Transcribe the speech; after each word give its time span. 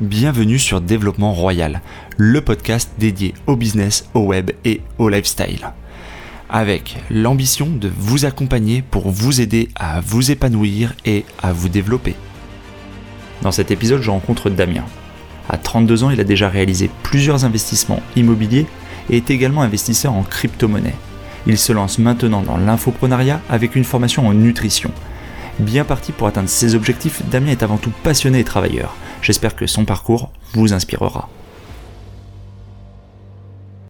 Bienvenue 0.00 0.58
sur 0.58 0.80
Développement 0.80 1.32
Royal, 1.32 1.80
le 2.16 2.40
podcast 2.40 2.90
dédié 2.98 3.32
au 3.46 3.54
business, 3.54 4.08
au 4.12 4.22
web 4.22 4.50
et 4.64 4.80
au 4.98 5.08
lifestyle. 5.08 5.70
Avec 6.50 6.96
l'ambition 7.10 7.68
de 7.68 7.88
vous 7.96 8.24
accompagner 8.24 8.82
pour 8.82 9.08
vous 9.10 9.40
aider 9.40 9.68
à 9.76 10.00
vous 10.00 10.32
épanouir 10.32 10.94
et 11.04 11.24
à 11.40 11.52
vous 11.52 11.68
développer. 11.68 12.16
Dans 13.42 13.52
cet 13.52 13.70
épisode, 13.70 14.02
je 14.02 14.10
rencontre 14.10 14.50
Damien. 14.50 14.84
À 15.48 15.58
32 15.58 16.02
ans, 16.02 16.10
il 16.10 16.18
a 16.18 16.24
déjà 16.24 16.48
réalisé 16.48 16.90
plusieurs 17.04 17.44
investissements 17.44 18.02
immobiliers 18.16 18.66
et 19.10 19.18
est 19.18 19.30
également 19.30 19.62
investisseur 19.62 20.12
en 20.12 20.24
crypto-monnaie. 20.24 20.96
Il 21.46 21.56
se 21.56 21.72
lance 21.72 22.00
maintenant 22.00 22.42
dans 22.42 22.56
l'infoprenariat 22.56 23.40
avec 23.48 23.76
une 23.76 23.84
formation 23.84 24.26
en 24.26 24.34
nutrition. 24.34 24.90
Bien 25.60 25.84
parti 25.84 26.10
pour 26.10 26.26
atteindre 26.26 26.48
ses 26.48 26.74
objectifs, 26.74 27.22
Damien 27.30 27.52
est 27.52 27.62
avant 27.62 27.76
tout 27.76 27.92
passionné 28.02 28.40
et 28.40 28.44
travailleur. 28.44 28.96
J'espère 29.22 29.54
que 29.54 29.68
son 29.68 29.84
parcours 29.84 30.30
vous 30.54 30.72
inspirera. 30.72 31.28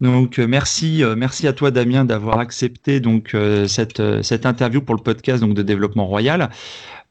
Donc 0.01 0.39
euh, 0.39 0.47
merci, 0.47 1.03
euh, 1.03 1.15
merci 1.15 1.47
à 1.47 1.53
toi 1.53 1.71
Damien 1.71 2.05
d'avoir 2.05 2.39
accepté 2.39 2.99
donc 2.99 3.33
euh, 3.33 3.67
cette, 3.67 4.01
cette 4.23 4.45
interview 4.45 4.81
pour 4.81 4.95
le 4.95 5.01
podcast 5.01 5.41
donc 5.41 5.53
de 5.53 5.61
développement 5.61 6.05
royal. 6.05 6.49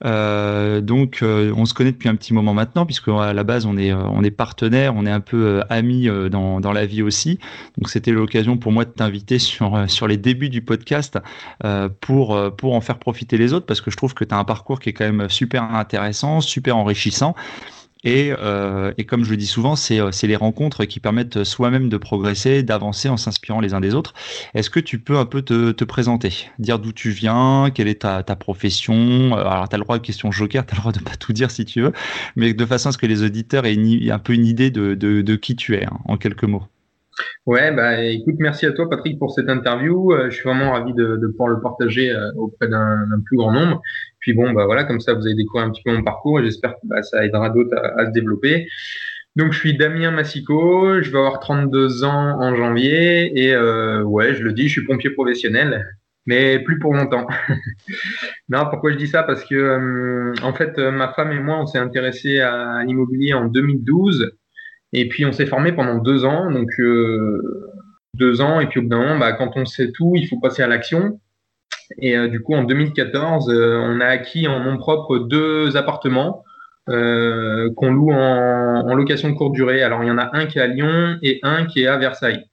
Donc, 0.02 1.20
on 1.22 1.64
se 1.64 1.72
connaît 1.72 1.92
depuis 1.92 2.10
un 2.10 2.16
petit 2.16 2.34
moment 2.34 2.52
maintenant, 2.52 2.84
puisque 2.84 3.08
à 3.08 3.32
la 3.32 3.42
base, 3.42 3.64
on 3.64 3.78
est, 3.78 3.90
euh, 3.90 4.04
on 4.12 4.22
est 4.22 4.30
partenaire, 4.30 4.94
on 4.94 5.06
est 5.06 5.10
un 5.10 5.20
peu 5.20 5.62
amis 5.70 6.08
dans, 6.30 6.60
dans 6.60 6.72
la 6.72 6.84
vie 6.84 7.00
aussi. 7.00 7.38
Donc, 7.78 7.88
c'était 7.88 8.10
l'occasion 8.10 8.58
pour 8.58 8.70
moi 8.70 8.84
de 8.84 8.90
t'inviter 8.90 9.38
sur, 9.38 9.88
sur 9.88 10.06
les 10.06 10.18
débuts 10.18 10.50
du 10.50 10.60
podcast 10.60 11.18
pour, 12.02 12.38
pour 12.58 12.74
en 12.74 12.82
faire 12.82 12.98
profiter 12.98 13.38
les 13.38 13.54
autres, 13.54 13.64
parce 13.64 13.80
que 13.80 13.90
je 13.90 13.96
trouve 13.96 14.12
que 14.12 14.24
tu 14.24 14.34
as 14.34 14.38
un 14.38 14.44
parcours 14.44 14.78
qui 14.78 14.90
est 14.90 14.92
quand 14.92 15.10
même 15.10 15.30
super 15.30 15.62
intéressant, 15.62 16.42
super 16.42 16.76
enrichissant. 16.76 17.34
Et, 18.04 18.32
euh, 18.38 18.92
et, 18.98 19.04
comme 19.04 19.24
je 19.24 19.30
le 19.30 19.36
dis 19.36 19.46
souvent, 19.46 19.74
euh, 19.90 20.12
c'est 20.12 20.26
les 20.26 20.36
rencontres 20.36 20.84
qui 20.84 21.00
permettent 21.00 21.44
soi-même 21.44 21.88
de 21.88 21.96
progresser, 21.96 22.62
d'avancer 22.62 23.08
en 23.08 23.16
s'inspirant 23.16 23.60
les 23.60 23.74
uns 23.74 23.80
des 23.80 23.94
autres. 23.94 24.14
Est-ce 24.54 24.70
que 24.70 24.80
tu 24.80 24.98
peux 24.98 25.18
un 25.18 25.26
peu 25.26 25.42
te, 25.42 25.72
te 25.72 25.84
présenter, 25.84 26.50
dire 26.58 26.78
d'où 26.78 26.92
tu 26.92 27.10
viens, 27.10 27.70
quelle 27.74 27.88
est 27.88 28.02
ta, 28.02 28.22
ta 28.22 28.36
profession? 28.36 28.94
Euh, 29.36 29.44
Alors, 29.46 29.68
tu 29.68 29.74
as 29.74 29.78
le 29.78 29.84
droit 29.84 29.98
de 29.98 30.02
question 30.02 30.30
joker, 30.30 30.66
tu 30.66 30.72
as 30.72 30.76
le 30.76 30.80
droit 30.80 30.92
de 30.92 31.00
pas 31.00 31.16
tout 31.16 31.32
dire 31.32 31.50
si 31.50 31.64
tu 31.64 31.80
veux, 31.82 31.92
mais 32.36 32.54
de 32.54 32.66
façon 32.66 32.90
à 32.90 32.92
ce 32.92 32.98
que 32.98 33.06
les 33.06 33.22
auditeurs 33.22 33.66
aient 33.66 33.76
un 34.10 34.18
peu 34.18 34.34
une 34.34 34.46
idée 34.46 34.70
de, 34.70 34.94
de, 34.94 35.22
de 35.22 35.36
qui 35.36 35.56
tu 35.56 35.74
es, 35.74 35.84
hein, 35.84 35.98
en 36.04 36.16
quelques 36.16 36.44
mots. 36.44 36.64
Ouais, 37.46 37.72
bah 37.72 38.02
écoute, 38.02 38.36
merci 38.38 38.66
à 38.66 38.72
toi 38.72 38.88
Patrick 38.88 39.18
pour 39.18 39.30
cette 39.32 39.48
interview. 39.48 40.12
je 40.24 40.30
suis 40.30 40.44
vraiment 40.44 40.72
ravi 40.72 40.92
de, 40.94 41.26
pouvoir 41.28 41.50
le 41.50 41.60
partager 41.60 42.14
auprès 42.36 42.68
d'un 42.68 43.06
plus 43.24 43.36
grand 43.36 43.52
nombre. 43.52 43.82
Puis 44.24 44.32
bon, 44.32 44.52
bah 44.52 44.64
voilà, 44.64 44.84
comme 44.84 45.00
ça, 45.00 45.12
vous 45.12 45.26
avez 45.26 45.34
découvert 45.34 45.66
un 45.66 45.70
petit 45.70 45.82
peu 45.82 45.92
mon 45.92 46.02
parcours 46.02 46.40
et 46.40 46.44
j'espère 46.44 46.72
que 46.72 46.78
bah, 46.84 47.02
ça 47.02 47.26
aidera 47.26 47.50
d'autres 47.50 47.76
à, 47.76 48.06
se 48.06 48.10
développer. 48.10 48.66
Donc, 49.36 49.52
je 49.52 49.58
suis 49.58 49.76
Damien 49.76 50.12
Massico, 50.12 51.02
je 51.02 51.10
vais 51.10 51.18
avoir 51.18 51.40
32 51.40 52.04
ans 52.04 52.40
en 52.40 52.56
janvier 52.56 53.38
et 53.38 53.54
euh, 53.54 54.02
ouais, 54.02 54.34
je 54.34 54.42
le 54.42 54.54
dis, 54.54 54.68
je 54.68 54.80
suis 54.80 54.86
pompier 54.86 55.10
professionnel, 55.10 55.84
mais 56.24 56.58
plus 56.58 56.78
pour 56.78 56.94
longtemps. 56.94 57.26
non, 58.48 58.64
pourquoi 58.70 58.92
je 58.92 58.96
dis 58.96 59.08
ça? 59.08 59.24
Parce 59.24 59.44
que 59.44 59.54
euh, 59.54 60.32
en 60.42 60.54
fait, 60.54 60.78
ma 60.78 61.12
femme 61.12 61.32
et 61.32 61.40
moi, 61.40 61.60
on 61.60 61.66
s'est 61.66 61.76
intéressés 61.76 62.40
à 62.40 62.82
l'immobilier 62.82 63.34
en 63.34 63.44
2012 63.44 64.32
et 64.94 65.08
puis 65.08 65.26
on 65.26 65.32
s'est 65.32 65.46
formé 65.46 65.72
pendant 65.72 65.96
deux 65.98 66.24
ans, 66.24 66.50
donc 66.50 66.68
euh, 66.78 67.72
deux 68.14 68.40
ans 68.40 68.60
et 68.60 68.66
puis 68.66 68.78
au 68.78 68.84
bout 68.84 68.90
d'un 68.90 68.98
moment, 68.98 69.18
bah, 69.18 69.32
quand 69.32 69.50
on 69.56 69.66
sait 69.66 69.90
tout, 69.90 70.12
il 70.14 70.28
faut 70.28 70.38
passer 70.38 70.62
à 70.62 70.68
l'action. 70.68 71.20
Et 71.98 72.16
euh, 72.16 72.28
du 72.28 72.40
coup, 72.40 72.54
en 72.54 72.62
2014, 72.62 73.50
euh, 73.50 73.76
on 73.82 74.00
a 74.00 74.06
acquis 74.06 74.46
en 74.46 74.60
nom 74.60 74.78
propre 74.78 75.18
deux 75.18 75.76
appartements 75.76 76.44
qu'on 76.86 77.92
loue 77.92 78.12
en, 78.12 78.94
location 78.94 79.34
courte 79.34 79.54
durée. 79.54 79.82
Alors, 79.82 80.04
il 80.04 80.08
y 80.08 80.10
en 80.10 80.18
a 80.18 80.30
un 80.34 80.44
qui 80.44 80.58
est 80.58 80.62
à 80.62 80.66
Lyon 80.66 81.16
et 81.22 81.40
un 81.42 81.64
qui 81.64 81.82
est 81.82 81.86
à 81.86 81.96
Versailles. 81.96 82.44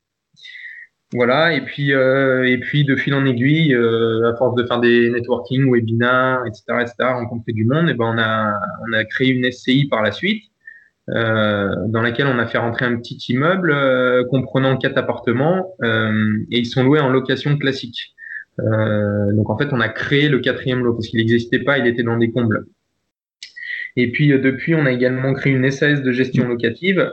Voilà, 1.14 1.54
et 1.54 1.60
puis, 1.60 1.90
et 1.92 2.58
puis 2.62 2.86
de 2.86 2.96
fil 2.96 3.14
en 3.14 3.26
aiguille, 3.26 3.76
à 3.76 4.34
force 4.38 4.56
de 4.56 4.64
faire 4.64 4.80
des 4.80 5.10
networking, 5.10 5.70
webinars, 5.70 6.46
etc., 6.48 6.64
etc., 6.80 6.94
rencontrer 7.00 7.52
du 7.52 7.66
monde, 7.66 7.90
et 7.90 7.94
ben 7.94 8.06
on 8.06 8.18
a, 8.18 8.54
on 8.88 8.94
a 8.94 9.04
créé 9.04 9.32
une 9.32 9.52
SCI 9.52 9.90
par 9.90 10.02
la 10.02 10.14
suite, 10.14 10.51
dans 11.12 12.02
laquelle 12.02 12.28
on 12.28 12.40
a 12.40 12.46
fait 12.46 12.58
rentrer 12.58 12.86
un 12.86 12.96
petit 12.98 13.18
immeuble 13.30 13.76
comprenant 14.30 14.78
quatre 14.78 14.98
appartements, 14.98 15.76
et 15.84 16.58
ils 16.58 16.66
sont 16.66 16.84
loués 16.84 17.00
en 17.00 17.10
location 17.10 17.58
classique. 17.58 18.16
Euh, 18.60 19.32
donc 19.34 19.50
en 19.50 19.58
fait, 19.58 19.70
on 19.72 19.80
a 19.80 19.90
créé 19.90 20.30
le 20.30 20.40
quatrième 20.40 20.84
lot 20.84 20.94
parce 20.94 21.08
qu'il 21.08 21.20
n'existait 21.20 21.60
pas, 21.60 21.78
il 21.78 21.88
était 21.88 22.04
dans 22.04 22.18
des 22.18 22.32
combles. 22.32 22.66
Et 23.96 24.12
puis 24.12 24.32
euh, 24.32 24.40
depuis, 24.40 24.76
on 24.76 24.86
a 24.86 24.92
également 24.92 25.34
créé 25.34 25.54
une 25.54 25.70
SAS 25.72 26.02
de 26.02 26.12
gestion 26.12 26.48
locative. 26.48 27.12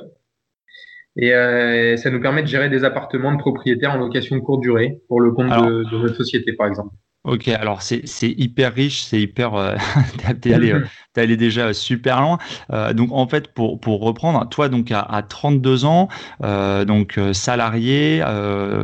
Et 1.17 1.35
euh, 1.35 1.97
ça 1.97 2.11
nous 2.11 2.21
permet 2.21 2.43
de 2.43 2.49
gérer 2.49 2.69
des 2.69 2.85
appartements 2.85 3.33
de 3.33 3.39
propriétaires 3.39 3.93
en 3.93 3.99
location 3.99 4.41
courte 4.41 4.61
durée 4.61 5.01
pour 5.09 5.21
le 5.21 5.33
compte 5.33 5.49
de, 5.49 5.91
de 5.91 6.03
notre 6.03 6.15
société, 6.15 6.53
par 6.53 6.69
exemple. 6.69 6.95
Ok, 7.25 7.49
alors 7.49 7.83
c'est 7.83 8.05
hyper 8.23 8.73
riche, 8.73 9.03
c'est 9.03 9.21
hyper. 9.21 9.55
Euh, 9.55 9.75
t'es 10.41 10.55
allé, 10.55 10.73
euh, 10.73 10.87
allé, 11.17 11.37
déjà 11.37 11.75
super 11.75 12.21
loin. 12.23 12.39
Euh, 12.73 12.93
donc 12.95 13.11
en 13.13 13.27
fait, 13.27 13.53
pour, 13.53 13.81
pour 13.81 14.01
reprendre, 14.01 14.49
toi 14.49 14.69
donc 14.69 14.93
à, 14.93 15.01
à 15.01 15.23
32 15.23 15.85
ans, 15.85 16.09
euh, 16.45 16.85
donc 16.85 17.19
salarié, 17.33 18.23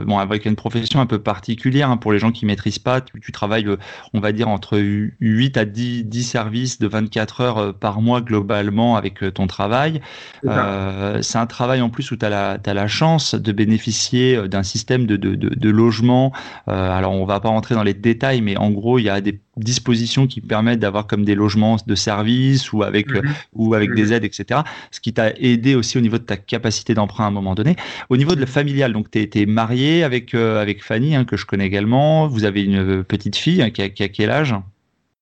bon 0.05 0.19
avec 0.19 0.47
une 0.47 0.57
profession 0.57 1.01
un 1.01 1.07
peu 1.07 1.21
particulière 1.21 1.91
hein, 1.91 1.97
pour 1.97 2.13
les 2.13 2.19
gens 2.19 2.33
qui 2.33 2.45
maîtrisent 2.45 2.81
pas, 2.81 3.01
tu, 3.01 3.21
tu, 3.21 3.31
travailles, 3.31 3.69
on 4.13 4.21
va 4.21 4.33
dire 4.33 4.49
entre 4.49 4.79
8 4.79 5.57
à 5.57 5.65
10, 5.65 6.05
10 6.05 6.25
services 6.25 6.79
de 6.81 6.89
24 6.89 7.41
heures 7.41 7.75
par 7.75 8.01
mois 8.01 8.21
globalement 8.21 8.97
avec 8.97 9.33
ton 9.33 9.47
travail. 9.47 10.01
C'est 10.43 11.39
un 11.39 11.47
travail 11.47 11.81
en 11.81 11.89
plus 11.89 12.11
où 12.11 12.17
tu 12.17 12.27
as 12.27 12.31
la, 12.31 12.59
as 12.67 12.75
la 12.75 12.89
chance 12.89 13.37
de 13.37 13.53
bénéficier 13.53 14.49
d'un 14.49 14.65
système 14.65 15.07
de, 15.07 15.17
de, 15.17 15.37
de, 15.37 15.55
de 15.55 15.71
logement. 15.71 16.33
alors 16.67 17.13
on 17.13 17.25
va 17.25 17.39
pas 17.39 17.49
rentrer 17.49 17.77
dans 17.77 17.85
les 17.85 17.95
détails 17.95 18.24
mais 18.43 18.57
en 18.57 18.71
gros, 18.71 18.99
il 18.99 19.05
y 19.05 19.09
a 19.09 19.21
des 19.21 19.41
dispositions 19.57 20.27
qui 20.27 20.41
permettent 20.41 20.81
d'avoir 20.81 21.07
comme 21.07 21.25
des 21.25 21.35
logements 21.35 21.77
de 21.87 21.95
service 21.95 22.73
ou 22.73 22.83
avec, 22.83 23.11
mhm. 23.11 23.23
ou 23.55 23.75
avec 23.75 23.95
des 23.95 24.07
mhm. 24.07 24.13
aides, 24.13 24.25
etc. 24.25 24.61
Ce 24.91 25.01
qui 25.01 25.13
t'a 25.13 25.31
aidé 25.31 25.75
aussi 25.75 25.99
au 25.99 26.01
niveau 26.01 26.19
de 26.19 26.25
ta 26.25 26.37
capacité 26.37 26.95
d'emprunt 26.95 27.25
à 27.25 27.29
un 27.29 27.33
moment 27.33 27.55
donné. 27.55 27.77
Au 28.09 28.17
niveau 28.17 28.35
de 28.35 28.41
la 28.41 28.47
familiale, 28.47 28.93
donc 28.93 29.11
tu 29.11 29.29
es, 29.33 29.47
marié 29.47 30.05
avec, 30.05 30.35
euh, 30.35 30.61
avec 30.61 30.83
Fanny, 30.83 31.15
hein, 31.15 31.25
que 31.25 31.37
je 31.37 31.47
connais 31.47 31.67
également. 31.67 32.27
Vous 32.27 32.45
avez 32.45 32.63
une 32.63 33.01
euh, 33.01 33.03
petite 33.03 33.37
fille 33.37 33.63
hein, 33.63 33.71
qui, 33.71 33.83
a, 33.83 33.89
qui, 33.89 34.03
a, 34.03 34.09
quel 34.09 34.31
âge? 34.31 34.55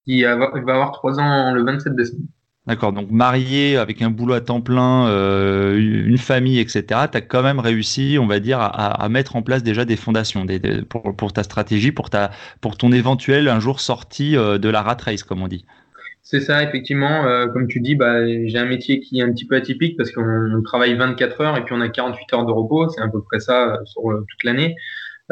Il 0.07 0.25
va 0.25 0.51
avoir 0.55 0.93
3 0.93 1.21
ans 1.21 1.55
le 1.55 1.63
27 1.65 1.95
décembre. 1.95 2.23
D'accord, 2.65 2.93
donc 2.93 3.11
marié 3.11 3.77
avec 3.77 4.03
un 4.03 4.11
boulot 4.11 4.35
à 4.35 4.41
temps 4.41 4.61
plein, 4.61 5.09
euh, 5.09 5.77
une 5.77 6.17
famille, 6.17 6.61
etc., 6.61 6.85
tu 7.11 7.19
as 7.19 7.21
quand 7.21 7.43
même 7.43 7.59
réussi, 7.59 8.19
on 8.21 8.29
va 8.29 8.39
dire, 8.39 8.61
à, 8.61 9.09
mettre 9.09 9.35
en 9.35 9.43
place 9.43 9.65
déjà 9.65 9.85
des 9.85 9.97
fondations 9.97 10.45
des, 10.45 10.61
pour, 10.89 11.17
pour, 11.17 11.33
ta 11.33 11.43
stratégie, 11.43 11.91
pour, 11.91 12.09
ta, 12.09 12.31
pour 12.61 12.77
ton 12.77 12.93
éventuel 12.93 13.49
un 13.49 13.59
jour 13.59 13.81
sorti 13.81 14.37
euh, 14.37 14.59
de 14.59 14.69
la 14.69 14.81
rat 14.81 14.97
race, 15.05 15.25
comme 15.25 15.43
on 15.43 15.49
dit. 15.49 15.65
C'est 16.23 16.39
ça, 16.39 16.63
effectivement. 16.63 17.25
Euh, 17.27 17.49
comme 17.49 17.67
tu 17.67 17.81
dis, 17.81 17.97
bah, 17.97 18.25
j'ai 18.47 18.59
un 18.59 18.65
métier 18.65 19.01
qui 19.01 19.19
est 19.19 19.23
un 19.25 19.33
petit 19.33 19.45
peu 19.45 19.57
atypique 19.57 19.97
parce 19.97 20.13
qu'on 20.13 20.63
travaille 20.65 20.95
24 20.95 21.41
heures 21.41 21.57
et 21.57 21.65
puis 21.65 21.75
on 21.77 21.81
a 21.81 21.89
48 21.89 22.33
heures 22.33 22.47
de 22.47 22.53
repos. 22.53 22.89
C'est 22.91 23.01
à 23.01 23.09
peu 23.09 23.23
près 23.23 23.41
ça 23.41 23.81
sur 23.87 24.03
toute 24.03 24.45
l'année. 24.45 24.77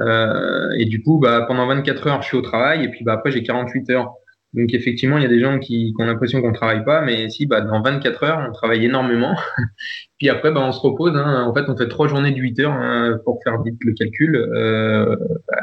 et 0.01 0.85
du 0.85 1.01
coup, 1.01 1.21
bah, 1.21 1.43
pendant 1.47 1.69
24 1.69 2.09
heures, 2.09 2.23
je 2.23 2.27
suis 2.27 2.37
au 2.37 2.43
travail 2.43 2.83
et 2.83 2.89
puis 2.89 3.05
bah, 3.05 3.12
après, 3.12 3.31
j'ai 3.31 3.45
48 3.45 3.91
heures. 3.91 4.15
Donc 4.53 4.75
effectivement, 4.75 5.16
il 5.16 5.22
y 5.22 5.27
a 5.27 5.28
des 5.28 5.41
gens 5.41 5.61
qui, 5.61 5.94
qui 5.94 6.03
ont 6.03 6.06
l'impression 6.06 6.43
qu'on 6.43 6.53
travaille 6.53 6.84
pas, 6.84 7.03
mais 7.03 7.28
si, 7.28 7.47
bah, 7.47 7.61
dans 7.61 7.83
24 7.83 8.25
heures, 8.25 8.47
on 8.49 8.53
travaille 8.53 8.84
énormément. 8.84 9.37
Puis 10.19 10.28
après, 10.28 10.50
bah, 10.50 10.61
on 10.65 10.72
se 10.72 10.81
repose. 10.81 11.16
Hein. 11.16 11.44
En 11.44 11.55
fait, 11.55 11.69
on 11.69 11.77
fait 11.77 11.88
trois 11.88 12.09
journées 12.09 12.33
de 12.33 12.37
8 12.38 12.59
heures 12.61 12.72
hein, 12.72 13.19
pour 13.25 13.41
faire 13.44 13.62
vite 13.62 13.78
le 13.84 13.93
calcul. 13.93 14.34
Euh, 14.34 15.15
bah, 15.49 15.56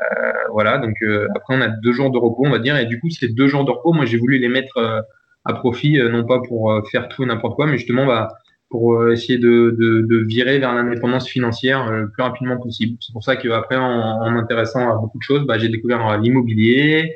voilà. 0.51 0.77
Donc 0.77 0.95
euh, 1.01 1.27
après, 1.35 1.55
on 1.55 1.61
a 1.61 1.67
deux 1.67 1.91
jours 1.91 2.11
de 2.11 2.17
repos, 2.17 2.43
on 2.45 2.49
va 2.49 2.59
dire. 2.59 2.77
Et 2.77 2.85
du 2.85 2.99
coup, 2.99 3.09
ces 3.09 3.27
deux 3.27 3.47
jours 3.47 3.65
de 3.65 3.71
repos, 3.71 3.91
moi, 3.91 4.05
j'ai 4.05 4.17
voulu 4.17 4.37
les 4.39 4.47
mettre 4.47 4.77
euh, 4.77 5.01
à 5.43 5.53
profit, 5.53 5.99
euh, 5.99 6.09
non 6.09 6.25
pas 6.25 6.39
pour 6.47 6.81
faire 6.89 7.09
tout 7.09 7.23
et 7.23 7.25
n'importe 7.25 7.55
quoi, 7.55 7.67
mais 7.67 7.77
justement, 7.77 8.05
bah, 8.05 8.29
pour 8.69 9.09
essayer 9.11 9.37
de, 9.37 9.75
de, 9.79 10.01
de 10.01 10.17
virer 10.25 10.59
vers 10.59 10.73
l'indépendance 10.73 11.27
financière 11.27 11.89
le 11.91 12.09
plus 12.09 12.21
rapidement 12.23 12.57
possible. 12.57 12.97
C'est 13.01 13.13
pour 13.13 13.23
ça 13.23 13.35
qu'après, 13.37 13.77
en, 13.77 13.83
en 13.83 14.31
m'intéressant 14.31 14.89
à 14.89 14.95
beaucoup 14.95 15.17
de 15.17 15.23
choses, 15.23 15.45
bah, 15.45 15.57
j'ai 15.57 15.69
découvert 15.69 16.17
l'immobilier. 16.17 17.15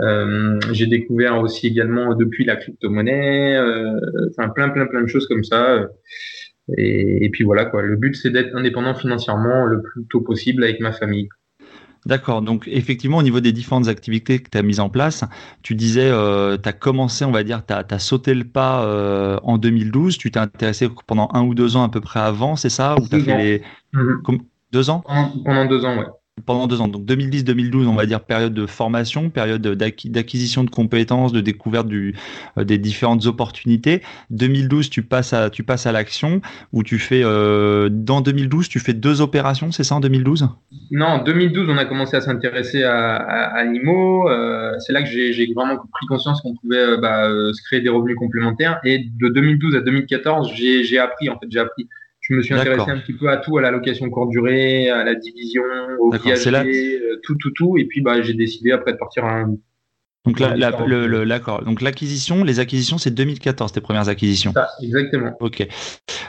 Euh, 0.00 0.60
j'ai 0.72 0.86
découvert 0.86 1.40
aussi 1.40 1.66
également 1.66 2.14
depuis 2.14 2.44
la 2.44 2.56
crypto-monnaie, 2.56 3.56
euh, 3.56 3.98
enfin 4.30 4.48
plein 4.48 4.68
plein 4.68 4.86
plein 4.86 5.02
de 5.02 5.08
choses 5.08 5.26
comme 5.26 5.44
ça. 5.44 5.88
Et, 6.76 7.24
et 7.24 7.30
puis 7.30 7.44
voilà 7.44 7.64
quoi. 7.64 7.82
Le 7.82 7.96
but 7.96 8.14
c'est 8.14 8.30
d'être 8.30 8.54
indépendant 8.54 8.94
financièrement 8.94 9.64
le 9.64 9.82
plus 9.82 10.04
tôt 10.08 10.20
possible 10.20 10.62
avec 10.64 10.80
ma 10.80 10.92
famille. 10.92 11.28
D'accord, 12.06 12.42
donc 12.42 12.66
effectivement 12.68 13.18
au 13.18 13.22
niveau 13.22 13.40
des 13.40 13.52
différentes 13.52 13.88
activités 13.88 14.38
que 14.38 14.48
tu 14.48 14.56
as 14.56 14.62
mises 14.62 14.80
en 14.80 14.88
place, 14.88 15.24
tu 15.62 15.74
disais, 15.74 16.08
euh, 16.10 16.56
tu 16.56 16.68
as 16.68 16.72
commencé, 16.72 17.24
on 17.24 17.32
va 17.32 17.42
dire, 17.42 17.62
tu 17.66 17.74
as, 17.74 17.98
sauté 17.98 18.34
le 18.34 18.44
pas 18.44 18.84
euh, 18.84 19.38
en 19.42 19.58
2012, 19.58 20.16
tu 20.16 20.30
t'es 20.30 20.38
intéressé 20.38 20.88
pendant 21.06 21.28
un 21.34 21.42
ou 21.42 21.54
deux 21.54 21.76
ans 21.76 21.82
à 21.82 21.88
peu 21.88 22.00
près 22.00 22.20
avant, 22.20 22.56
c'est 22.56 22.70
ça? 22.70 22.96
Ou 22.96 23.04
as 23.14 23.20
fait 23.20 23.36
les... 23.36 23.62
Mhm. 23.92 24.22
Deux 24.70 24.90
ans? 24.90 25.02
Pendant, 25.44 25.66
deux 25.66 25.84
ans, 25.84 25.98
ouais. 25.98 26.06
Pendant 26.44 26.66
deux 26.66 26.80
ans. 26.80 26.88
Donc 26.88 27.04
2010-2012, 27.04 27.86
on 27.86 27.94
va 27.94 28.06
dire 28.06 28.20
période 28.20 28.54
de 28.54 28.66
formation, 28.66 29.30
période 29.30 29.62
d'acquisition 29.62 30.64
de 30.64 30.70
compétences, 30.70 31.32
de 31.32 31.40
découverte 31.40 31.88
euh, 31.90 32.64
des 32.64 32.78
différentes 32.78 33.26
opportunités. 33.26 34.02
2012, 34.30 34.90
tu 34.90 35.02
passes 35.02 35.32
à, 35.32 35.92
l'action 35.92 36.40
où 36.72 36.82
tu 36.82 36.98
fais, 36.98 37.22
euh, 37.24 37.88
dans 37.90 38.20
2012, 38.20 38.68
tu 38.68 38.80
fais 38.80 38.92
deux 38.92 39.20
opérations, 39.20 39.72
c'est 39.72 39.84
ça 39.84 39.94
en 39.94 40.00
2012 40.00 40.48
Non, 40.90 41.06
en 41.06 41.22
2012, 41.22 41.68
on 41.70 41.78
a 41.78 41.84
commencé 41.84 42.16
à 42.16 42.20
s'intéresser 42.20 42.82
à, 42.82 43.16
à, 43.16 43.64
l'IMO. 43.64 44.28
Euh, 44.28 44.72
c'est 44.78 44.92
là 44.92 45.02
que 45.02 45.08
j'ai 45.08 45.52
vraiment 45.54 45.76
pris 45.76 46.06
conscience 46.06 46.40
qu'on 46.40 46.54
pouvait 46.54 46.98
bah, 46.98 47.28
se 47.52 47.62
créer 47.62 47.80
des 47.80 47.88
revenus 47.88 48.16
complémentaires. 48.16 48.80
Et 48.84 49.06
de 49.20 49.28
2012 49.28 49.76
à 49.76 49.80
2014, 49.80 50.52
j'ai 50.54 50.98
appris, 50.98 51.28
en 51.28 51.38
fait, 51.38 51.46
j'ai 51.50 51.60
appris 51.60 51.88
je 52.28 52.34
me 52.34 52.42
suis 52.42 52.54
intéressé 52.54 52.90
un 52.90 52.98
petit 52.98 53.14
peu 53.14 53.28
à 53.28 53.38
tout, 53.38 53.56
à 53.58 53.62
la 53.62 53.70
location 53.70 54.10
courte 54.10 54.30
durée, 54.30 54.90
à 54.90 55.02
la 55.02 55.14
division, 55.14 55.62
au 55.98 56.10
viager, 56.10 57.00
euh, 57.00 57.20
tout, 57.22 57.36
tout, 57.36 57.50
tout. 57.52 57.78
Et 57.78 57.86
puis, 57.86 58.02
bah, 58.02 58.20
j'ai 58.20 58.34
décidé 58.34 58.70
après 58.70 58.92
de 58.92 58.98
partir 58.98 59.24
un, 59.24 59.56
donc 60.28 60.40
là, 60.40 61.24
l'accord. 61.24 61.64
Donc 61.64 61.80
l'acquisition, 61.80 62.44
les 62.44 62.60
acquisitions, 62.60 62.98
c'est 62.98 63.10
2014 63.10 63.72
tes 63.72 63.80
premières 63.80 64.08
acquisitions. 64.08 64.52
exactement. 64.82 65.32
Ok. 65.40 65.66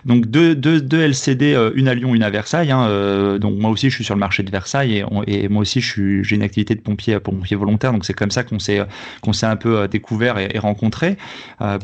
Donc 0.06 0.28
deux, 0.28 0.56
deux, 0.56 0.80
deux 0.80 1.02
LCD, 1.02 1.54
euh, 1.54 1.72
une 1.76 1.88
à 1.88 1.94
Lyon, 1.94 2.16
une 2.16 2.24
à 2.24 2.30
Versailles. 2.30 2.72
Hein, 2.72 2.88
euh, 2.88 3.38
donc 3.38 3.58
moi 3.58 3.70
aussi, 3.70 3.90
je 3.90 3.96
suis 3.96 4.04
sur 4.04 4.16
le 4.16 4.20
marché 4.20 4.44
de 4.44 4.52
Versailles 4.52 5.04
et, 5.28 5.44
et 5.44 5.50
moi 5.50 5.62
aussi, 5.62 5.82
je 5.82 6.24
j'ai 6.24 6.36
une 6.36 6.44
activité 6.44 6.76
de 6.76 6.82
pompier, 6.82 7.20
pompier 7.20 7.58
volontaire. 7.58 7.92
Donc 7.92 8.06
c'est 8.06 8.14
comme 8.14 8.32
ça 8.32 8.44
qu'on 8.44 8.60
s'est 8.60 8.82
qu'on 9.22 9.34
s'est 9.34 9.46
un 9.46 9.58
peu 9.58 9.80
euh, 9.80 9.88
découvert 9.88 10.38
et, 10.38 10.58
rencontré 10.60 11.18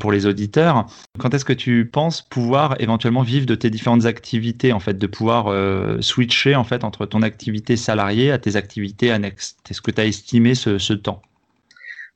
pour 0.02 0.12
les 0.12 0.26
auditeurs. 0.26 0.86
Quand 1.18 1.34
est-ce 1.34 1.46
que 1.46 1.54
tu 1.54 1.86
penses 1.86 2.22
pouvoir 2.22 2.76
éventuellement 2.80 3.22
vivre 3.22 3.46
de 3.46 3.56
tes 3.56 3.70
différentes 3.70 4.06
activités, 4.06 4.74
en 4.74 4.80
fait, 4.80 4.98
de 4.98 5.08
pouvoir 5.08 5.54
switcher 6.02 6.56
en 6.56 6.66
fait 6.66 6.84
entre 6.84 7.06
ton 7.06 7.22
activité 7.22 7.78
salariée 7.78 8.32
à 8.32 8.38
tes 8.38 8.58
activités 8.58 9.12
annexes? 9.12 9.56
Est-ce 9.70 9.82
que 9.82 9.92
tu 9.92 10.02
as 10.02 10.06
estimé 10.06 10.56
ce, 10.56 10.78
ce 10.78 10.94
temps? 10.94 11.22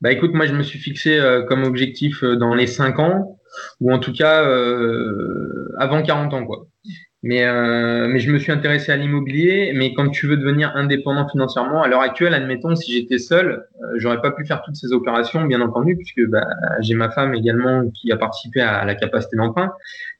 Bah 0.01 0.12
écoute, 0.12 0.34
moi 0.34 0.46
je 0.46 0.54
me 0.54 0.63
suis 0.63 0.80
fixé 0.80 1.19
euh, 1.19 1.44
comme 1.44 1.63
objectif 1.63 2.24
euh, 2.24 2.36
dans 2.36 2.56
les 2.56 2.68
5 2.68 3.00
ans, 3.00 3.40
ou 3.81 3.92
en 3.92 4.00
tout 4.00 4.13
cas 4.13 4.44
euh, 4.46 5.74
avant 5.78 6.01
40 6.01 6.34
ans 6.34 6.46
quoi. 6.46 6.68
Mais, 7.22 7.44
euh, 7.44 8.07
mais 8.07 8.19
je 8.19 8.31
me 8.31 8.38
suis 8.38 8.51
intéressé 8.51 8.92
à 8.92 8.96
l'immobilier. 8.96 9.74
Mais 9.75 9.94
quand 9.94 10.10
tu 10.10 10.25
veux 10.28 10.38
devenir 10.38 10.72
indépendant 10.75 11.28
financièrement, 11.28 11.84
à 11.84 11.88
l'heure 11.88 12.01
actuelle, 12.01 12.34
admettons, 12.34 12.75
si 12.75 12.94
j'étais 12.94 13.18
seul, 13.18 13.66
j'aurais 13.98 14.22
pas 14.22 14.31
pu 14.31 14.46
faire 14.46 14.62
toutes 14.62 14.75
ces 14.75 14.94
opérations, 14.94 15.44
bien 15.44 15.60
entendu, 15.62 15.98
puisque 15.98 16.25
bah, 16.30 16.48
j'ai 16.80 16.95
ma 16.95 17.10
femme 17.10 17.34
également 17.36 17.90
qui 17.90 18.12
a 18.12 18.18
participé 18.18 18.62
à 18.62 18.86
la 18.86 18.95
capacité 18.95 19.36
d'emprunt. 19.36 19.74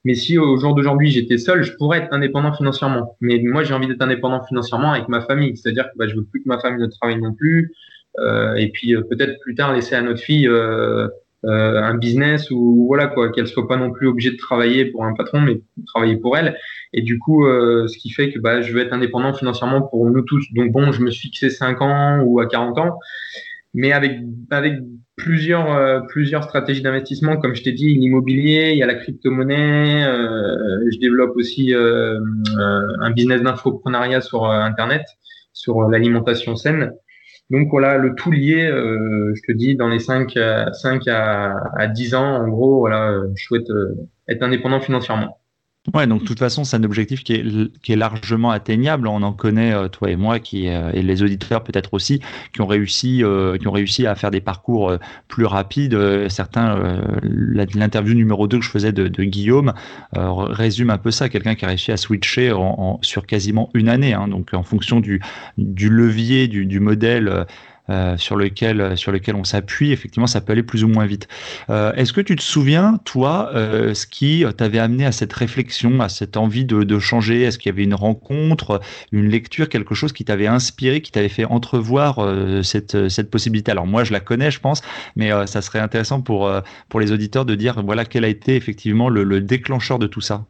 Mais 0.04 0.14
si 0.14 0.38
au 0.38 0.58
jour 0.58 0.76
d'aujourd'hui 0.76 1.10
j'étais 1.10 1.38
seul, 1.38 1.64
je 1.64 1.74
pourrais 1.78 2.00
être 2.00 2.14
indépendant 2.14 2.54
financièrement. 2.54 3.16
Mais 3.22 3.40
moi, 3.44 3.64
j'ai 3.64 3.74
envie 3.74 3.88
d'être 3.88 4.02
indépendant 4.02 4.44
financièrement 4.44 4.92
avec 4.92 5.08
ma 5.08 5.22
famille, 5.22 5.56
c'est-à-dire 5.56 5.86
que 5.86 5.98
bah, 5.98 6.08
je 6.08 6.16
veux 6.16 6.26
plus 6.26 6.42
que 6.44 6.50
ma 6.50 6.60
famille 6.60 6.82
ne 6.82 6.88
travaille 6.88 7.22
non 7.22 7.34
plus. 7.34 7.72
Euh, 8.18 8.56
et 8.56 8.70
puis 8.70 8.96
euh, 8.96 9.02
peut-être 9.02 9.40
plus 9.40 9.56
tard 9.56 9.74
laisser 9.74 9.96
à 9.96 10.02
notre 10.02 10.20
fille 10.20 10.48
euh, 10.48 11.08
un 11.44 11.96
business 11.96 12.52
ou 12.52 12.86
voilà 12.88 13.08
quoi, 13.08 13.32
qu'elle 13.32 13.48
soit 13.48 13.68
pas 13.68 13.78
non 13.78 13.92
plus 13.92 14.08
obligée 14.08 14.32
de 14.32 14.38
travailler 14.38 14.86
pour 14.86 15.06
un 15.06 15.14
patron, 15.14 15.40
mais 15.40 15.62
travailler 15.88 16.18
pour 16.18 16.38
elle. 16.38 16.58
Et 16.92 17.02
du 17.02 17.18
coup, 17.18 17.46
ce 17.48 17.98
qui 17.98 18.10
fait 18.10 18.30
que 18.30 18.40
bah, 18.40 18.62
je 18.62 18.74
veux 18.74 18.82
être 18.82 18.92
indépendant 18.92 19.34
financièrement 19.34 19.82
pour 19.82 20.06
nous 20.10 20.22
tous. 20.22 20.46
Donc 20.54 20.74
bon, 20.74 20.92
je 20.92 21.02
me 21.02 21.10
suis 21.10 21.30
fixé 21.30 21.50
5 21.50 21.82
ans 21.82 22.20
ou 22.26 22.42
à 22.42 22.48
40 22.48 22.78
ans, 22.80 23.00
mais 23.74 23.94
avec 23.94 24.20
avec 24.50 24.80
plusieurs 25.16 26.06
plusieurs 26.08 26.44
stratégies 26.44 26.82
d'investissement, 26.82 27.38
comme 27.38 27.56
je 27.56 27.64
t'ai 27.64 27.72
dit, 27.72 27.96
l'immobilier, 27.96 28.72
il 28.74 28.78
y 28.78 28.84
a 28.84 28.86
la 28.86 28.96
crypto-monnaie. 28.96 30.02
je 30.92 31.00
développe 31.00 31.38
aussi 31.38 31.74
un 31.74 33.12
business 33.12 33.42
d'infoprenariat 33.44 34.20
sur 34.20 34.46
Internet, 34.46 35.04
sur 35.54 35.84
l'alimentation 35.84 36.58
saine. 36.58 36.92
Donc 37.50 37.70
voilà, 37.70 37.98
le 37.98 38.14
tout 38.16 38.32
lié, 38.32 38.66
euh, 38.68 39.34
je 39.36 39.42
te 39.42 39.52
dis, 39.52 39.76
dans 39.76 39.88
les 39.90 40.00
5, 40.00 40.38
5 40.74 41.08
à, 41.08 41.56
à 41.78 41.88
10 41.88 42.14
ans, 42.16 42.36
en 42.44 42.48
gros, 42.48 42.80
voilà, 42.80 43.22
je 43.36 43.44
souhaite 43.44 43.70
euh, 43.72 43.96
être 44.28 44.44
indépendant 44.44 44.80
financièrement. 44.82 45.39
Ouais, 45.94 46.08
donc 46.08 46.22
de 46.22 46.28
toute 46.28 46.40
façon, 46.40 46.64
c'est 46.64 46.78
un 46.78 46.84
objectif 46.84 47.24
qui 47.24 47.34
est, 47.34 47.82
qui 47.82 47.94
est, 47.94 47.96
largement 47.96 48.52
atteignable. 48.52 49.08
On 49.08 49.22
en 49.24 49.34
connaît, 49.34 49.74
euh, 49.74 49.88
toi 49.88 50.10
et 50.12 50.16
moi, 50.16 50.40
qui, 50.40 50.68
et 50.68 51.02
les 51.02 51.24
auditeurs 51.24 51.64
peut-être 51.64 51.94
aussi, 51.94 52.22
qui 52.54 52.62
ont 52.62 52.68
réussi, 52.68 53.24
qui 53.60 53.68
ont 53.68 53.72
réussi 53.72 54.06
à 54.06 54.16
faire 54.16 54.32
des 54.32 54.42
parcours 54.42 54.94
plus 55.28 55.46
rapides. 55.46 55.98
certains, 56.30 57.02
l'interview 57.24 58.14
numéro 58.14 58.48
2 58.48 58.60
que 58.60 58.66
je 58.66 58.70
faisais 58.70 58.92
de, 58.92 59.08
de 59.08 59.24
Guillaume 59.24 59.74
résume 60.14 60.90
un 60.90 60.98
peu 60.98 61.12
ça. 61.12 61.30
Quelqu'un 61.30 61.56
qui 61.56 61.66
a 61.66 61.70
réussi 61.70 61.92
à 61.92 61.98
switcher 61.98 62.52
en, 62.52 63.00
sur 63.02 63.26
quasiment 63.26 63.70
une 63.74 63.90
année. 63.90 64.14
Hein, 64.14 64.28
donc 64.28 64.54
en 64.54 64.64
fonction 64.64 65.00
du, 65.00 65.22
du 65.58 65.90
levier, 65.90 66.48
du, 66.48 66.66
du 66.66 66.80
modèle 66.80 67.46
euh, 67.90 68.18
sur 68.18 68.36
lequel 68.36 68.82
euh, 68.82 68.96
sur 68.96 69.12
lequel 69.12 69.36
on 69.36 69.44
s'appuie, 69.44 69.92
effectivement, 69.92 70.28
ça 70.28 70.42
peut 70.42 70.52
aller 70.52 70.64
plus 70.64 70.84
ou 70.84 70.88
moins 70.88 71.06
vite. 71.06 71.28
Euh, 71.70 71.92
est-ce 71.94 72.14
que 72.14 72.22
tu 72.22 72.36
te 72.36 72.42
souviens, 72.42 73.00
toi, 73.04 73.52
ce 73.54 74.06
qui 74.06 74.46
t'avait 74.58 74.80
amené 74.80 75.06
à 75.06 75.12
cette 75.12 75.34
réflexion, 75.34 76.00
à 76.02 76.10
cette 76.10 76.38
envie 76.38 76.66
de, 76.66 77.00
changer? 77.00 77.44
Est-ce 77.44 77.58
qu'il 77.58 77.72
y 77.72 77.74
avait 77.74 77.84
une 77.84 77.96
rencontre, 77.96 78.82
une 79.12 79.30
lecture, 79.30 79.70
quelque 79.70 79.96
chose 79.96 80.14
qui 80.14 80.26
t'avait 80.26 80.48
inspiré, 80.48 81.02
qui 81.02 81.12
t'avait 81.12 81.30
fait 81.30 81.46
entrevoir 81.46 82.20
cette, 82.64 83.10
cette 83.10 83.32
possibilité? 83.32 83.72
Alors 83.72 83.88
moi, 83.88 84.04
je 84.04 84.12
la 84.12 84.20
connais, 84.20 84.52
je 84.52 84.60
pense, 84.60 84.82
mais 85.16 85.32
ça 85.48 85.62
serait 85.62 85.80
intéressant 85.80 86.22
pour, 86.22 86.52
pour 86.90 87.00
les 87.00 87.12
auditeurs 87.12 87.46
de 87.46 87.56
dire, 87.56 87.82
voilà, 87.84 88.06
quel 88.06 88.26
a 88.26 88.28
été 88.30 88.56
effectivement 88.56 89.10
le 89.10 89.42
déclencheur 89.42 90.00
de 90.00 90.08
tout 90.08 90.22
ça. 90.22 90.46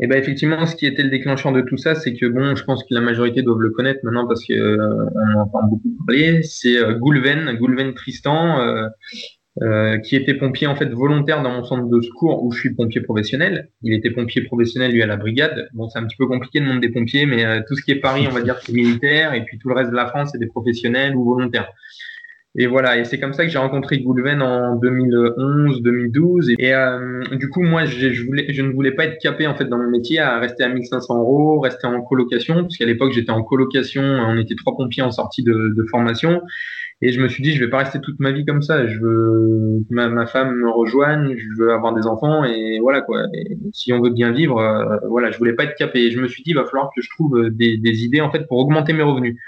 Et 0.00 0.06
ben 0.06 0.18
effectivement, 0.18 0.66
ce 0.66 0.76
qui 0.76 0.86
était 0.86 1.02
le 1.02 1.10
déclencheur 1.10 1.52
de 1.52 1.60
tout 1.60 1.76
ça, 1.76 1.94
c'est 1.94 2.14
que 2.14 2.26
bon, 2.26 2.56
je 2.56 2.64
pense 2.64 2.82
que 2.84 2.94
la 2.94 3.00
majorité 3.00 3.42
doivent 3.42 3.60
le 3.60 3.70
connaître 3.70 4.00
maintenant 4.02 4.26
parce 4.26 4.44
que 4.46 4.52
euh, 4.52 5.06
en 5.36 5.40
entend 5.40 5.66
beaucoup 5.68 5.90
parler. 6.06 6.42
C'est 6.42 6.78
euh, 6.78 6.94
Goulven, 6.94 7.56
Goulven 7.56 7.94
Tristan, 7.94 8.88
euh, 9.60 9.98
qui 9.98 10.16
était 10.16 10.34
pompier 10.34 10.66
en 10.66 10.74
fait 10.74 10.86
volontaire 10.86 11.42
dans 11.42 11.50
mon 11.50 11.64
centre 11.64 11.88
de 11.88 12.00
secours 12.00 12.42
où 12.42 12.52
je 12.52 12.60
suis 12.60 12.74
pompier 12.74 13.00
professionnel. 13.00 13.70
Il 13.82 13.92
était 13.92 14.10
pompier 14.10 14.42
professionnel 14.42 14.92
lui 14.92 15.02
à 15.02 15.06
la 15.06 15.16
brigade. 15.16 15.68
Bon, 15.74 15.88
c'est 15.88 15.98
un 15.98 16.04
petit 16.04 16.16
peu 16.16 16.26
compliqué 16.26 16.60
le 16.60 16.66
monde 16.66 16.80
des 16.80 16.90
pompiers, 16.90 17.26
mais 17.26 17.62
tout 17.68 17.76
ce 17.76 17.82
qui 17.82 17.90
est 17.92 18.00
Paris, 18.00 18.26
on 18.28 18.32
va 18.32 18.42
dire, 18.42 18.58
c'est 18.60 18.72
militaire, 18.72 19.34
et 19.34 19.44
puis 19.44 19.58
tout 19.58 19.68
le 19.68 19.74
reste 19.74 19.90
de 19.90 19.96
la 19.96 20.06
France, 20.06 20.30
c'est 20.32 20.38
des 20.38 20.46
professionnels 20.46 21.14
ou 21.14 21.24
volontaires. 21.24 21.68
Et 22.54 22.66
voilà, 22.66 22.98
et 22.98 23.04
c'est 23.04 23.18
comme 23.18 23.32
ça 23.32 23.46
que 23.46 23.50
j'ai 23.50 23.58
rencontré 23.58 24.00
Goulven 24.00 24.42
en 24.42 24.76
2011-2012. 24.76 26.54
Et 26.58 26.74
euh, 26.74 27.22
du 27.32 27.48
coup, 27.48 27.62
moi, 27.62 27.86
je, 27.86 28.26
voulais, 28.26 28.52
je 28.52 28.60
ne 28.60 28.72
voulais 28.72 28.92
pas 28.92 29.06
être 29.06 29.18
capé 29.22 29.46
en 29.46 29.54
fait 29.54 29.64
dans 29.64 29.78
mon 29.78 29.88
métier 29.88 30.18
à 30.18 30.38
rester 30.38 30.62
à 30.62 30.68
1500 30.68 31.18
euros, 31.18 31.60
rester 31.60 31.86
en 31.86 32.02
colocation, 32.02 32.64
puisqu'à 32.64 32.84
l'époque 32.84 33.12
j'étais 33.12 33.30
en 33.30 33.42
colocation, 33.42 34.02
on 34.02 34.36
était 34.36 34.54
trois 34.54 34.76
pompiers 34.76 35.02
en 35.02 35.10
sortie 35.10 35.42
de, 35.42 35.74
formation. 35.90 36.42
Et 37.00 37.10
je 37.10 37.20
me 37.20 37.28
suis 37.28 37.42
dit, 37.42 37.52
je 37.52 37.64
vais 37.64 37.70
pas 37.70 37.78
rester 37.78 38.00
toute 38.00 38.20
ma 38.20 38.30
vie 38.30 38.44
comme 38.44 38.62
ça. 38.62 38.86
Je 38.86 39.00
veux 39.00 39.82
ma, 39.88 40.08
ma 40.08 40.26
femme 40.26 40.54
me 40.54 40.70
rejoigne, 40.70 41.34
je 41.36 41.48
veux 41.58 41.72
avoir 41.72 41.94
des 41.94 42.06
enfants, 42.06 42.44
et 42.44 42.80
voilà 42.80 43.00
quoi. 43.00 43.22
Si 43.72 43.94
on 43.94 44.02
veut 44.02 44.10
bien 44.10 44.30
vivre, 44.30 44.58
euh, 44.58 44.98
voilà, 45.08 45.30
je 45.30 45.38
voulais 45.38 45.54
pas 45.54 45.64
être 45.64 45.74
capé. 45.74 46.00
Et 46.00 46.10
je 46.10 46.20
me 46.20 46.28
suis 46.28 46.42
dit, 46.42 46.50
il 46.50 46.56
va 46.56 46.66
falloir 46.66 46.90
que 46.94 47.00
je 47.00 47.08
trouve 47.08 47.48
des, 47.48 47.78
des 47.78 48.04
idées 48.04 48.20
en 48.20 48.30
fait 48.30 48.46
pour 48.46 48.58
augmenter 48.58 48.92
mes 48.92 49.02
revenus. 49.02 49.38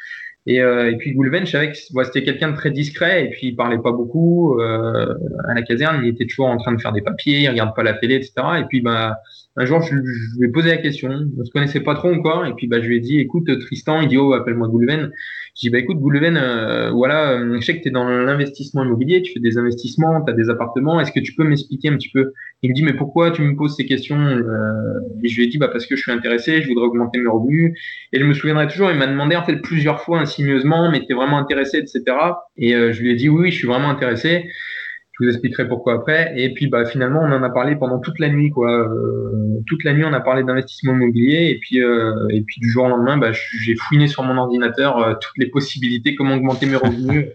Et, 0.47 0.61
euh, 0.61 0.91
et, 0.91 0.97
puis 0.97 1.13
Goulven, 1.13 1.47
je 1.47 1.53
savais 1.53 1.73
que 1.73 1.77
c'était 1.77 2.23
quelqu'un 2.23 2.51
de 2.51 2.57
très 2.57 2.71
discret 2.71 3.25
et 3.25 3.31
puis 3.31 3.49
il 3.49 3.57
parlait 3.57 3.79
pas 3.79 3.93
beaucoup. 3.93 4.61
Euh, 4.61 5.15
à 5.49 5.55
la 5.55 5.63
caserne, 5.63 6.01
il 6.05 6.09
était 6.11 6.27
toujours 6.27 6.47
en 6.47 6.59
train 6.59 6.73
de 6.73 6.81
faire 6.81 6.93
des 6.93 7.01
papiers, 7.01 7.41
il 7.41 7.49
regarde 7.49 7.75
pas 7.75 7.83
la 7.83 7.95
télé, 7.95 8.17
etc. 8.17 8.35
Et 8.61 8.65
puis 8.69 8.83
bah, 8.83 9.17
un 9.57 9.67
jour, 9.67 9.81
je, 9.83 9.95
lui 9.95 10.49
ai 10.49 10.49
posé 10.49 10.71
la 10.71 10.79
question. 10.79 11.11
On 11.39 11.45
se 11.45 11.51
connaissait 11.51 11.81
pas 11.81 11.95
trop 11.95 12.13
encore. 12.13 12.45
Et 12.45 12.55
puis 12.55 12.67
bah, 12.67 12.81
je 12.81 12.89
lui 12.89 12.97
ai 12.97 13.01
dit, 13.01 13.21
écoute 13.21 13.47
Tristan, 13.61 14.01
il 14.01 14.09
dit 14.09 14.17
oh 14.17 14.33
appelle-moi 14.33 14.69
Goulven. 14.69 15.13
Je 15.57 15.61
dis 15.61 15.71
bah 15.71 15.79
écoute 15.79 15.99
Goulven, 15.99 16.37
euh, 16.37 16.91
voilà, 16.91 17.31
euh, 17.39 17.61
je 17.61 17.65
sais 17.65 17.77
que 17.77 17.83
tu 17.83 17.89
es 17.89 17.93
dans 17.93 18.09
l'investissement 18.09 18.85
immobilier, 18.85 19.23
tu 19.23 19.33
fais 19.33 19.39
des 19.39 19.57
investissements, 19.57 20.25
tu 20.25 20.33
as 20.33 20.35
des 20.35 20.51
appartements. 20.51 21.01
Est-ce 21.01 21.13
que 21.13 21.21
tu 21.21 21.35
peux 21.35 21.45
m'expliquer 21.45 21.91
un 21.91 21.97
petit 21.97 22.11
peu? 22.11 22.33
Il 22.63 22.71
me 22.71 22.75
dit 22.75 22.83
mais 22.83 22.95
pourquoi 22.95 23.31
tu 23.31 23.43
me 23.43 23.55
poses 23.55 23.77
ces 23.77 23.87
questions 23.87 24.19
euh, 24.19 24.43
Et 25.23 25.29
je 25.29 25.37
lui 25.37 25.45
ai 25.45 25.47
dit 25.47 25.59
bah 25.59 25.69
parce 25.69 25.87
que 25.87 25.95
je 25.95 26.03
suis 26.03 26.11
intéressé, 26.11 26.61
je 26.61 26.67
voudrais 26.67 26.87
augmenter 26.87 27.21
mes 27.21 27.29
revenus. 27.29 27.79
Et 28.13 28.19
je 28.19 28.25
me 28.25 28.35
souviendrai 28.35 28.67
toujours, 28.67 28.91
il 28.91 28.99
m'a 28.99 29.07
demandé 29.07 29.37
en 29.37 29.45
fait 29.45 29.59
plusieurs 29.59 30.01
fois 30.01 30.19
insinueusement, 30.19 30.91
mais 30.91 31.05
t'es 31.07 31.15
vraiment 31.15 31.39
intéressé, 31.39 31.79
etc. 31.79 32.03
Et 32.57 32.73
je 32.73 33.01
lui 33.01 33.13
ai 33.13 33.15
dit 33.15 33.29
oui, 33.29 33.43
oui, 33.43 33.51
je 33.53 33.59
suis 33.59 33.69
vraiment 33.69 33.91
intéressé. 33.91 34.47
Je 35.21 35.25
vous 35.25 35.31
expliquerai 35.31 35.69
pourquoi 35.69 35.95
après. 35.95 36.33
Et 36.37 36.53
puis 36.53 36.67
bah 36.67 36.85
finalement 36.85 37.21
on 37.23 37.31
en 37.31 37.43
a 37.45 37.51
parlé 37.51 37.77
pendant 37.77 38.01
toute 38.01 38.19
la 38.19 38.29
nuit 38.29 38.51
quoi. 38.51 38.81
Euh, 38.81 39.61
toute 39.65 39.85
la 39.85 39.93
nuit 39.93 40.05
on 40.05 40.13
a 40.13 40.21
parlé 40.21 40.43
d'investissement 40.43 40.93
immobilier 40.93 41.51
et 41.51 41.59
puis 41.61 41.81
euh, 41.81 42.27
et 42.31 42.41
puis 42.41 42.61
du 42.61 42.69
jour 42.69 42.85
au 42.85 42.89
lendemain 42.89 43.17
bah, 43.17 43.31
j'ai 43.33 43.77
fouiné 43.77 44.09
sur 44.09 44.25
mon 44.25 44.37
ordinateur 44.37 44.99
euh, 44.99 45.15
toutes 45.15 45.39
les 45.39 45.47
possibilités 45.47 46.17
comment 46.17 46.35
augmenter 46.35 46.67
mes 46.67 46.75
revenus 46.75 47.27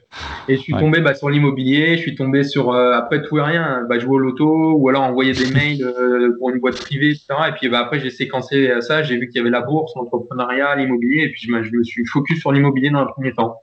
et 0.50 0.58
je 0.58 0.62
suis 0.62 0.74
tombé 0.74 1.00
bah, 1.00 1.14
sur 1.14 1.30
l'immobilier. 1.30 1.96
Je 1.96 2.02
suis 2.02 2.16
tombé 2.16 2.44
sur 2.44 2.74
après 2.74 3.22
tout 3.22 3.38
et 3.38 3.42
rien 3.42 3.86
bah, 3.88 3.98
jouer 3.98 4.16
au 4.16 4.20
loto 4.20 4.74
ou 4.74 4.90
alors 4.90 5.04
envoyer 5.04 5.32
des 5.32 5.50
mails 5.50 5.90
pour 6.38 6.50
une 6.50 6.60
boîte 6.60 6.82
privée 6.82 7.12
etc. 7.12 7.28
Et 7.48 7.52
puis 7.54 7.70
bah, 7.70 7.80
après 7.80 8.02
j'ai 8.02 8.10
séquencé 8.10 8.74
ça. 8.82 9.04
J'ai 9.04 9.18
vu 9.18 9.30
qu'il 9.30 9.38
y 9.38 9.40
avait 9.40 9.50
la 9.50 9.62
bourse, 9.62 9.94
l'entrepreneuriat, 9.96 10.76
l'immobilier 10.76 11.24
et 11.24 11.30
puis 11.30 11.48
je, 11.48 11.64
je 11.64 11.78
me 11.78 11.84
suis 11.84 12.06
focus 12.06 12.40
sur 12.40 12.52
l'immobilier 12.52 12.90
dans 12.90 13.06
le 13.06 13.08
premier 13.08 13.32
temps. 13.32 13.56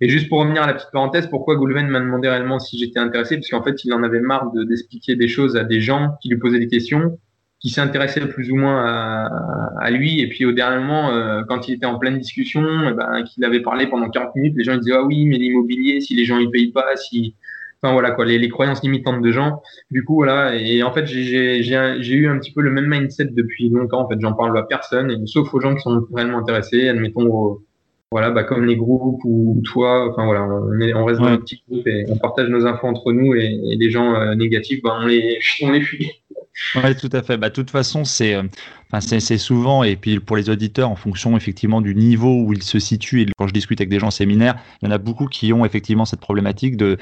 Et 0.00 0.08
juste 0.08 0.28
pour 0.28 0.40
revenir 0.40 0.62
à 0.62 0.66
la 0.66 0.74
petite 0.74 0.90
parenthèse, 0.92 1.28
pourquoi 1.28 1.56
Goulven 1.56 1.88
m'a 1.88 2.00
demandé 2.00 2.28
réellement 2.28 2.58
si 2.58 2.78
j'étais 2.78 2.98
intéressé? 2.98 3.36
Parce 3.36 3.48
qu'en 3.48 3.62
fait, 3.62 3.84
il 3.84 3.92
en 3.92 4.02
avait 4.02 4.20
marre 4.20 4.50
d'expliquer 4.52 5.16
des 5.16 5.28
choses 5.28 5.56
à 5.56 5.64
des 5.64 5.80
gens 5.80 6.16
qui 6.20 6.28
lui 6.28 6.38
posaient 6.38 6.58
des 6.58 6.68
questions. 6.68 7.18
qui 7.58 7.70
s'intéressait 7.70 8.20
plus 8.20 8.52
ou 8.52 8.56
moins 8.56 8.84
à, 9.80 9.90
lui. 9.90 10.20
Et 10.20 10.28
puis 10.28 10.44
au 10.44 10.52
dernier 10.52 10.78
moment, 10.78 11.10
euh, 11.10 11.42
quand 11.48 11.66
il 11.68 11.74
était 11.74 11.86
en 11.86 11.98
pleine 11.98 12.18
discussion, 12.18 12.62
eh 12.88 12.92
ben, 12.92 13.24
qu'il 13.24 13.42
avait 13.44 13.62
parlé 13.62 13.86
pendant 13.86 14.10
40 14.10 14.36
minutes, 14.36 14.54
les 14.56 14.64
gens 14.64 14.76
disaient 14.76 14.94
ah 14.94 15.02
oui, 15.02 15.24
mais 15.24 15.38
l'immobilier, 15.38 16.00
si 16.00 16.14
les 16.14 16.26
gens 16.26 16.38
ils 16.38 16.50
payent 16.50 16.70
pas, 16.70 16.96
si 16.96 17.34
enfin 17.82 17.92
voilà 17.92 18.10
quoi, 18.10 18.24
les, 18.24 18.48
croyances 18.48 18.82
limitantes 18.82 19.22
de 19.22 19.30
gens. 19.32 19.62
Du 19.90 20.04
coup 20.04 20.16
voilà, 20.16 20.54
et 20.54 20.82
en 20.82 20.92
fait 20.92 21.06
j'ai 21.06 21.62
j'ai 21.62 22.14
eu 22.14 22.28
un 22.28 22.38
petit 22.38 22.52
peu 22.52 22.60
le 22.60 22.70
même 22.70 22.86
mindset 22.86 23.28
depuis 23.32 23.68
longtemps. 23.70 24.02
En 24.02 24.08
fait, 24.08 24.20
j'en 24.20 24.34
parle 24.34 24.56
à 24.58 24.62
personne, 24.62 25.26
sauf 25.26 25.52
aux 25.54 25.60
gens 25.60 25.74
qui 25.74 25.82
sont 25.82 26.06
réellement 26.12 26.38
intéressés. 26.38 26.88
Admettons 26.88 27.58
voilà, 28.12 28.30
bah, 28.30 28.44
comme 28.44 28.64
les 28.64 28.76
groupes 28.76 29.20
ou 29.24 29.60
toi, 29.64 30.08
enfin 30.08 30.24
voilà, 30.24 30.44
on, 30.44 30.80
est, 30.80 30.94
on 30.94 31.04
reste 31.04 31.20
dans 31.20 31.26
un 31.26 31.38
petit 31.38 31.62
groupe 31.68 31.86
et 31.86 32.04
on 32.08 32.16
partage 32.16 32.48
nos 32.48 32.64
infos 32.64 32.86
entre 32.86 33.12
nous 33.12 33.34
et, 33.34 33.60
et 33.64 33.76
les 33.76 33.90
gens 33.90 34.14
euh, 34.14 34.34
négatifs, 34.34 34.80
bah, 34.82 34.98
on 35.00 35.06
les, 35.06 35.38
on 35.62 35.72
les 35.72 35.80
fuit. 35.80 36.10
Oui, 36.76 36.96
tout 36.96 37.10
à 37.12 37.22
fait. 37.22 37.36
Bah, 37.36 37.50
de 37.50 37.54
toute 37.54 37.70
façon, 37.70 38.04
c'est 38.04 38.34
euh, 38.34 38.44
c'est 39.00 39.38
souvent, 39.38 39.82
et 39.82 39.96
puis 39.96 40.20
pour 40.20 40.36
les 40.36 40.48
auditeurs, 40.48 40.90
en 40.90 40.96
fonction 40.96 41.36
effectivement 41.36 41.80
du 41.80 41.94
niveau 41.94 42.42
où 42.42 42.52
ils 42.52 42.62
se 42.62 42.78
situent, 42.78 43.22
et 43.22 43.26
quand 43.36 43.46
je 43.46 43.52
discute 43.52 43.80
avec 43.80 43.88
des 43.88 43.98
gens 43.98 44.08
en 44.08 44.12
séminaire, 44.12 44.56
il 44.80 44.86
y 44.86 44.88
en 44.88 44.92
a 44.92 44.98
beaucoup 44.98 45.26
qui 45.26 45.52
ont 45.52 45.64
effectivement 45.64 46.04
cette 46.04 46.20
problématique 46.20 46.76
de, 46.76 46.98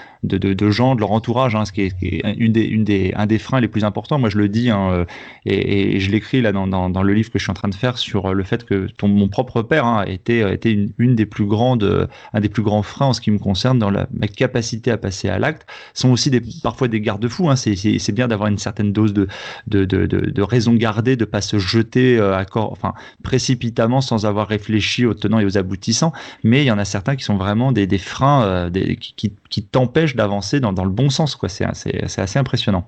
gens, 0.71 0.95
de 0.95 1.01
leur 1.01 1.13
entourage, 1.13 1.55
hein, 1.55 1.65
ce 1.65 1.73
qui 1.73 1.83
est, 1.83 2.35
une 2.39 2.53
des, 2.53 3.13
un 3.15 3.27
des 3.27 3.39
freins 3.39 3.61
les 3.61 3.69
plus 3.69 3.85
importants. 3.85 4.19
Moi, 4.19 4.31
je 4.31 4.39
le 4.39 4.49
dis, 4.49 4.71
hein, 4.71 4.91
euh, 4.91 5.05
et, 5.45 6.01
je 6.01 6.11
l'écris 6.11 6.41
là 6.41 6.53
dans, 6.53 7.03
le 7.03 7.13
livre 7.13 7.31
que 7.31 7.39
je 7.39 7.45
suis 7.45 7.51
en 7.51 7.55
train 7.55 7.69
de 7.69 7.75
faire 7.75 7.99
sur 7.99 8.33
le 8.33 8.45
fait 8.45 8.65
que 8.65 8.89
mon 9.03 9.29
propre 9.29 9.63
père 9.63 9.85
hein, 9.85 10.05
était, 10.07 10.55
était 10.55 10.73
une, 10.99 11.15
des 11.15 11.27
plus 11.27 11.45
grandes, 11.47 12.09
un 12.33 12.41
des 12.41 12.49
plus 12.49 12.63
grands 12.63 12.83
freins 12.83 13.07
en 13.07 13.13
ce 13.13 13.21
qui 13.21 13.31
me 13.31 13.39
concerne 13.39 13.79
dans 13.79 13.91
ma 13.91 14.29
capacité 14.29 14.91
à 14.91 14.97
passer 14.97 15.29
à 15.29 15.39
l'acte. 15.39 15.67
sont 15.93 16.11
aussi 16.11 16.31
parfois 16.63 16.89
des 16.89 17.01
garde-fous. 17.01 17.51
Hein, 17.51 17.57
c'est 17.57 18.13
bien 18.13 18.29
d'avoir 18.29 18.49
une 18.49 18.59
certaine 18.59 18.93
dose 18.93 19.13
de, 19.13 20.43
raison 20.43 20.75
gardée, 20.75 21.17
de 21.17 21.25
pas 21.25 21.41
se 21.41 21.59
jeter 21.75 22.19
euh, 22.19 22.37
à 22.37 22.45
corps, 22.45 22.73
enfin 22.73 22.95
précipitamment 23.23 24.01
sans 24.01 24.27
avoir 24.27 24.49
réfléchi 24.49 25.07
aux 25.07 25.15
tenants 25.15 25.41
et 25.41 25.45
aux 25.45 25.59
aboutissants. 25.59 26.13
Mais 26.43 26.63
il 26.63 26.67
y 26.67 26.71
en 26.71 26.79
a 26.79 26.85
certains 26.85 27.17
qui 27.17 27.25
sont 27.25 27.37
vraiment 27.37 27.73
des, 27.73 27.87
des 27.87 27.99
freins 27.99 28.43
euh, 28.45 28.71
des, 28.71 28.97
qui, 28.97 29.15
qui, 29.15 29.33
qui 29.55 29.63
t'empêchent 29.63 30.17
d'avancer 30.17 30.59
dans, 30.59 30.73
dans, 30.73 30.85
le 30.85 30.91
bon 30.91 31.11
sens. 31.11 31.37
Quoi. 31.37 31.49
C'est, 31.49 31.65
assez 31.65 32.39
impressionnant. 32.41 32.85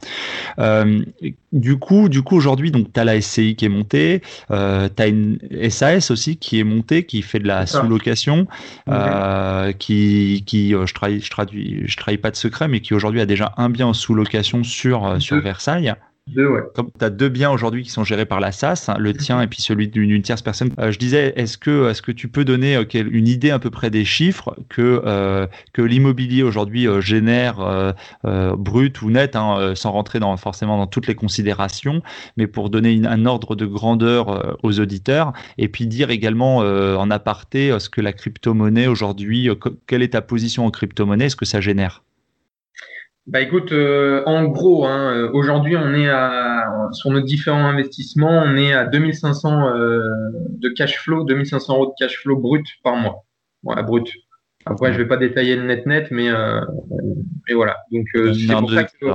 Euh, 0.58 1.00
du 1.52 1.78
coup, 1.78 2.08
du 2.08 2.22
coup 2.22 2.34
aujourd'hui, 2.34 2.72
donc 2.72 2.92
tu 2.92 2.98
as 2.98 3.04
la 3.04 3.20
SCI 3.20 3.54
qui 3.54 3.66
est 3.66 3.68
montée, 3.68 4.20
euh, 4.50 4.88
tu 4.94 5.00
as 5.00 5.06
une 5.06 5.38
SAS 5.70 6.10
aussi 6.10 6.38
qui 6.38 6.58
est 6.58 6.64
montée, 6.64 7.06
qui 7.06 7.22
fait 7.22 7.38
de 7.38 7.46
la 7.46 7.66
sous-location, 7.66 8.48
euh, 8.88 9.70
qui, 9.74 10.42
qui 10.44 10.70
je 10.70 10.92
travaille, 10.92 11.20
je 11.20 11.30
traduis, 11.30 11.82
je 11.86 11.96
travaille 11.96 12.18
pas 12.18 12.32
de 12.32 12.36
secret, 12.36 12.66
mais 12.66 12.80
qui 12.80 12.94
aujourd'hui 12.94 13.20
a 13.20 13.26
déjà 13.26 13.54
un 13.58 13.70
bien 13.70 13.86
en 13.86 13.92
sous-location 13.92 14.64
sur, 14.64 15.22
sur 15.22 15.40
Versailles. 15.40 15.94
Deux, 16.28 16.48
ouais. 16.48 16.62
Comme 16.74 16.90
tu 16.98 17.04
as 17.04 17.10
deux 17.10 17.28
biens 17.28 17.52
aujourd'hui 17.52 17.84
qui 17.84 17.90
sont 17.90 18.02
gérés 18.02 18.26
par 18.26 18.40
la 18.40 18.50
SAS, 18.50 18.88
hein, 18.88 18.96
le 18.98 19.12
tien 19.12 19.40
et 19.40 19.46
puis 19.46 19.62
celui 19.62 19.86
d'une 19.86 20.22
tierce 20.22 20.42
personne, 20.42 20.72
euh, 20.80 20.90
je 20.90 20.98
disais, 20.98 21.32
est-ce 21.36 21.56
que, 21.56 21.88
est 21.88 22.02
que 22.02 22.10
tu 22.10 22.26
peux 22.26 22.44
donner 22.44 22.74
euh, 22.74 22.84
une 22.92 23.28
idée 23.28 23.50
à 23.50 23.60
peu 23.60 23.70
près 23.70 23.90
des 23.90 24.04
chiffres 24.04 24.56
que, 24.68 25.02
euh, 25.06 25.46
que 25.72 25.82
l'immobilier 25.82 26.42
aujourd'hui 26.42 26.88
génère 27.00 27.94
brut 28.24 29.02
ou 29.02 29.10
net, 29.10 29.36
hein, 29.36 29.74
sans 29.76 29.92
rentrer 29.92 30.18
dans, 30.18 30.36
forcément 30.36 30.78
dans 30.78 30.88
toutes 30.88 31.06
les 31.06 31.14
considérations, 31.14 32.02
mais 32.36 32.48
pour 32.48 32.70
donner 32.70 32.92
une, 32.92 33.06
un 33.06 33.24
ordre 33.24 33.54
de 33.54 33.66
grandeur 33.66 34.58
aux 34.64 34.80
auditeurs, 34.80 35.32
et 35.58 35.68
puis 35.68 35.86
dire 35.86 36.10
également 36.10 36.58
en 36.58 37.10
aparté 37.10 37.78
ce 37.78 37.88
que 37.88 38.00
la 38.00 38.12
crypto-monnaie 38.12 38.88
aujourd'hui, 38.88 39.48
quelle 39.86 40.02
est 40.02 40.14
ta 40.14 40.22
position 40.22 40.66
en 40.66 40.70
crypto-monnaie, 40.70 41.26
est-ce 41.26 41.36
que 41.36 41.44
ça 41.44 41.60
génère? 41.60 42.02
Bah 43.26 43.40
écoute, 43.40 43.72
euh, 43.72 44.22
en 44.24 44.44
gros, 44.44 44.86
hein, 44.86 45.12
euh, 45.12 45.30
aujourd'hui 45.32 45.76
on 45.76 45.92
est 45.94 46.08
à 46.08 46.88
sur 46.92 47.10
nos 47.10 47.20
différents 47.20 47.66
investissements, 47.66 48.42
on 48.44 48.56
est 48.56 48.72
à 48.72 48.84
2500 48.84 49.68
euh, 49.68 50.00
de 50.58 50.68
cash 50.68 50.98
flow, 50.98 51.24
2500 51.24 51.74
euros 51.74 51.86
de 51.86 51.92
cash 51.98 52.16
flow 52.18 52.36
brut 52.36 52.64
par 52.84 52.94
mois. 52.94 53.24
Voilà, 53.64 53.82
brut. 53.82 54.08
Après, 54.64 54.92
je 54.92 54.98
vais 54.98 55.08
pas 55.08 55.16
détailler 55.16 55.56
le 55.56 55.64
net 55.64 55.86
net, 55.86 56.08
mais 56.12 56.30
euh, 56.30 56.60
mais 57.48 57.54
voilà. 57.54 57.78
Donc 57.90 58.06
c'est 58.12 58.46
pour, 58.54 58.70
ça 58.70 58.84
que, 58.84 59.06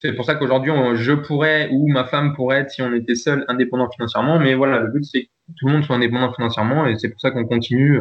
c'est 0.00 0.12
pour 0.14 0.24
ça 0.24 0.36
qu'aujourd'hui 0.36 0.72
je 0.94 1.12
pourrais 1.12 1.68
ou 1.70 1.86
ma 1.88 2.06
femme 2.06 2.34
pourrait 2.34 2.60
être 2.60 2.70
si 2.70 2.80
on 2.80 2.94
était 2.94 3.14
seul 3.14 3.44
indépendant 3.48 3.90
financièrement, 3.90 4.38
mais 4.38 4.54
voilà, 4.54 4.80
le 4.80 4.90
but 4.90 5.04
c'est 5.04 5.24
que 5.24 5.28
tout 5.58 5.66
le 5.66 5.72
monde 5.72 5.84
soit 5.84 5.96
indépendant 5.96 6.32
financièrement 6.32 6.86
et 6.86 6.96
c'est 6.96 7.10
pour 7.10 7.20
ça 7.20 7.30
qu'on 7.30 7.44
continue 7.44 8.00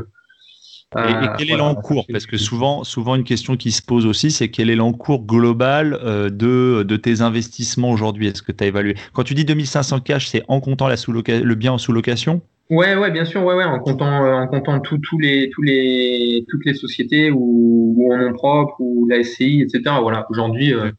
et, 0.96 1.00
et, 1.00 1.04
euh, 1.04 1.28
quel 1.38 1.52
est 1.52 1.58
l'encours 1.58 2.06
Parce 2.12 2.26
que 2.26 2.38
souvent, 2.38 2.84
souvent, 2.84 3.16
une 3.16 3.24
question 3.24 3.56
qui 3.58 3.72
se 3.72 3.82
pose 3.82 4.06
aussi, 4.06 4.32
c'est 4.32 4.50
quel 4.50 4.70
est 4.70 4.76
l'encours 4.76 5.26
global 5.26 6.00
euh, 6.04 6.30
de, 6.30 6.84
de 6.84 6.96
tes 6.98 7.22
investissements 7.22 7.92
aujourd'hui? 7.92 8.28
Est-ce 8.28 8.42
que 8.42 8.52
tu 8.52 8.64
as 8.64 8.68
évalué? 8.68 8.96
Quand 9.14 9.24
tu 9.24 9.34
dis 9.34 9.46
2500 9.46 10.00
cash, 10.02 10.28
c'est 10.28 10.44
en 10.48 10.60
comptant 10.60 10.88
la 10.88 10.98
sous 10.98 11.12
le 11.12 11.56
bien 11.56 11.74
en 11.74 11.78
sous-location? 11.78 12.42
Ouais, 12.70 12.96
ouais, 12.96 13.12
bien 13.12 13.26
sûr, 13.26 13.44
ouais, 13.44 13.56
ouais, 13.56 13.66
en 13.66 13.80
comptant, 13.80 14.26
euh, 14.26 14.34
en 14.34 14.48
comptant 14.48 14.80
tous 14.80 15.20
les, 15.20 15.50
tous 15.50 15.62
les, 15.62 16.46
toutes 16.50 16.66
les 16.66 16.74
sociétés 16.74 17.30
ou, 17.30 17.94
ou 17.98 18.14
en 18.14 18.18
nom 18.18 18.34
propre 18.34 18.76
ou 18.80 19.06
la 19.08 19.24
SCI, 19.24 19.62
etc. 19.62 19.96
Voilà, 20.02 20.26
aujourd'hui. 20.30 20.74
Euh, 20.74 20.90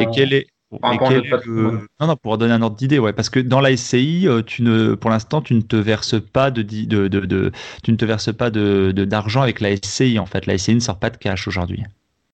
et 0.00 0.06
quel 0.12 0.32
est, 0.32 0.46
non, 0.72 2.06
non, 2.06 2.16
pour 2.16 2.38
donner 2.38 2.52
un 2.52 2.62
ordre 2.62 2.76
d'idée, 2.76 2.98
ouais, 2.98 3.12
parce 3.12 3.28
que 3.28 3.40
dans 3.40 3.60
la 3.60 3.76
SCI, 3.76 4.28
euh, 4.28 4.42
tu 4.42 4.62
ne, 4.62 4.94
pour 4.94 5.10
l'instant, 5.10 5.40
tu 5.40 5.54
ne 5.54 5.62
te 5.62 5.74
verses 5.74 6.20
pas 6.20 6.50
de, 6.50 6.62
de, 6.62 7.08
de, 7.08 7.20
de 7.20 7.50
tu 7.82 7.90
ne 7.90 7.96
te 7.96 8.04
verses 8.04 8.32
pas 8.32 8.50
de, 8.50 8.92
d'argent 8.92 9.42
avec 9.42 9.60
la 9.60 9.74
SCI. 9.76 10.18
En 10.18 10.26
fait, 10.26 10.46
la 10.46 10.56
SCI 10.56 10.76
ne 10.76 10.80
sort 10.80 10.98
pas 10.98 11.10
de 11.10 11.16
cash 11.16 11.48
aujourd'hui. 11.48 11.82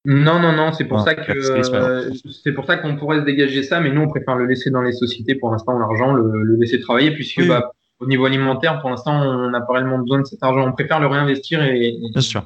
Non, 0.04 0.38
non, 0.38 0.52
non, 0.52 0.72
c'est 0.72 0.84
pour, 0.84 1.00
ça 1.00 1.14
que 1.14 1.32
euh, 1.32 2.12
c'est 2.44 2.52
pour 2.52 2.66
ça 2.66 2.76
qu'on 2.76 2.96
pourrait 2.96 3.20
se 3.20 3.24
dégager 3.24 3.64
ça, 3.64 3.80
mais 3.80 3.90
nous 3.90 4.02
on 4.02 4.08
préfère 4.08 4.36
le 4.36 4.46
laisser 4.46 4.70
dans 4.70 4.82
les 4.82 4.92
sociétés 4.92 5.34
pour 5.34 5.50
l'instant 5.50 5.76
l'argent, 5.76 6.12
le, 6.12 6.44
le, 6.44 6.56
laisser 6.56 6.78
travailler, 6.78 7.10
puisque 7.10 7.44
bah, 7.48 7.72
au 8.00 8.06
niveau 8.06 8.26
alimentaire, 8.26 8.80
pour 8.80 8.90
l'instant, 8.90 9.22
on 9.22 9.50
n'a 9.50 9.60
pas 9.60 9.74
réellement 9.74 9.98
besoin 9.98 10.20
de 10.20 10.26
cet 10.26 10.42
argent. 10.42 10.66
On 10.66 10.72
préfère 10.72 11.00
le 11.00 11.06
réinvestir 11.06 11.62
et. 11.62 11.96
Bien 12.12 12.20
sûr. 12.20 12.44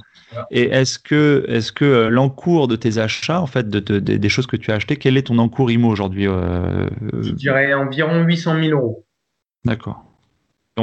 Et 0.53 0.63
est-ce 0.63 0.99
que, 0.99 1.45
est-ce 1.49 1.73
que 1.73 1.85
euh, 1.85 2.09
l'encours 2.09 2.69
de 2.69 2.77
tes 2.77 2.99
achats, 2.99 3.41
en 3.41 3.47
fait, 3.47 3.69
de, 3.69 3.81
de, 3.81 3.99
des 3.99 4.29
choses 4.29 4.47
que 4.47 4.57
tu 4.57 4.71
as 4.71 4.77
achetées, 4.77 4.97
quel 4.97 5.17
est 5.17 5.25
ton 5.25 5.39
encours 5.39 5.73
IMO 5.73 5.89
aujourd'hui 5.89 6.29
euh, 6.29 6.89
Je 7.21 7.33
dirais 7.33 7.75
environ 7.75 8.23
800 8.23 8.63
000 8.63 8.79
euros. 8.79 9.05
D'accord. 9.65 10.05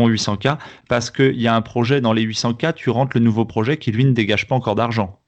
800K, 0.06 0.58
parce 0.88 1.10
qu'il 1.10 1.42
y 1.42 1.48
a 1.48 1.56
un 1.56 1.62
projet 1.62 2.02
dans 2.02 2.14
les 2.14 2.24
800K, 2.24 2.74
tu 2.74 2.90
rentres 2.90 3.18
le 3.18 3.24
nouveau 3.24 3.46
projet 3.46 3.78
qui, 3.78 3.92
lui, 3.92 4.06
ne 4.06 4.12
dégage 4.12 4.48
pas 4.48 4.56
encore 4.56 4.76
d'argent. 4.76 5.20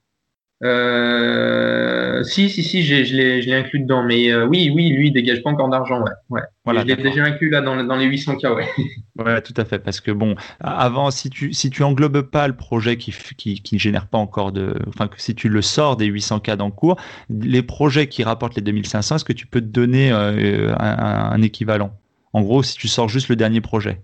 Euh, 0.61 2.21
si, 2.23 2.49
si, 2.49 2.63
si, 2.63 2.83
je 2.83 3.15
l'ai 3.15 3.53
inclus 3.53 3.79
dedans. 3.79 4.03
Mais 4.03 4.31
euh, 4.31 4.45
oui, 4.45 4.71
oui, 4.73 4.89
lui, 4.89 5.07
il 5.07 5.13
dégage 5.13 5.41
pas 5.41 5.49
encore 5.49 5.69
d'argent. 5.69 6.01
Ouais, 6.01 6.11
ouais. 6.29 6.41
Voilà, 6.65 6.81
je 6.81 6.87
l'ai 6.87 6.95
déjà 6.97 7.23
inclus 7.23 7.49
là 7.49 7.61
dans, 7.61 7.81
dans 7.83 7.95
les 7.95 8.05
800 8.05 8.35
k 8.35 8.43
ouais. 8.43 8.67
ouais, 9.23 9.41
tout 9.41 9.53
à 9.55 9.63
fait. 9.63 9.79
Parce 9.79 10.01
que 10.01 10.11
bon, 10.11 10.35
avant, 10.59 11.11
si 11.11 11.29
tu, 11.29 11.53
si 11.53 11.69
tu 11.69 11.83
englobes 11.83 12.21
pas 12.21 12.47
le 12.47 12.55
projet 12.55 12.97
qui, 12.97 13.15
qui, 13.37 13.61
qui 13.61 13.79
génère 13.79 14.07
pas 14.07 14.17
encore 14.17 14.51
de. 14.51 14.75
Enfin, 14.87 15.07
que 15.07 15.21
si 15.21 15.33
tu 15.33 15.47
le 15.47 15.61
sors 15.61 15.95
des 15.95 16.07
800 16.07 16.41
k 16.41 16.51
d'encours, 16.55 16.97
les 17.29 17.63
projets 17.63 18.07
qui 18.07 18.23
rapportent 18.23 18.55
les 18.55 18.61
2500, 18.61 19.15
est-ce 19.15 19.25
que 19.25 19.33
tu 19.33 19.47
peux 19.47 19.61
te 19.61 19.65
donner 19.65 20.11
euh, 20.11 20.73
un, 20.77 21.31
un, 21.31 21.41
équivalent? 21.41 21.97
En 22.33 22.41
gros, 22.41 22.63
si 22.63 22.75
tu 22.75 22.87
sors 22.87 23.07
juste 23.07 23.29
le 23.29 23.35
dernier 23.37 23.61
projet. 23.61 24.01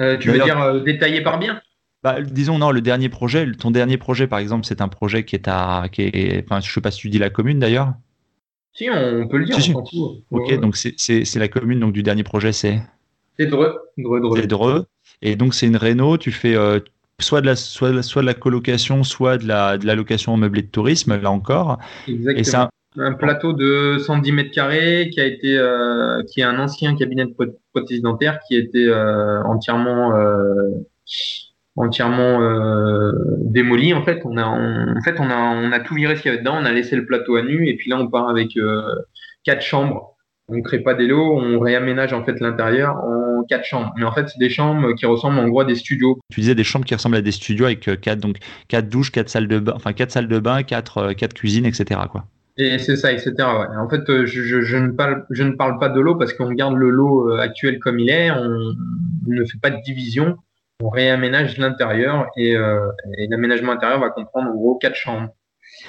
Euh, 0.00 0.18
tu 0.18 0.30
veux 0.30 0.40
dire 0.40 0.82
détaillé 0.82 1.22
par 1.22 1.38
bien? 1.38 1.62
Bah, 2.04 2.20
disons 2.20 2.58
non, 2.58 2.70
le 2.70 2.82
dernier 2.82 3.08
projet, 3.08 3.50
ton 3.52 3.70
dernier 3.70 3.96
projet 3.96 4.26
par 4.26 4.38
exemple, 4.38 4.66
c'est 4.66 4.82
un 4.82 4.88
projet 4.88 5.24
qui 5.24 5.36
est 5.36 5.48
à, 5.48 5.86
qui 5.90 6.02
est, 6.02 6.44
enfin, 6.44 6.60
je 6.60 6.70
sais 6.70 6.82
pas 6.82 6.90
si 6.90 7.00
tu 7.00 7.08
dis 7.08 7.18
la 7.18 7.30
commune 7.30 7.58
d'ailleurs. 7.58 7.94
Si, 8.74 8.90
on 8.90 9.26
peut 9.26 9.38
le 9.38 9.46
dire. 9.46 9.54
Si, 9.56 9.72
si. 9.86 10.24
Ok, 10.30 10.60
donc 10.60 10.76
c'est 10.76 11.36
la 11.36 11.48
commune 11.48 11.80
donc 11.80 11.94
du 11.94 12.02
dernier 12.02 12.22
projet, 12.22 12.52
c'est. 12.52 12.82
C'est 13.38 13.46
Dreux. 13.46 13.78
Dreux, 13.96 14.20
Dreux. 14.20 14.46
Dreux. 14.46 14.84
Et 15.22 15.34
donc 15.34 15.54
c'est 15.54 15.66
une 15.66 15.76
réno, 15.76 16.18
tu 16.18 16.30
fais 16.30 16.54
euh, 16.54 16.78
soit 17.20 17.40
de 17.40 17.46
la 17.46 17.56
soit, 17.56 18.02
soit 18.02 18.20
de 18.20 18.26
la 18.26 18.34
colocation, 18.34 19.02
soit 19.02 19.38
de 19.38 19.48
la 19.48 19.78
de 19.78 19.86
la 19.86 19.94
location 19.94 20.34
en 20.34 20.36
meublé 20.36 20.60
de 20.60 20.68
tourisme, 20.68 21.18
là 21.18 21.30
encore. 21.30 21.78
Exactement. 22.06 22.68
Et 22.96 23.00
un, 23.00 23.12
plateau 23.14 23.54
de 23.54 23.96
110 23.98 24.32
mètres 24.32 24.50
carrés 24.50 25.10
qui 25.10 25.20
a 25.20 25.24
été 25.24 25.56
euh, 25.56 26.22
qui 26.30 26.42
est 26.42 26.44
un 26.44 26.58
ancien 26.58 26.94
cabinet 26.96 27.24
de 27.24 27.34
prothèse 27.72 28.02
dentaire 28.02 28.40
qui 28.46 28.56
été 28.56 28.86
euh, 28.86 29.42
entièrement 29.44 30.14
euh, 30.14 30.70
entièrement 31.76 32.40
euh, 32.40 33.12
démoli. 33.40 33.94
En 33.94 34.04
fait, 34.04 34.22
on 34.24 34.36
a, 34.36 34.44
en 34.44 35.00
fait, 35.04 35.18
on 35.18 35.28
a, 35.30 35.36
on 35.36 35.72
a 35.72 35.80
tout 35.80 35.94
viré 35.94 36.16
ce 36.16 36.22
qu'il 36.22 36.30
y 36.30 36.34
avait 36.34 36.42
dedans. 36.42 36.56
On 36.60 36.64
a 36.64 36.72
laissé 36.72 36.96
le 36.96 37.06
plateau 37.06 37.36
à 37.36 37.42
nu 37.42 37.68
et 37.68 37.76
puis 37.76 37.90
là, 37.90 37.98
on 37.98 38.08
part 38.08 38.28
avec 38.28 38.56
euh, 38.56 38.82
quatre 39.44 39.62
chambres. 39.62 40.16
On 40.48 40.56
ne 40.56 40.62
crée 40.62 40.80
pas 40.80 40.94
des 40.94 41.06
lots, 41.06 41.38
on 41.38 41.58
réaménage 41.58 42.12
en 42.12 42.22
fait 42.22 42.38
l'intérieur 42.38 42.96
en 42.96 43.44
quatre 43.44 43.64
chambres. 43.64 43.92
Mais 43.96 44.04
en 44.04 44.12
fait, 44.12 44.28
c'est 44.28 44.38
des 44.38 44.50
chambres 44.50 44.92
qui 44.94 45.06
ressemblent 45.06 45.38
en 45.38 45.48
gros 45.48 45.60
à 45.60 45.64
des 45.64 45.74
studios. 45.74 46.18
Tu 46.30 46.40
disais 46.40 46.54
des 46.54 46.64
chambres 46.64 46.84
qui 46.84 46.94
ressemblent 46.94 47.16
à 47.16 47.22
des 47.22 47.32
studios 47.32 47.64
avec 47.64 47.88
euh, 47.88 47.96
quatre 47.96 48.20
donc 48.20 48.36
quatre 48.68 48.88
douches, 48.88 49.10
quatre 49.10 49.28
salles 49.28 49.48
de 49.48 49.58
bain, 49.58 49.72
enfin 49.74 49.92
quatre 49.92 50.10
salles 50.10 50.28
de 50.28 50.38
bain, 50.38 50.62
quatre 50.62 50.98
euh, 50.98 51.12
quatre 51.14 51.34
cuisines, 51.34 51.66
etc. 51.66 52.00
Quoi. 52.10 52.24
Et 52.56 52.78
c'est 52.78 52.96
ça, 52.96 53.10
etc. 53.10 53.32
Ouais. 53.38 53.76
En 53.78 53.88
fait, 53.88 54.02
je, 54.06 54.42
je, 54.42 54.60
je, 54.60 54.76
ne 54.76 54.90
parle, 54.92 55.24
je 55.30 55.42
ne 55.42 55.52
parle 55.52 55.80
pas 55.80 55.88
de 55.88 55.98
l'eau 55.98 56.14
parce 56.14 56.32
qu'on 56.34 56.52
garde 56.52 56.76
le 56.76 56.90
lot 56.90 57.32
actuel 57.38 57.80
comme 57.80 57.98
il 57.98 58.10
est. 58.10 58.30
On, 58.30 58.74
on 59.26 59.32
ne 59.32 59.44
fait 59.44 59.58
pas 59.60 59.70
de 59.70 59.80
division 59.84 60.36
on 60.82 60.88
réaménage 60.88 61.58
l'intérieur 61.58 62.26
et, 62.36 62.56
euh, 62.56 62.90
et 63.18 63.26
l'aménagement 63.28 63.72
intérieur 63.72 64.00
va 64.00 64.10
comprendre 64.10 64.50
en 64.50 64.54
gros 64.54 64.76
quatre 64.76 64.96
chambres. 64.96 65.28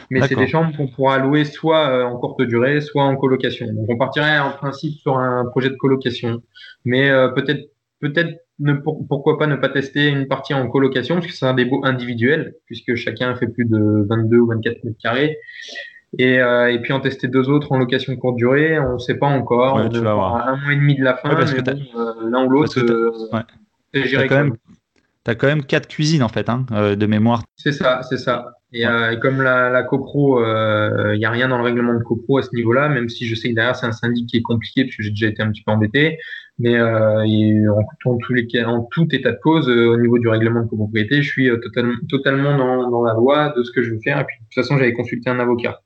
Mais 0.09 0.21
c'est 0.27 0.35
des 0.35 0.47
chambres 0.47 0.75
qu'on 0.75 0.87
pourra 0.87 1.19
louer 1.19 1.45
soit 1.45 2.05
en 2.05 2.17
courte 2.17 2.41
durée, 2.41 2.81
soit 2.81 3.03
en 3.03 3.15
colocation. 3.15 3.67
Donc 3.71 3.87
on 3.89 3.97
partirait 3.97 4.39
en 4.39 4.51
principe 4.51 4.99
sur 4.99 5.17
un 5.17 5.45
projet 5.45 5.69
de 5.69 5.75
colocation, 5.75 6.41
mais 6.85 7.09
peut-être 7.35 7.69
peut-être 7.99 8.45
ne, 8.59 8.73
pourquoi 8.73 9.37
pas 9.37 9.47
ne 9.47 9.55
pas 9.55 9.69
tester 9.69 10.07
une 10.07 10.27
partie 10.27 10.53
en 10.53 10.67
colocation, 10.69 11.15
parce 11.15 11.27
que 11.27 11.33
c'est 11.33 11.45
un 11.45 11.53
des 11.53 11.65
beaux 11.65 11.81
individuels, 11.83 12.55
puisque 12.65 12.95
chacun 12.95 13.35
fait 13.35 13.47
plus 13.47 13.65
de 13.65 14.05
22 14.09 14.37
ou 14.37 14.47
24 14.47 14.83
mètres 14.83 14.97
carrés. 15.01 15.37
Et, 16.17 16.39
euh, 16.39 16.71
et 16.71 16.79
puis 16.79 16.93
en 16.93 17.01
tester 17.01 17.27
deux 17.27 17.49
autres 17.49 17.73
en 17.73 17.77
location 17.77 18.15
courte 18.15 18.37
durée, 18.37 18.79
on 18.79 18.93
ne 18.93 18.97
sait 18.99 19.17
pas 19.17 19.27
encore. 19.27 19.75
Ouais, 19.75 19.89
tu 19.89 19.99
vas 19.99 20.13
voir. 20.13 20.47
Un 20.47 20.55
mois 20.55 20.73
et 20.73 20.75
demi 20.77 20.95
de 20.95 21.03
la 21.03 21.15
fin, 21.15 21.35
parce 21.35 21.53
que 21.53 21.59
euh, 21.59 22.29
l'un 22.29 22.45
ou 22.45 22.49
l'autre, 22.49 22.79
euh, 22.79 23.11
ouais. 23.33 24.27
quand, 24.27 24.35
même, 24.35 24.55
as 25.31 25.35
quand 25.35 25.47
même 25.47 25.63
quatre 25.63 25.87
cuisines 25.87 26.23
en 26.23 26.29
fait, 26.29 26.49
hein, 26.49 26.65
euh, 26.71 26.95
de 26.95 27.05
mémoire. 27.05 27.43
C'est 27.55 27.71
ça, 27.71 28.01
c'est 28.03 28.17
ça. 28.17 28.53
Et, 28.73 28.85
euh, 28.85 29.11
et, 29.11 29.19
comme 29.19 29.41
la, 29.41 29.69
la 29.69 29.83
copro, 29.83 30.41
il 30.41 30.45
euh, 30.45 31.17
n'y 31.17 31.25
a 31.25 31.31
rien 31.31 31.47
dans 31.47 31.57
le 31.57 31.63
règlement 31.63 31.93
de 31.93 32.03
copro 32.03 32.39
à 32.39 32.41
ce 32.41 32.49
niveau-là, 32.53 32.89
même 32.89 33.07
si 33.07 33.25
je 33.25 33.33
sais 33.33 33.49
que 33.49 33.55
derrière 33.55 33.75
c'est 33.75 33.85
un 33.85 33.91
syndic 33.91 34.27
qui 34.27 34.37
est 34.37 34.41
compliqué, 34.41 34.83
parce 34.83 34.97
que 34.97 35.03
j'ai 35.03 35.11
déjà 35.11 35.27
été 35.27 35.41
un 35.41 35.51
petit 35.51 35.63
peu 35.63 35.71
embêté. 35.71 36.17
Mais 36.57 36.75
euh, 36.75 37.71
en, 37.71 38.11
en, 38.11 38.17
tous 38.17 38.33
les 38.33 38.47
cas, 38.47 38.65
en 38.65 38.87
tout 38.91 39.07
état 39.13 39.31
de 39.31 39.39
cause, 39.41 39.67
au 39.67 39.97
niveau 39.97 40.19
du 40.19 40.27
règlement 40.29 40.61
de 40.61 40.67
copropriété, 40.67 41.21
je 41.21 41.29
suis 41.29 41.49
totalement, 41.61 41.95
totalement 42.09 42.57
dans, 42.57 42.89
dans, 42.89 43.03
la 43.03 43.13
loi 43.13 43.53
de 43.57 43.63
ce 43.63 43.71
que 43.71 43.81
je 43.81 43.91
veux 43.91 43.99
faire. 44.03 44.19
Et 44.19 44.25
puis 44.25 44.37
de 44.39 44.45
toute 44.45 44.63
façon, 44.63 44.77
j'avais 44.77 44.93
consulté 44.93 45.29
un 45.29 45.39
avocat. 45.39 45.81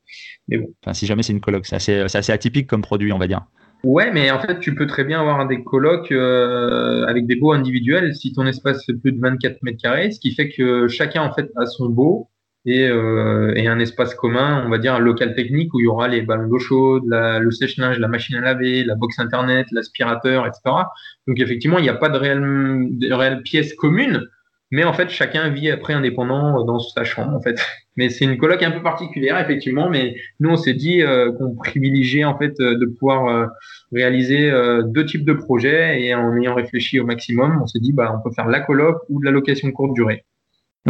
Mais 0.48 0.58
bon. 0.58 0.68
Enfin, 0.84 0.94
si 0.94 1.06
jamais 1.06 1.24
c'est 1.24 1.34
une 1.34 1.42
coloc, 1.42 1.66
c'est 1.66 1.76
assez, 1.76 2.00
assez, 2.00 2.32
atypique 2.32 2.68
comme 2.68 2.82
produit, 2.82 3.12
on 3.14 3.20
va 3.20 3.28
dire. 3.28 3.42
Ouais, 3.84 4.12
mais 4.12 4.30
en 4.30 4.40
fait, 4.40 4.60
tu 4.60 4.76
peux 4.76 4.88
très 4.88 5.06
bien 5.06 5.22
avoir 5.22 5.48
des 5.48 5.64
colocs 5.64 6.12
euh, 6.12 7.06
avec 7.06 7.26
des 7.28 7.38
baux 7.38 7.54
individuels 7.54 8.14
si 8.14 8.34
ton 8.34 8.46
espace 8.46 8.86
fait 8.86 8.94
plus 8.94 9.14
de 9.14 9.22
24 9.22 9.64
mètres 9.64 9.82
carrés, 9.82 10.12
ce 10.12 10.20
qui 10.20 10.34
fait 10.36 10.50
que 10.50 10.90
chacun 10.90 11.22
en 11.22 11.34
fait 11.34 11.50
a 11.56 11.66
son 11.66 11.88
beau 11.88 12.30
et, 12.66 12.86
euh, 12.86 13.54
et, 13.56 13.68
un 13.68 13.80
espace 13.80 14.14
commun, 14.16 14.64
on 14.66 14.70
va 14.70 14.80
dire 14.80 14.96
un 14.96 15.00
local 15.00 15.34
technique 15.34 15.74
où 15.74 15.80
il 15.80 15.84
y 15.84 15.88
aura 15.88 16.10
les 16.10 16.22
ballons 16.22 16.50
d'eau 16.50 16.60
chaude, 16.60 17.04
le 17.08 17.52
sèche-linge, 17.52 18.00
la 18.00 18.10
machine 18.10 18.36
à 18.36 18.42
laver, 18.42 18.84
la 18.84 18.96
box 18.96 19.18
internet, 19.18 19.68
l'aspirateur, 19.72 20.46
etc. 20.46 20.62
Donc 21.26 21.40
effectivement, 21.40 21.78
il 21.78 21.84
n'y 21.84 21.90
a 21.90 21.94
pas 21.94 22.10
de 22.10 22.18
réelle, 22.18 22.42
de 22.42 23.14
réelle 23.14 23.44
pièce 23.44 23.74
commune, 23.76 24.28
mais 24.72 24.84
en 24.84 24.94
fait, 24.94 25.10
chacun 25.10 25.50
vit 25.50 25.72
après 25.72 25.94
indépendant 25.94 26.64
dans 26.64 26.80
sa 26.80 27.04
chambre, 27.04 27.36
en 27.36 27.42
fait. 27.42 27.60
Mais 27.98 28.10
c'est 28.10 28.24
une 28.24 28.38
coloc 28.38 28.64
un 28.64 28.72
peu 28.72 28.82
particulière, 28.82 29.38
effectivement. 29.40 29.90
Mais 29.90 30.16
nous, 30.40 30.52
on 30.52 30.56
s'est 30.56 30.74
dit 30.74 31.02
euh, 31.02 31.34
qu'on 31.34 31.54
privilégiait 31.54 32.24
en 32.24 32.38
fait 32.38 32.56
de 32.58 32.86
pouvoir 32.86 33.28
euh, 33.28 33.48
réaliser 33.92 34.50
euh, 34.50 34.84
deux 34.84 35.06
types 35.06 35.26
de 35.26 35.34
projets 35.34 36.02
et 36.02 36.16
en 36.16 36.34
ayant 36.38 36.56
réfléchi 36.56 37.00
au 37.00 37.06
maximum, 37.06 37.60
on 37.62 37.68
s'est 37.68 37.80
dit 37.80 37.92
bah 37.92 38.16
on 38.16 38.22
peut 38.22 38.34
faire 38.34 38.48
la 38.48 38.62
coloc 38.62 39.02
ou 39.10 39.20
de 39.20 39.26
la 39.26 39.32
location 39.32 39.70
courte 39.72 39.94
durée. 39.94 40.24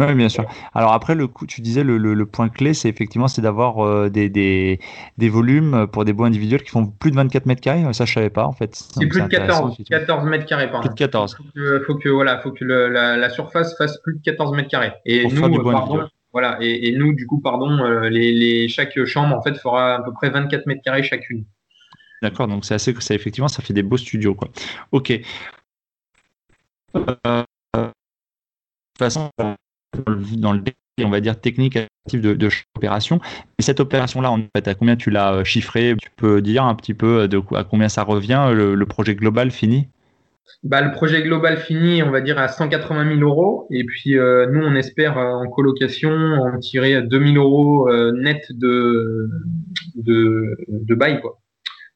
Oui, 0.06 0.14
bien 0.14 0.28
sûr. 0.28 0.44
Alors 0.74 0.92
après, 0.92 1.14
le 1.14 1.26
coup, 1.26 1.46
tu 1.46 1.60
disais 1.60 1.84
le, 1.84 1.98
le, 1.98 2.26
point 2.26 2.48
clé, 2.48 2.74
c'est 2.74 2.88
effectivement 2.88 3.28
c'est 3.28 3.42
d'avoir 3.42 3.84
euh, 3.84 4.08
des, 4.08 4.28
des, 4.28 4.80
des, 5.18 5.28
volumes 5.28 5.86
pour 5.92 6.04
des 6.04 6.12
baux 6.12 6.24
individuels 6.24 6.62
qui 6.62 6.70
font 6.70 6.86
plus 6.86 7.10
de 7.10 7.16
24 7.16 7.46
mètres 7.46 7.60
carrés. 7.60 7.82
Ça, 7.92 8.04
je 8.04 8.12
savais 8.12 8.30
pas 8.30 8.44
en 8.44 8.52
fait. 8.52 8.74
C'est 8.74 9.06
plus 9.06 9.22
de 9.22 9.26
14, 9.26 9.76
14 9.88 10.24
mètres 10.26 10.46
carrés 10.46 10.70
par 10.70 10.80
Plus 10.80 10.90
de 10.90 10.94
14. 10.94 11.36
Faut 11.36 11.44
que, 11.54 11.82
faut 11.86 11.94
que 11.96 12.08
voilà, 12.08 12.40
faut 12.40 12.52
que 12.52 12.64
le, 12.64 12.88
la, 12.88 13.16
la, 13.16 13.30
surface 13.30 13.76
fasse 13.76 13.98
plus 13.98 14.14
de 14.14 14.22
14 14.22 14.56
mètres 14.56 14.68
carrés. 14.68 14.92
Et 15.04 15.22
pour 15.28 15.48
nous, 15.48 15.62
pardon, 15.62 16.08
voilà, 16.32 16.58
et, 16.60 16.88
et, 16.88 16.96
nous, 16.96 17.12
du 17.14 17.26
coup, 17.26 17.40
pardon, 17.40 17.78
euh, 17.78 18.08
les, 18.08 18.32
les, 18.32 18.68
chaque 18.68 19.04
chambre 19.04 19.36
en 19.36 19.42
fait 19.42 19.56
fera 19.58 19.96
à 19.96 20.02
peu 20.02 20.12
près 20.12 20.30
24 20.30 20.66
mètres 20.66 20.82
carrés 20.82 21.02
chacune. 21.02 21.44
D'accord, 22.22 22.48
donc 22.48 22.64
c'est 22.64 22.74
assez, 22.74 22.94
ça 23.00 23.14
effectivement, 23.14 23.48
ça 23.48 23.62
fait 23.62 23.72
des 23.72 23.82
beaux 23.82 23.96
studios 23.96 24.34
quoi. 24.34 24.48
Ok. 24.92 25.10
Euh, 26.96 27.16
de 27.74 27.84
toute 27.84 28.98
façon 28.98 29.30
dans 30.36 30.52
le 30.52 30.62
on 31.04 31.10
va 31.10 31.20
dire 31.20 31.40
technique 31.40 31.78
de, 32.12 32.34
de 32.34 32.48
opération. 32.76 33.20
Et 33.58 33.62
cette 33.62 33.80
opération-là, 33.80 34.30
en 34.30 34.40
fait, 34.54 34.68
à 34.68 34.74
combien 34.74 34.96
tu 34.96 35.10
l'as 35.10 35.34
euh, 35.34 35.44
chiffré 35.44 35.94
Tu 36.00 36.10
peux 36.16 36.42
dire 36.42 36.64
un 36.64 36.74
petit 36.74 36.94
peu 36.94 37.28
de 37.28 37.40
à 37.54 37.64
combien 37.64 37.88
ça 37.88 38.02
revient 38.02 38.50
le, 38.52 38.84
projet 38.84 39.14
global 39.14 39.50
fini? 39.50 39.88
Bah, 40.62 40.82
le 40.82 40.92
projet 40.92 41.22
global 41.22 41.58
fini, 41.58 42.02
on 42.02 42.10
va 42.10 42.20
dire 42.20 42.38
à 42.38 42.48
180 42.48 43.16
000 43.16 43.20
euros. 43.20 43.66
Et 43.70 43.84
puis 43.84 44.18
euh, 44.18 44.46
nous, 44.50 44.62
on 44.62 44.74
espère 44.74 45.16
euh, 45.18 45.32
en 45.32 45.48
colocation 45.48 46.10
en 46.10 46.58
tirer 46.58 47.02
2 47.02 47.26
000 47.32 47.36
euros 47.36 47.88
net 48.12 48.44
de, 48.50 49.28
de, 49.94 50.56
de 50.68 50.94
bail, 50.94 51.20
quoi, 51.20 51.38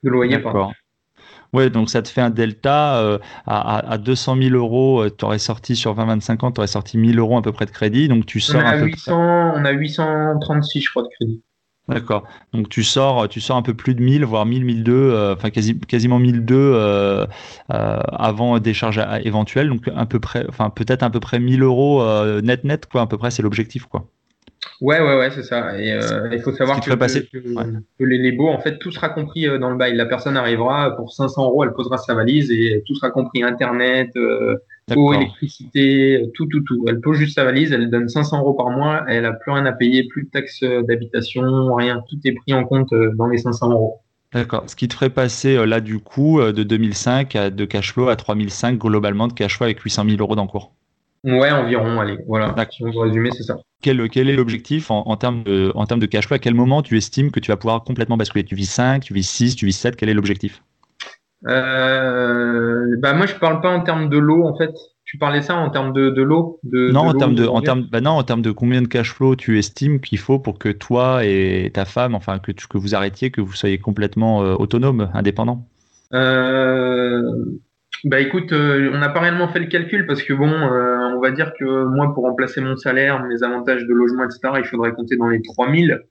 de 0.03 0.11
loyer. 0.11 0.37
D'accord. 0.37 0.73
Ouais, 1.55 1.71
donc 1.71 1.89
ça 1.89 2.03
te 2.03 2.09
fait 2.09 2.21
un 2.21 2.31
delta 2.31 2.97
euh, 2.97 3.19
à, 3.47 3.93
à, 3.93 3.97
200 3.97 4.37
000 4.43 4.57
euros. 4.57 5.05
Euh, 5.05 5.11
tu 5.17 5.25
aurais 5.25 5.39
sorti 5.39 5.77
sur 5.77 5.95
20-25 5.95 6.45
ans, 6.45 6.51
tu 6.51 6.59
aurais 6.61 6.67
sorti 6.67 6.99
1000 6.99 7.17
euros 7.21 7.39
à 7.39 7.43
peu 7.43 7.53
près 7.53 7.65
de 7.65 7.71
crédit. 7.71 8.09
Donc 8.09 8.27
tu 8.27 8.41
sors 8.41 8.61
on 8.61 8.67
a, 8.67 8.77
800, 8.77 9.53
on 9.57 9.65
a 9.65 9.71
836, 9.71 10.81
je 10.81 10.91
crois, 10.91 11.05
de 11.05 11.09
crédit. 11.09 11.43
D'accord. 11.87 12.25
Donc 12.53 12.69
tu 12.71 12.83
sors, 12.83 13.29
tu 13.29 13.41
sors 13.41 13.57
un 13.57 13.63
peu 13.63 13.75
plus 13.75 13.95
de 13.95 14.03
1000, 14.03 14.25
voire 14.25 14.47
1000, 14.47 14.65
1002, 14.65 14.93
euh, 14.93 15.35
enfin 15.35 15.51
quasi, 15.51 15.79
quasiment 15.79 16.19
1002 16.19 16.55
euh, 16.57 17.27
euh, 17.73 17.99
avant 18.11 18.59
des 18.59 18.75
charges 18.75 19.01
éventuelles. 19.23 19.69
Donc 19.69 19.89
à 19.95 20.07
peu 20.07 20.19
près, 20.19 20.45
enfin 20.49 20.71
peut-être 20.71 21.05
à 21.05 21.11
peu 21.11 21.21
près 21.21 21.39
1000 21.39 21.63
euros 21.63 22.03
net 22.43 22.65
net 22.65 22.87
quoi. 22.87 23.03
À 23.03 23.07
peu 23.07 23.17
près 23.17 23.31
c'est 23.31 23.43
l'objectif 23.43 23.85
quoi. 23.85 24.07
Ouais, 24.81 25.01
ouais, 25.01 25.17
ouais, 25.19 25.31
c'est 25.31 25.43
ça. 25.43 25.79
Et 25.79 25.93
euh, 25.93 26.29
il 26.33 26.41
faut 26.41 26.53
savoir 26.53 26.81
que, 26.81 26.95
passer... 26.95 27.29
que, 27.33 28.05
les, 28.05 28.19
les 28.19 28.37
en 28.41 28.59
fait, 28.59 28.79
tout 28.79 28.91
sera 28.91 29.09
compris 29.09 29.47
euh, 29.47 29.59
dans 29.59 29.71
le 29.71 29.77
bail. 29.77 29.95
La 29.97 30.07
personne 30.07 30.37
arrivera 30.37 30.97
pour 30.97 31.13
500 31.13 31.45
euros, 31.45 31.65
elle 31.65 31.73
posera 31.73 31.99
sa 31.99 32.15
valise 32.15 32.51
et 32.51 32.83
tout 32.87 32.95
sera 32.95 33.11
compris 33.11 33.43
Internet, 33.43 34.11
euh, 34.17 34.57
eau, 34.95 35.13
électricité, 35.15 36.31
tout, 36.35 36.47
tout, 36.47 36.61
tout. 36.63 36.85
Elle 36.89 37.01
pose 37.01 37.17
juste 37.17 37.35
sa 37.35 37.45
valise, 37.45 37.73
elle 37.73 37.91
donne 37.91 38.09
500 38.09 38.41
euros 38.41 38.55
par 38.55 38.71
mois, 38.71 39.05
elle 39.09 39.25
a 39.25 39.33
plus 39.33 39.53
rien 39.53 39.67
à 39.67 39.73
payer, 39.73 40.05
plus 40.09 40.25
de 40.25 40.31
taxes 40.31 40.63
d'habitation, 40.63 41.75
rien. 41.75 42.03
Tout 42.09 42.19
est 42.25 42.33
pris 42.33 42.55
en 42.55 42.65
compte 42.65 42.93
dans 43.17 43.29
les 43.29 43.39
500 43.39 43.71
euros. 43.71 44.01
D'accord. 44.33 44.65
Ce 44.67 44.75
qui 44.75 44.89
te 44.89 44.95
ferait 44.95 45.11
passer 45.11 45.65
là 45.65 45.81
du 45.81 46.01
coup 46.01 46.41
de 46.43 46.63
2005 46.65 47.37
à 47.37 47.51
de 47.51 47.65
cash 47.65 47.93
flow 47.93 48.09
à 48.09 48.17
3005 48.17 48.79
globalement 48.79 49.29
de 49.29 49.33
cash 49.33 49.57
flow 49.57 49.65
avec 49.65 49.81
800 49.81 50.05
000 50.09 50.17
euros 50.19 50.35
d'encours. 50.35 50.73
Ouais, 51.25 51.51
environ, 51.51 52.01
allez, 52.01 52.19
voilà. 52.27 52.55
Si 52.71 52.85
on 52.85 52.91
veut 52.91 53.01
résumer, 53.01 53.31
c'est 53.33 53.45
ça. 53.45 53.57
Quel, 53.81 54.09
quel 54.11 54.29
est 54.29 54.37
l'objectif 54.37 54.91
en, 54.91 55.05
en, 55.07 55.17
termes 55.17 55.43
de, 55.43 55.73
en 55.75 55.87
termes 55.87 56.01
de 56.01 56.07
cash 56.07 56.27
flow? 56.27 56.37
À 56.37 56.39
quel 56.39 56.55
moment 56.55 56.83
tu 56.83 56.99
estimes 56.99 57.31
que 57.31 57.41
tu 57.41 57.51
vas 57.51 57.57
pouvoir 57.57 57.83
complètement 57.83 58.19
basculer? 58.19 58.45
Tu 58.45 58.55
vis 58.55 58.67
5, 58.67 59.03
tu 59.03 59.15
vis 59.15 59.27
6, 59.27 59.57
tu 59.57 59.65
vis 59.65 59.73
7 59.73 59.97
Quel 59.97 60.11
est 60.11 60.15
l'objectif? 60.15 60.63
Euh, 61.47 62.97
bah 63.01 63.15
moi, 63.15 63.27
je 63.27 63.35
parle 63.35 63.63
pas 63.63 63.71
en 63.71 63.81
termes 63.81 64.11
de 64.11 64.19
l'eau, 64.19 64.45
en 64.47 64.57
fait. 64.57 64.71
Tu 65.07 65.19
parlais 65.19 65.43
ça 65.43 65.57
en 65.57 65.71
termes 65.71 65.93
de, 65.93 66.11
de 66.11 66.23
l'eau 66.23 66.59
de, 66.63 66.91
Non, 66.91 67.03
en 67.03 67.15
termes 67.15 67.35
de, 67.35 67.47
en 67.47 67.61
termes, 67.63 67.87
bah 67.91 68.01
non, 68.01 68.13
en 68.13 68.23
termes 68.23 68.43
de 68.43 68.51
combien 68.51 68.83
de 68.83 68.89
cash 68.89 69.13
flow 69.13 69.37
tu 69.37 69.59
estimes 69.59 70.01
qu'il 70.01 70.19
faut 70.19 70.39
pour 70.39 70.59
que 70.59 70.71
toi 70.71 71.25
et 71.25 71.71
ta 71.73 71.85
femme, 71.85 72.15
enfin 72.15 72.39
que, 72.39 72.53
que 72.53 72.79
vous 72.79 72.95
arrêtiez, 72.95 73.31
que 73.31 73.41
vous 73.41 73.53
soyez 73.53 73.79
complètement 73.79 74.43
euh, 74.43 74.55
autonome, 74.55 75.11
indépendant? 75.15 75.67
Euh, 76.15 77.23
bah 78.05 78.21
écoute, 78.21 78.53
euh, 78.53 78.91
on 78.93 78.99
n'a 78.99 79.09
pas 79.09 79.21
réellement 79.21 79.49
fait 79.49 79.61
le 79.61 79.67
calcul 79.67 80.07
parce 80.07 80.23
que 80.23 80.35
bon, 80.35 80.51
euh, 80.51 81.15
on 81.17 81.21
va 81.21 81.31
dire 81.31 81.53
que 81.59 81.85
moi 81.85 82.13
pour 82.13 82.25
remplacer 82.25 82.61
mon 82.61 82.77
salaire, 82.77 83.25
mes 83.25 83.43
avantages 83.43 83.87
de 83.87 83.95
logement, 83.95 84.25
etc., 84.25 84.41
il 84.59 84.65
faudrait 84.65 84.93
compter 84.93 85.17
dans 85.17 85.29
les 85.29 85.41
3000. 85.41 86.03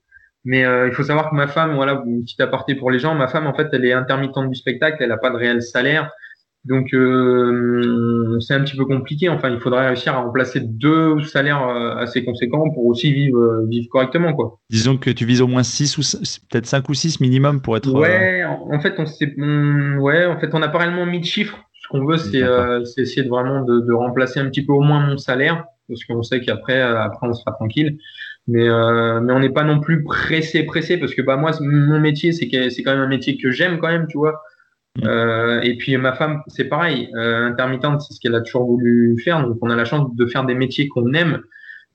Mais 0.45 0.65
euh, 0.65 0.87
il 0.87 0.93
faut 0.93 1.03
savoir 1.03 1.29
que 1.29 1.35
ma 1.35 1.47
femme, 1.47 1.75
voilà, 1.75 2.03
une 2.05 2.23
petite 2.23 2.41
aparté 2.41 2.75
pour 2.75 2.89
les 2.89 2.99
gens, 2.99 3.13
ma 3.13 3.27
femme 3.27 3.45
en 3.45 3.53
fait, 3.53 3.67
elle 3.73 3.85
est 3.85 3.93
intermittente 3.93 4.49
du 4.49 4.55
spectacle, 4.55 4.97
elle 5.01 5.09
n'a 5.09 5.17
pas 5.17 5.29
de 5.29 5.35
réel 5.35 5.61
salaire. 5.61 6.09
Donc 6.65 6.87
c'est 8.41 8.53
un 8.53 8.63
petit 8.63 8.77
peu 8.77 8.85
compliqué. 8.85 9.29
Enfin, 9.29 9.49
il 9.49 9.59
faudrait 9.59 9.85
réussir 9.87 10.15
à 10.15 10.21
remplacer 10.21 10.61
deux 10.61 11.21
salaires 11.21 11.61
assez 11.97 12.23
conséquents 12.23 12.69
pour 12.71 12.85
aussi 12.85 13.13
vivre, 13.13 13.65
vivre 13.67 13.87
correctement, 13.91 14.33
quoi. 14.33 14.59
Disons 14.69 14.97
que 14.97 15.09
tu 15.09 15.25
vises 15.25 15.41
au 15.41 15.47
moins 15.47 15.63
6 15.63 15.97
ou 15.97 16.01
peut-être 16.49 16.65
5 16.65 16.87
ou 16.87 16.93
6 16.93 17.19
minimum 17.19 17.61
pour 17.61 17.75
être. 17.75 17.91
Ouais, 17.91 18.45
en 18.45 18.79
fait, 18.79 18.95
on 18.97 19.05
s'est, 19.05 19.35
ouais, 19.37 20.25
en 20.25 20.39
fait, 20.39 20.49
on 20.53 20.59
n'a 20.59 20.69
pas 20.69 20.79
réellement 20.79 21.05
mis 21.05 21.19
de 21.19 21.25
chiffres 21.25 21.59
qu'on 21.93 22.05
veut, 22.05 22.17
euh, 22.35 22.83
c'est 22.85 23.01
essayer 23.01 23.23
de 23.23 23.29
vraiment 23.29 23.61
de, 23.61 23.79
de, 23.79 23.93
remplacer 23.93 24.39
un 24.39 24.49
petit 24.49 24.65
peu 24.65 24.73
au 24.73 24.81
moins 24.81 24.99
mon 24.99 25.17
salaire, 25.17 25.65
parce 25.87 26.03
qu'on 26.03 26.23
sait 26.23 26.41
qu'aprre, 26.41 26.71
euh, 26.71 26.97
après, 26.97 27.27
on 27.27 27.33
sera 27.33 27.51
tranquille. 27.51 27.97
Mais, 28.47 28.67
euh, 28.67 29.21
mais 29.21 29.31
on 29.31 29.39
n'est 29.39 29.53
pas 29.53 29.63
non 29.63 29.79
plus 29.79 30.03
pressé, 30.03 30.63
pressé, 30.63 30.97
parce 30.97 31.13
que 31.13 31.21
bah 31.21 31.37
moi, 31.37 31.51
mon 31.61 31.99
métier, 31.99 32.33
c'est 32.33 32.49
quand 32.49 32.91
même 32.91 32.99
un 32.99 33.07
métier 33.07 33.37
que 33.37 33.51
j'aime 33.51 33.79
quand 33.79 33.87
même, 33.87 34.07
tu 34.07 34.17
vois. 34.17 34.41
Mm. 34.97 35.07
Euh, 35.07 35.61
et 35.61 35.77
puis 35.77 35.95
ma 35.97 36.13
femme, 36.13 36.41
c'est 36.47 36.65
pareil, 36.65 37.09
euh, 37.15 37.47
intermittente, 37.47 38.01
c'est 38.01 38.13
ce 38.13 38.19
qu'elle 38.19 38.35
a 38.35 38.41
toujours 38.41 38.65
voulu 38.65 39.17
faire. 39.23 39.41
Donc 39.47 39.57
on 39.61 39.69
a 39.69 39.75
la 39.75 39.85
chance 39.85 40.15
de 40.15 40.25
faire 40.25 40.45
des 40.45 40.55
métiers 40.55 40.87
qu'on 40.87 41.13
aime 41.13 41.41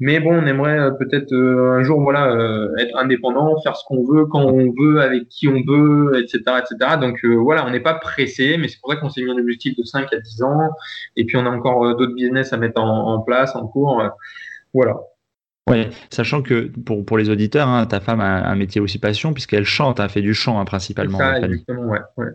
mais 0.01 0.21
bon, 0.21 0.33
on 0.33 0.47
aimerait 0.47 0.79
euh, 0.79 0.91
peut-être 0.93 1.33
euh, 1.33 1.73
un 1.73 1.83
jour, 1.83 2.01
voilà, 2.01 2.31
euh, 2.31 2.75
être 2.79 2.97
indépendant, 2.97 3.61
faire 3.63 3.77
ce 3.77 3.85
qu'on 3.85 4.05
veut, 4.05 4.27
quand 4.27 4.45
on 4.45 4.73
veut, 4.79 5.01
avec 5.01 5.29
qui 5.29 5.49
on 5.49 5.61
veut, 5.67 6.13
etc., 6.19 6.39
etc. 6.61 6.97
Donc 7.01 7.25
voilà, 7.25 7.67
on 7.67 7.71
n'est 7.71 7.81
pas 7.81 7.95
pressé, 7.95 8.57
mais 8.59 8.69
c'est 8.69 8.79
pour 8.81 8.93
ça 8.93 8.99
qu'on 8.99 9.11
s'est 9.11 9.23
mis 9.23 9.31
un 9.31 9.39
objectif 9.39 9.77
de 9.77 9.83
5 9.83 10.13
à 10.13 10.19
10 10.21 10.43
ans. 10.43 10.71
Et 11.17 11.25
puis 11.25 11.37
on 11.37 11.47
a 11.47 11.51
encore 11.51 11.97
d'autres 11.97 12.15
business 12.15 12.53
à 12.53 12.59
mettre 12.59 12.81
en, 12.81 13.21
place, 13.21 13.57
en 13.57 13.67
cours. 13.67 14.03
voilà. 14.73 15.01
Ouais, 15.71 15.91
sachant 16.11 16.43
que 16.43 16.71
pour, 16.85 17.05
pour 17.05 17.19
les 17.19 17.31
auditeurs, 17.31 17.69
hein, 17.69 17.87
ta 17.87 18.01
femme 18.01 18.21
a 18.21 18.49
un 18.49 18.55
métier 18.55 18.81
aussi 18.81 18.99
passion 18.99 19.33
puisqu'elle 19.33 19.65
chante, 19.65 19.99
elle 19.99 20.07
hein, 20.07 20.09
fait 20.09 20.23
du 20.23 20.35
chant 20.35 20.59
hein, 20.59 20.65
principalement. 20.65 21.19
Ça, 21.19 21.39
exactement, 21.39 21.83
ouais, 21.85 21.99
ouais. 22.17 22.29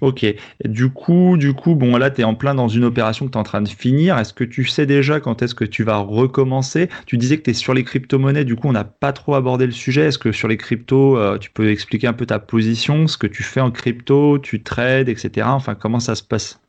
Ok. 0.00 0.26
Du 0.64 0.90
coup, 0.90 1.36
du 1.36 1.52
coup, 1.52 1.74
bon 1.74 1.96
là, 1.96 2.10
tu 2.10 2.20
es 2.20 2.24
en 2.24 2.34
plein 2.34 2.54
dans 2.54 2.68
une 2.68 2.84
opération 2.84 3.26
que 3.26 3.32
tu 3.32 3.38
es 3.38 3.40
en 3.40 3.44
train 3.44 3.62
de 3.62 3.68
finir. 3.68 4.18
Est-ce 4.18 4.32
que 4.32 4.44
tu 4.44 4.64
sais 4.64 4.86
déjà 4.86 5.20
quand 5.20 5.42
est-ce 5.42 5.54
que 5.54 5.64
tu 5.64 5.84
vas 5.84 5.98
recommencer? 5.98 6.88
Tu 7.06 7.16
disais 7.16 7.38
que 7.38 7.42
tu 7.42 7.50
es 7.50 7.54
sur 7.54 7.74
les 7.74 7.84
crypto-monnaies, 7.84 8.44
du 8.44 8.56
coup, 8.56 8.68
on 8.68 8.72
n'a 8.72 8.84
pas 8.84 9.12
trop 9.12 9.34
abordé 9.34 9.66
le 9.66 9.72
sujet. 9.72 10.06
Est-ce 10.06 10.18
que 10.18 10.32
sur 10.32 10.48
les 10.48 10.56
cryptos, 10.56 11.18
euh, 11.18 11.38
tu 11.38 11.50
peux 11.50 11.70
expliquer 11.70 12.06
un 12.06 12.12
peu 12.12 12.26
ta 12.26 12.38
position, 12.38 13.06
ce 13.06 13.18
que 13.18 13.26
tu 13.26 13.42
fais 13.42 13.60
en 13.60 13.70
crypto, 13.70 14.38
tu 14.38 14.62
trades, 14.62 15.08
etc. 15.08 15.46
Enfin, 15.50 15.74
comment 15.74 16.00
ça 16.00 16.14
se 16.14 16.22
passe? 16.22 16.60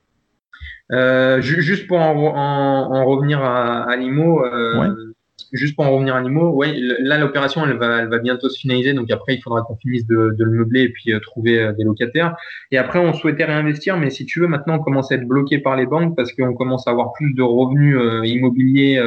Euh, 0.91 1.41
juste 1.41 1.87
pour 1.87 1.97
en, 1.97 2.13
en, 2.13 3.05
revenir 3.05 3.41
à, 3.41 3.89
à 3.89 3.95
l'IMO, 3.95 4.45
euh, 4.45 5.13
juste 5.55 5.75
pour 5.75 5.85
en 5.85 5.91
revenir 5.91 6.15
à 6.15 6.21
Nimo, 6.21 6.49
ouais, 6.49 6.75
là 6.99 7.17
l'opération 7.17 7.65
elle 7.65 7.77
va, 7.77 8.01
elle 8.01 8.09
va 8.09 8.19
bientôt 8.19 8.49
se 8.49 8.59
finaliser, 8.59 8.93
donc 8.93 9.09
après 9.11 9.35
il 9.35 9.41
faudra 9.41 9.61
qu'on 9.61 9.75
finisse 9.75 10.05
de, 10.05 10.35
de, 10.37 10.43
le 10.43 10.51
meubler 10.51 10.81
et 10.81 10.89
puis 10.89 11.13
euh, 11.13 11.19
trouver 11.19 11.59
euh, 11.59 11.71
des 11.73 11.83
locataires. 11.83 12.35
Et 12.71 12.77
après 12.77 12.99
on 12.99 13.13
souhaitait 13.13 13.45
réinvestir, 13.45 13.97
mais 13.97 14.09
si 14.09 14.25
tu 14.25 14.39
veux 14.39 14.47
maintenant 14.47 14.75
on 14.75 14.79
commence 14.79 15.11
à 15.11 15.15
être 15.15 15.27
bloqué 15.27 15.59
par 15.59 15.75
les 15.75 15.85
banques 15.85 16.15
parce 16.15 16.31
qu'on 16.33 16.53
commence 16.53 16.87
à 16.87 16.91
avoir 16.91 17.13
plus 17.13 17.33
de 17.33 17.41
revenus 17.41 17.97
euh, 17.97 18.25
immobiliers 18.25 19.01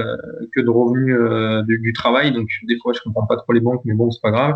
que 0.54 0.60
de 0.60 0.70
revenus 0.70 1.16
du, 1.66 1.78
du, 1.78 1.92
travail. 1.92 2.32
Donc 2.32 2.48
des 2.64 2.78
fois 2.78 2.92
je 2.92 3.00
comprends 3.00 3.26
pas 3.26 3.36
trop 3.36 3.52
les 3.52 3.60
banques, 3.60 3.82
mais 3.84 3.94
bon 3.94 4.10
c'est 4.10 4.22
pas 4.22 4.30
grave. 4.30 4.54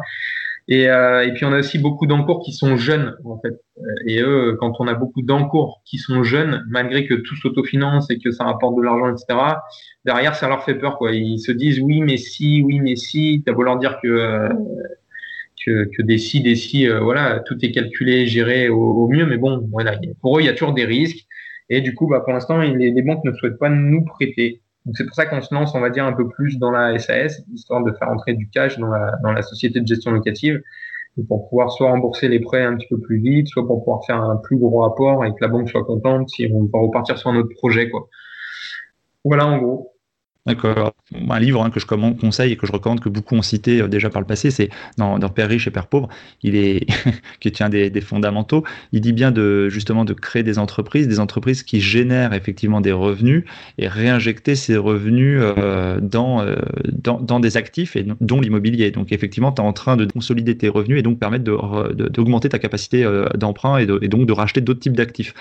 Et, 0.69 0.89
euh, 0.89 1.27
et, 1.27 1.33
puis 1.33 1.45
on 1.45 1.53
a 1.53 1.59
aussi 1.59 1.79
beaucoup 1.79 2.07
d'encours 2.07 2.43
qui 2.45 2.53
sont 2.53 2.77
jeunes 2.77 3.17
en 3.25 3.39
fait. 3.41 3.61
Et 4.07 4.21
eux, 4.21 4.57
quand 4.61 4.75
on 4.79 4.87
a 4.87 4.95
beaucoup 4.95 5.23
d'encours 5.23 5.83
qui 5.85 5.99
sont 5.99 6.23
jeunes, 6.23 6.65
malgré 6.69 7.07
que 7.07 7.15
tout 7.15 7.37
s'autofinance 7.37 8.11
et 8.11 8.19
que 8.19 8.31
ça 8.31 8.45
rapporte 8.45 8.77
de 8.77 8.83
l'argent, 8.83 9.11
etc. 9.11 9.39
Derrière, 10.05 10.37
ça 10.37 10.49
leur 10.49 10.65
fait 10.65 10.77
peur 10.77 10.99
quoi. 10.99 11.13
Ils 11.13 11.41
se 11.41 11.53
disent 11.53 11.81
oui 11.81 12.01
mais 12.01 12.17
si, 12.17 12.63
oui 12.63 12.81
mais 12.81 12.97
si. 12.97 13.43
T'as 13.45 13.53
beau 13.53 13.65
leur 13.65 13.79
dire 13.79 13.99
que 14.03 14.09
euh, 14.09 14.49
que, 15.65 15.89
que 15.97 16.03
des 16.03 16.19
si, 16.19 16.41
des 16.41 16.55
si, 16.55 16.89
euh, 16.89 17.01
voilà, 17.01 17.41
tout 17.41 17.57
est 17.65 17.73
calculé, 17.73 18.27
géré 18.27 18.69
au, 18.69 19.09
mieux. 19.09 19.27
Mais 19.27 19.39
bon, 19.39 19.69
voilà, 19.71 19.99
pour 20.21 20.39
eux, 20.39 20.43
il 20.43 20.47
y 20.47 20.49
a 20.49 20.53
toujours 20.53 20.75
des 20.75 20.85
risques. 20.85 21.27
Et 21.69 21.81
du 21.81 21.95
coup, 21.95 22.07
bah, 22.09 22.21
pour 22.21 22.33
l'instant, 22.33 22.61
les 22.61 23.03
banques 23.03 23.25
ne 23.25 23.33
souhaitent 23.33 23.59
pas 23.59 23.69
nous 23.69 24.05
prêter. 24.05 24.62
Donc 24.85 24.97
c'est 24.97 25.05
pour 25.05 25.15
ça 25.15 25.27
qu'on 25.27 25.41
se 25.41 25.55
lance, 25.55 25.75
on 25.75 25.81
va 25.81 25.91
dire, 25.91 26.05
un 26.05 26.13
peu 26.13 26.29
plus 26.29 26.59
dans 26.59 26.71
la 26.71 26.99
SAS, 26.99 27.43
histoire 27.53 27.85
de 27.85 27.93
faire 27.93 28.09
entrer 28.09 28.35
du 28.35 28.49
cash 28.49 28.79
dans 28.79 28.89
la, 28.89 29.17
dans 29.23 29.33
la 29.33 29.43
société 29.43 29.81
de 29.81 29.87
gestion 29.87 30.11
locative, 30.11 30.61
pour 31.29 31.49
pouvoir 31.49 31.71
soit 31.71 31.91
rembourser 31.91 32.29
les 32.29 32.41
prêts 32.41 32.63
un 32.63 32.77
petit 32.77 32.89
peu 32.89 32.99
plus 32.99 33.19
vite, 33.19 33.49
soit 33.49 33.67
pour 33.67 33.85
pouvoir 33.85 34.05
faire 34.07 34.21
un 34.21 34.37
plus 34.37 34.57
gros 34.57 34.81
rapport 34.81 35.25
et 35.25 35.31
que 35.31 35.37
la 35.41 35.49
banque 35.49 35.69
soit 35.69 35.85
contente 35.85 36.31
si 36.31 36.49
on 36.53 36.65
va 36.65 36.79
repartir 36.81 37.19
sur 37.19 37.31
un 37.31 37.37
autre 37.37 37.55
projet. 37.57 37.91
Quoi. 37.91 38.09
Voilà 39.25 39.47
en 39.47 39.59
gros. 39.59 39.92
D'accord. 40.45 40.93
Un 41.31 41.39
livre 41.39 41.63
hein, 41.63 41.71
que 41.71 41.79
je 41.79 41.87
conseille 41.87 42.51
et 42.51 42.57
que 42.57 42.67
je 42.67 42.73
recommande, 42.73 42.99
que 42.99 43.09
beaucoup 43.09 43.37
ont 43.37 43.43
cité 43.43 43.81
euh, 43.81 43.87
déjà 43.87 44.11
par 44.11 44.21
le 44.21 44.27
passé, 44.27 44.51
c'est 44.51 44.71
dans, 44.99 45.21
dans, 45.21 45.29
Père 45.29 45.49
riche 45.49 45.69
et 45.69 45.71
Père 45.71 45.87
pauvre, 45.87 46.09
il 46.43 46.57
est, 46.57 46.85
qui 47.41 47.53
tient 47.53 47.69
des, 47.69 47.91
des, 47.91 48.01
fondamentaux. 48.01 48.65
Il 48.91 49.03
dit 49.03 49.13
bien 49.13 49.31
de 49.31 49.69
justement 49.69 50.05
de 50.05 50.15
créer 50.15 50.43
des 50.43 50.59
entreprises, 50.59 51.07
des 51.07 51.21
entreprises 51.21 51.63
qui 51.63 51.81
génèrent 51.81 52.33
effectivement 52.33 52.81
des 52.81 52.91
revenus 52.91 53.45
et 53.79 53.87
réinjecter 53.87 54.57
ces 54.57 54.77
revenus 54.77 55.39
euh, 55.41 56.01
dans, 56.01 56.43
euh, 56.43 56.57
dans, 56.91 57.21
dans, 57.21 57.39
des 57.39 57.57
actifs 57.57 57.95
et 57.95 58.05
dont 58.21 58.41
l'immobilier. 58.41 58.91
Donc 58.91 59.13
effectivement, 59.13 59.53
tu 59.53 59.63
es 59.63 59.65
en 59.65 59.73
train 59.73 59.97
de 59.97 60.07
consolider 60.07 60.57
tes 60.57 60.69
revenus 60.69 60.99
et 60.99 61.03
donc 61.03 61.21
permettre 61.21 61.45
d'augmenter 61.45 62.49
de, 62.49 62.53
ta 62.53 62.59
capacité 62.59 63.09
d'emprunt 63.37 63.79
et, 63.79 63.87
et, 64.03 64.09
donc 64.09 64.27
de 64.27 64.33
racheter 64.33 64.61
d'autres 64.61 64.81
types 64.81 64.97
d'actifs. 64.97 65.35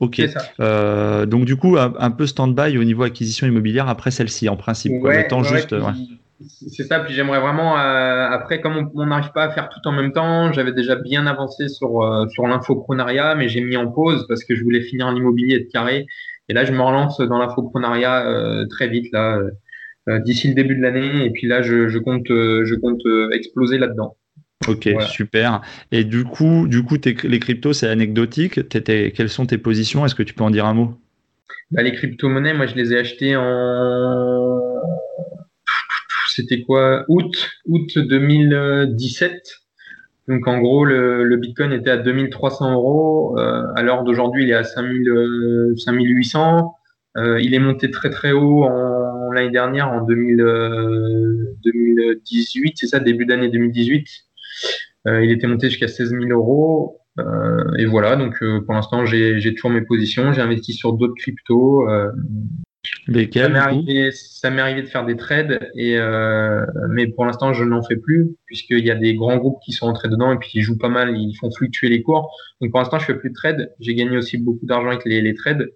Ok. 0.00 0.22
Donc 0.58 1.44
du 1.44 1.56
coup, 1.56 1.76
un, 1.76 1.92
un 1.98 2.10
peu 2.10 2.26
stand-by 2.26 2.78
au 2.78 2.84
niveau 2.84 3.02
acquisition 3.02 3.46
immobilière 3.46 3.90
après 3.90 4.10
celle-ci 4.10 4.45
en 4.48 4.56
principe. 4.56 4.92
le 4.92 5.28
temps 5.28 5.42
juste. 5.42 5.74
C'est 6.44 6.84
ça, 6.84 7.00
puis 7.00 7.14
j'aimerais 7.14 7.40
vraiment, 7.40 7.78
euh, 7.78 8.28
après, 8.28 8.60
comme 8.60 8.90
on 8.94 9.06
n'arrive 9.06 9.32
pas 9.32 9.44
à 9.44 9.50
faire 9.50 9.70
tout 9.70 9.80
en 9.88 9.92
même 9.92 10.12
temps, 10.12 10.52
j'avais 10.52 10.72
déjà 10.72 10.94
bien 10.94 11.26
avancé 11.26 11.68
sur, 11.68 12.02
euh, 12.02 12.28
sur 12.28 12.46
l'infoprenariat, 12.46 13.34
mais 13.34 13.48
j'ai 13.48 13.62
mis 13.62 13.76
en 13.78 13.90
pause 13.90 14.26
parce 14.28 14.44
que 14.44 14.54
je 14.54 14.62
voulais 14.62 14.82
finir 14.82 15.06
en 15.06 15.16
immobilier 15.16 15.60
de 15.60 15.68
carré. 15.72 16.06
Et 16.50 16.52
là, 16.52 16.64
je 16.66 16.72
me 16.72 16.80
relance 16.80 17.18
dans 17.20 17.38
l'infoprenariat 17.38 18.26
euh, 18.26 18.66
très 18.66 18.88
vite, 18.88 19.06
là, 19.12 19.40
d'ici 20.24 20.48
le 20.48 20.54
début 20.54 20.76
de 20.76 20.82
l'année. 20.82 21.24
Et 21.24 21.30
puis 21.30 21.48
là, 21.48 21.62
je, 21.62 21.88
je 21.88 21.98
compte, 21.98 22.28
je 22.28 22.74
compte 22.74 23.02
exploser 23.32 23.78
là-dedans. 23.78 24.16
Ok, 24.68 24.88
super. 25.08 25.62
Et 25.90 26.04
du 26.04 26.24
coup, 26.24 26.68
du 26.68 26.82
coup 26.82 26.96
les 27.24 27.38
cryptos, 27.38 27.72
c'est 27.72 27.88
anecdotique. 27.88 28.60
quelles 28.68 29.28
sont 29.28 29.46
tes 29.46 29.58
positions? 29.58 30.04
Est-ce 30.04 30.14
que 30.14 30.22
tu 30.22 30.34
peux 30.34 30.44
en 30.44 30.50
dire 30.50 30.66
un 30.66 30.74
mot? 30.74 30.94
Bah, 31.70 31.82
les 31.82 31.92
crypto-monnaies, 31.92 32.54
moi, 32.54 32.66
je 32.66 32.74
les 32.74 32.92
ai 32.92 32.98
achetées 32.98 33.36
en, 33.36 34.60
c'était 36.36 36.60
quoi, 36.60 37.04
août, 37.08 37.50
août 37.66 37.98
2017. 37.98 39.32
Donc, 40.28 40.46
en 40.46 40.58
gros, 40.58 40.84
le, 40.84 41.36
Bitcoin 41.36 41.72
était 41.72 41.90
à 41.90 41.96
2300 41.96 42.72
euros. 42.74 43.38
Euh, 43.38 43.62
à 43.74 43.82
l'heure 43.82 44.04
d'aujourd'hui, 44.04 44.44
il 44.44 44.50
est 44.50 44.54
à 44.54 44.64
5000, 44.64 45.74
5800. 45.76 46.74
Euh, 47.16 47.20
euh, 47.22 47.40
il 47.40 47.54
est 47.54 47.58
monté 47.58 47.90
très 47.90 48.10
très 48.10 48.32
haut 48.32 48.64
en, 48.64 49.32
l'année 49.32 49.50
dernière, 49.50 49.88
en 49.88 50.02
2000, 50.02 50.36
2018, 51.64 52.74
c'est 52.76 52.86
ça, 52.86 53.00
début 53.00 53.24
d'année 53.24 53.48
2018. 53.48 54.06
il 55.06 55.30
était 55.30 55.46
monté 55.46 55.70
jusqu'à 55.70 55.88
16 55.88 56.10
000 56.10 56.24
euros. 56.30 57.00
Euh, 57.18 57.64
et 57.78 57.86
voilà, 57.86 58.16
donc 58.16 58.42
euh, 58.42 58.60
pour 58.60 58.74
l'instant, 58.74 59.06
j'ai 59.06 59.54
toujours 59.54 59.70
mes 59.70 59.82
positions. 59.82 60.32
J'ai 60.32 60.42
investi 60.42 60.72
sur 60.72 60.92
d'autres 60.92 61.14
cryptos. 61.14 61.88
Euh, 61.88 62.10
ça 63.08 64.50
m'est 64.50 64.60
arrivé, 64.60 64.82
de 64.82 64.86
faire 64.86 65.04
des 65.04 65.16
trades, 65.16 65.58
et 65.74 65.98
mais 66.90 67.08
pour 67.08 67.24
l'instant, 67.24 67.52
je 67.52 67.64
n'en 67.64 67.82
fais 67.82 67.96
plus 67.96 68.36
puisqu'il 68.46 68.84
y 68.84 68.90
a 68.90 68.94
des 68.94 69.14
grands 69.14 69.38
groupes 69.38 69.58
qui 69.64 69.72
sont 69.72 69.86
entrés 69.86 70.08
dedans 70.08 70.32
et 70.32 70.38
puis 70.38 70.50
qui 70.50 70.62
jouent 70.62 70.78
pas 70.78 70.88
mal, 70.88 71.16
ils 71.16 71.34
font 71.34 71.50
fluctuer 71.50 71.88
les 71.88 72.02
cours. 72.02 72.30
Donc 72.60 72.70
pour 72.70 72.78
l'instant, 72.78 72.98
je 72.98 73.06
fais 73.06 73.14
plus 73.14 73.30
de 73.30 73.34
trades. 73.34 73.72
J'ai 73.80 73.94
gagné 73.94 74.16
aussi 74.16 74.38
beaucoup 74.38 74.66
d'argent 74.66 74.88
avec 74.88 75.04
les, 75.04 75.20
les 75.20 75.34
trades. 75.34 75.68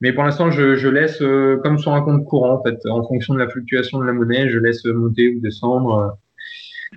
Mais 0.00 0.12
pour 0.12 0.24
l'instant, 0.24 0.50
je, 0.50 0.76
je, 0.76 0.88
laisse 0.88 1.18
comme 1.62 1.78
sur 1.78 1.92
un 1.92 2.02
compte 2.02 2.24
courant, 2.24 2.54
en 2.54 2.62
fait, 2.64 2.78
en 2.88 3.06
fonction 3.06 3.34
de 3.34 3.38
la 3.38 3.48
fluctuation 3.48 4.00
de 4.00 4.04
la 4.04 4.12
monnaie, 4.12 4.48
je 4.48 4.58
laisse 4.58 4.84
monter 4.86 5.28
ou 5.28 5.40
descendre. 5.40 6.16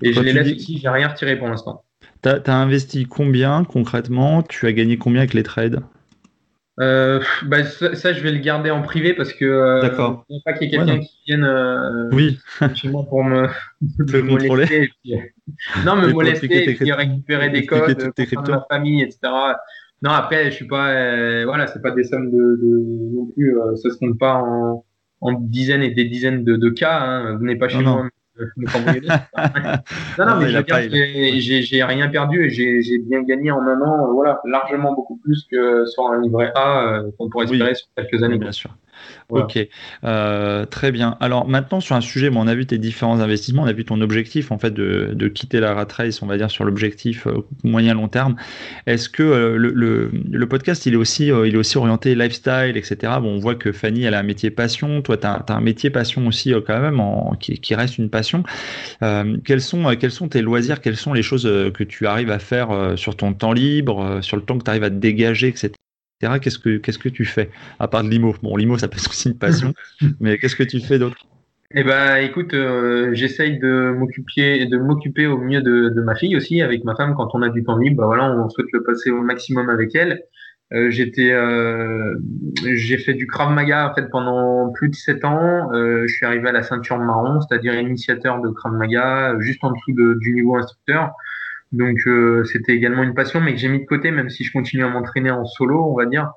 et 0.02 0.14
je 0.14 0.22
les 0.22 0.34
laisse 0.34 0.52
aussi, 0.52 0.80
j'ai 0.80 0.90
rien 0.90 1.10
retiré 1.10 1.38
pour 1.38 1.48
l'instant. 1.48 1.84
Tu 2.24 2.30
as, 2.30 2.56
investi 2.56 3.06
combien 3.06 3.64
concrètement? 3.66 4.44
Tu 4.44 4.66
as 4.66 4.74
gagné 4.74 4.98
combien 4.98 5.22
avec 5.22 5.34
les 5.34 5.44
trades? 5.44 5.82
Euh, 6.80 7.22
bah, 7.46 7.64
ça, 7.66 8.14
je 8.14 8.20
vais 8.22 8.32
le 8.32 8.40
garder 8.40 8.72
en 8.72 8.82
privé 8.82 9.14
parce 9.14 9.32
que 9.34 9.46
euh, 9.46 9.82
D'accord. 9.82 10.26
ne 10.30 10.40
pas 10.44 10.54
qu'il 10.54 10.72
y 10.72 10.74
ait 10.74 10.78
quelqu'un 10.78 11.00
qui 11.00 11.20
vienne 11.28 11.44
euh, 11.44 12.10
oui. 12.12 12.40
chez 12.76 12.90
moi 12.90 13.06
pour 13.08 13.24
me, 13.24 13.48
me 13.82 14.22
molester. 14.22 14.90
Puis, 15.04 15.14
non, 15.86 15.98
me 15.98 16.12
molester 16.12 16.70
et 16.70 16.74
puis 16.74 16.92
récupérer 16.92 17.50
des 17.52 17.66
codes 17.66 18.12
pour 18.16 18.44
ma 18.50 18.66
famille, 18.72 19.04
etc. 19.04 19.20
Non, 20.02 20.12
après, 20.12 20.46
je 20.46 20.56
suis 20.56 20.68
pas, 20.68 20.92
euh, 20.92 21.44
voilà, 21.46 21.68
c'est 21.68 21.82
pas 21.82 21.92
des 21.92 22.04
sommes 22.04 22.32
de, 22.32 22.38
de 22.38 23.16
non 23.16 23.26
plus, 23.28 23.58
euh, 23.58 23.76
ça 23.76 23.90
se 23.90 23.98
compte 23.98 24.18
pas 24.18 24.36
en, 24.36 24.84
en 25.22 25.32
dizaines 25.34 25.84
et 25.84 25.92
des 25.92 26.06
dizaines 26.06 26.44
de, 26.44 26.56
de 26.56 26.70
cas. 26.70 27.00
Hein. 27.00 27.38
Venez 27.38 27.56
pas 27.56 27.70
chez 27.70 27.80
moi 27.80 28.10
non, 30.18 30.26
non, 30.26 30.36
mais 30.40 30.50
j'ai 30.50 31.84
rien 31.84 32.08
perdu 32.10 32.46
et 32.46 32.82
j'ai 32.82 32.98
bien 33.00 33.22
gagné 33.22 33.52
en 33.52 33.62
un 33.62 33.80
an, 33.82 34.12
voilà, 34.12 34.42
largement 34.46 34.94
beaucoup 34.94 35.18
plus 35.18 35.46
que 35.50 35.86
sur 35.86 36.08
un 36.08 36.22
livret 36.22 36.52
A 36.56 36.88
euh, 36.88 37.12
qu'on 37.18 37.30
pourrait 37.30 37.46
espérer 37.46 37.76
sur 37.76 37.88
quelques 37.96 38.24
années. 38.24 38.38
bien 38.38 38.52
sûr. 38.52 38.72
Ok, 39.30 39.58
euh, 40.04 40.66
très 40.66 40.92
bien. 40.92 41.18
Alors 41.20 41.48
maintenant 41.48 41.80
sur 41.80 41.96
un 41.96 42.02
sujet, 42.02 42.30
bon, 42.30 42.42
on 42.42 42.48
a 42.48 42.56
vu 42.56 42.66
tes 42.66 42.78
différents 42.78 43.20
investissements, 43.20 43.64
on 43.64 43.68
a 43.68 43.74
vu 43.74 43.86
ton 43.86 44.00
objectif 44.02 44.52
en 44.52 44.60
fait 44.60 44.72
de, 44.72 45.12
de 45.14 45.28
quitter 45.28 45.60
la 45.60 45.74
rat 45.74 45.88
race, 45.92 46.22
on 46.22 46.28
va 46.28 46.38
dire 46.38 46.52
sur 46.52 46.66
l'objectif 46.66 47.28
euh, 47.28 47.46
moyen 47.64 47.94
long 47.96 48.08
terme. 48.08 48.36
Est-ce 48.86 49.10
que 49.10 49.24
euh, 49.24 49.58
le, 49.58 50.12
le, 50.12 50.48
podcast 50.48 50.86
il 50.86 50.94
est 50.94 50.98
aussi 50.98 51.28
il 51.28 51.56
est 51.56 51.58
aussi 51.58 51.78
orienté 51.78 52.16
lifestyle, 52.16 52.74
etc. 52.76 53.14
Bon, 53.22 53.36
on 53.36 53.40
voit 53.40 53.56
que 53.56 53.72
Fanny 53.72 54.04
elle 54.04 54.14
a 54.14 54.20
un 54.20 54.24
métier 54.24 54.52
passion, 54.52 55.02
toi 55.02 55.18
tu 55.18 55.26
as, 55.26 55.46
un 55.48 55.62
métier 55.62 55.90
passion 55.90 56.28
aussi 56.28 56.54
quand 56.66 56.80
même 56.80 57.02
qui, 57.40 57.60
qui, 57.60 57.76
reste 57.76 57.98
une 57.98 58.10
passion. 58.10 58.44
quels 59.46 59.62
sont 59.62 59.96
quels 59.96 60.12
sont 60.12 60.28
tes 60.28 60.42
loisirs, 60.42 60.82
quelles 60.82 60.98
sont 60.98 61.14
les 61.14 61.24
choses 61.24 61.44
que 61.74 61.84
tu 61.84 62.06
arrives 62.06 62.32
à 62.32 62.40
faire 62.40 62.94
sur 62.98 63.16
ton 63.16 63.34
temps 63.34 63.54
libre, 63.54 64.20
sur 64.22 64.38
le 64.38 64.44
temps 64.44 64.58
que 64.58 64.64
tu 64.64 64.70
arrives 64.70 64.84
à 64.84 64.90
te 64.90 64.96
dégager, 64.96 65.48
etc. 65.48 65.74
Qu'est-ce 66.40 66.60
que 66.60 66.78
qu'est-ce 66.78 67.00
que 67.00 67.10
tu 67.10 67.26
fais? 67.26 67.50
À 67.80 67.88
part 67.88 68.04
de 68.04 68.10
l'IMO 68.10 68.36
Bon, 68.42 68.56
l'IMO, 68.58 68.78
ça 68.78 68.88
peut 68.88 68.98
être 68.98 69.10
aussi 69.10 69.30
une 69.30 69.38
passion, 69.38 69.74
mais 70.20 70.38
qu'est-ce 70.38 70.56
que 70.56 70.64
tu 70.64 70.80
fais 70.80 71.00
d'autre? 71.00 71.18
Eh 71.76 71.84
ben, 71.84 72.18
écoute, 72.18 72.54
euh, 72.54 73.10
j'essaye 73.14 73.58
de 73.58 73.92
m'occuper, 73.98 74.68
de 74.68 74.78
m'occuper 74.78 75.26
au 75.26 75.40
mieux 75.40 75.62
de, 75.62 75.90
de, 75.90 76.02
ma 76.02 76.14
fille 76.14 76.36
aussi, 76.36 76.62
avec 76.62 76.84
ma 76.84 76.96
femme. 76.96 77.16
Quand 77.16 77.30
on 77.34 77.42
a 77.42 77.50
du 77.50 77.64
temps 77.64 77.78
libre, 77.78 77.98
bah 77.98 78.06
voilà, 78.06 78.32
on 78.32 78.48
souhaite 78.50 78.68
le 78.74 78.84
passer 78.84 79.10
au 79.10 79.24
maximum 79.24 79.70
avec 79.70 79.96
elle. 79.96 80.22
Euh, 80.74 80.90
j'étais, 80.90 81.32
euh, 81.32 82.16
j'ai 82.66 82.98
fait 82.98 83.14
du 83.14 83.28
Krav 83.28 83.52
Maga 83.52 83.92
en 83.92 83.94
fait 83.94 84.10
pendant 84.10 84.72
plus 84.72 84.90
de 84.90 84.96
sept 84.96 85.24
ans. 85.24 85.72
Euh, 85.74 86.06
je 86.08 86.14
suis 86.16 86.26
arrivé 86.26 86.50
à 86.50 86.52
la 86.52 86.64
ceinture 86.64 86.98
marron, 86.98 87.42
c'est-à-dire 87.42 87.76
initiateur 87.76 88.42
de 88.42 88.50
Krav 88.50 88.74
Maga, 88.74 89.36
juste 89.40 89.64
en 89.64 89.72
dessous 89.72 89.94
de, 89.94 90.18
du 90.20 90.34
niveau 90.34 90.56
instructeur. 90.56 91.12
Donc 91.74 91.98
euh, 92.08 92.46
c'était 92.46 92.74
également 92.74 93.04
une 93.04 93.14
passion, 93.14 93.42
mais 93.42 93.54
que 93.54 93.60
j'ai 93.60 93.68
mis 93.68 93.82
de 93.82 93.86
côté, 93.86 94.12
même 94.12 94.30
si 94.30 94.44
je 94.44 94.54
continue 94.54 94.84
à 94.84 94.90
m'entraîner 94.90 95.32
en 95.32 95.46
solo, 95.46 95.84
on 95.92 95.96
va 95.96 96.06
dire. 96.06 96.32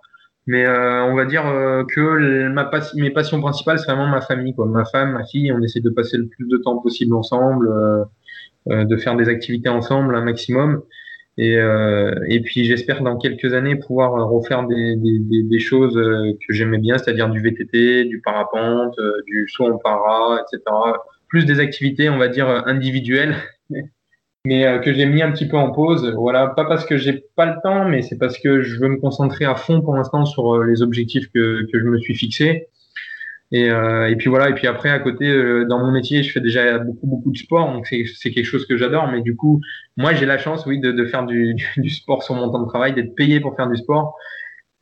Mais 0.49 0.67
on 0.69 1.17
va 1.17 1.25
dire 1.25 1.43
que 1.93 2.49
ma 2.49 2.71
mes 2.95 3.11
passions 3.11 3.41
principales, 3.41 3.81
c'est 3.81 3.87
vraiment 3.87 4.07
ma 4.07 4.21
famille, 4.21 4.55
quoi. 4.55 4.67
Ma 4.67 4.85
femme, 4.85 5.13
ma 5.13 5.25
fille, 5.25 5.51
on 5.53 5.61
essaie 5.61 5.81
de 5.81 5.91
passer 5.91 6.19
le 6.19 6.29
plus 6.29 6.47
de 6.47 6.57
temps 6.59 6.79
possible 6.79 7.17
ensemble, 7.17 7.69
de 8.67 8.97
faire 8.97 9.17
des 9.17 9.29
activités 9.29 9.69
ensemble 9.69 10.15
un 10.15 10.23
maximum. 10.23 10.83
Et, 11.39 11.57
euh, 11.57 12.15
et 12.29 12.41
puis 12.41 12.65
j'espère 12.65 13.03
dans 13.03 13.19
quelques 13.19 13.53
années 13.53 13.77
pouvoir 13.77 14.29
refaire 14.29 14.67
des, 14.67 14.97
des, 14.97 15.43
des, 15.43 15.59
choses 15.59 15.97
euh, 15.99 16.33
que 16.47 16.55
j'aimais 16.55 16.79
bien, 16.79 16.97
c'est-à-dire 16.97 17.29
du 17.29 17.41
VTT, 17.41 18.05
du 18.05 18.23
parapente, 18.23 18.99
euh, 18.99 19.23
du 19.27 19.47
saut 19.49 19.67
en 19.67 19.77
para, 19.77 20.41
etc. 20.41 20.63
Plus 21.29 21.45
des 21.45 21.61
activités, 21.61 22.09
on 22.09 22.17
va 22.17 22.29
dire, 22.29 22.49
individuelles, 22.67 23.37
mais 24.47 24.81
que 24.83 24.93
j'ai 24.93 25.07
mis 25.07 25.23
un 25.23 25.33
petit 25.33 25.49
peu 25.49 25.57
en 25.57 25.73
pause. 25.73 26.13
Voilà, 26.17 26.49
pas 26.49 26.65
parce 26.65 26.87
que 26.87 26.97
j'ai 26.97 27.25
pas 27.35 27.47
le 27.47 27.57
temps, 27.63 27.85
mais 27.89 28.03
c'est 28.03 28.17
parce 28.17 28.39
que 28.39 28.63
je 28.63 28.79
veux 28.79 28.89
me 28.89 28.97
concentrer 28.97 29.45
à 29.45 29.57
fond 29.57 29.81
pour 29.81 29.95
l'instant 29.97 30.25
sur 30.25 30.63
les 30.63 30.83
objectifs 30.83 31.31
que, 31.33 31.67
je 31.73 31.79
me 31.79 31.99
suis 31.99 32.15
fixés. 32.15 32.69
Et, 33.53 33.71
euh, 33.71 34.09
et 34.09 34.17
puis 34.17 34.29
voilà, 34.29 34.51
et 34.51 34.55
puis 34.55 34.67
après 34.67 34.91
à 34.91 34.99
côté, 34.99 35.29
euh, 35.29 35.67
dans 35.69 35.79
mon 35.79 35.93
métier, 35.93 36.23
je 36.23 36.33
fais 36.33 36.41
déjà 36.41 36.79
beaucoup 36.79 37.07
beaucoup 37.07 37.31
de 37.31 37.39
sport, 37.39 37.73
donc 37.73 37.87
c'est 37.87 38.31
quelque 38.31 38.45
chose 38.45 38.67
que 38.67 38.77
j'adore. 38.77 39.09
Mais 39.11 39.23
du 39.23 39.37
coup, 39.37 39.61
moi 39.97 40.15
j'ai 40.15 40.27
la 40.27 40.39
chance, 40.39 40.67
oui, 40.67 40.81
de, 40.81 41.05
faire 41.07 41.27
du, 41.27 41.57
sport 41.89 42.23
sur 42.23 42.35
mon 42.35 42.51
temps 42.51 42.63
de 42.63 42.69
travail, 42.69 42.95
d'être 42.95 43.15
payé 43.15 43.41
pour 43.41 43.55
faire 43.57 43.69
du 43.69 43.77
sport. 43.77 44.17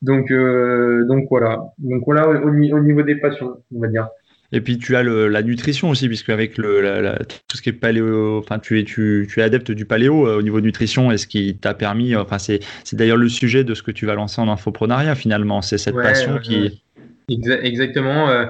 Donc 0.01 0.31
euh, 0.31 1.07
voilà, 1.29 1.63
donc 1.77 2.03
voilà 2.05 2.27
au, 2.29 2.51
niveau 2.51 3.01
des 3.03 3.15
passions, 3.15 3.57
on 3.75 3.79
va 3.79 3.87
dire. 3.87 4.07
Et 4.55 4.61
puis 4.61 4.77
tu 4.77 4.95
as 4.95 5.03
le, 5.03 5.27
la 5.27 5.41
nutrition 5.43 5.89
aussi, 5.89 6.07
puisque 6.07 6.29
avec 6.29 6.57
le, 6.57 6.81
la, 6.81 7.19
tout 7.19 7.57
ce 7.57 7.61
qui 7.61 7.69
est 7.69 7.73
paléo, 7.73 8.39
enfin 8.39 8.57
tu 8.57 8.79
es, 8.79 8.83
tu, 8.83 9.27
tu 9.29 9.39
es 9.41 9.43
adepte 9.43 9.71
du 9.71 9.85
paléo 9.85 10.27
euh, 10.27 10.37
au 10.37 10.41
niveau 10.41 10.61
nutrition, 10.61 11.11
et 11.11 11.17
ce 11.17 11.27
qui 11.27 11.57
t'a 11.57 11.73
permis, 11.73 12.15
enfin 12.15 12.39
c'est, 12.39 12.61
d'ailleurs 12.93 13.17
le 13.17 13.27
sujet 13.29 13.63
de 13.63 13.73
ce 13.73 13.83
que 13.83 13.91
tu 13.91 14.05
vas 14.05 14.15
lancer 14.15 14.39
en 14.39 14.47
infoprenariat 14.47 15.15
finalement, 15.15 15.61
c'est 15.61 15.77
cette 15.77 15.95
passion 15.95 16.39
qui, 16.39 16.81
exactement. 17.27 18.29
Euh, 18.29 18.45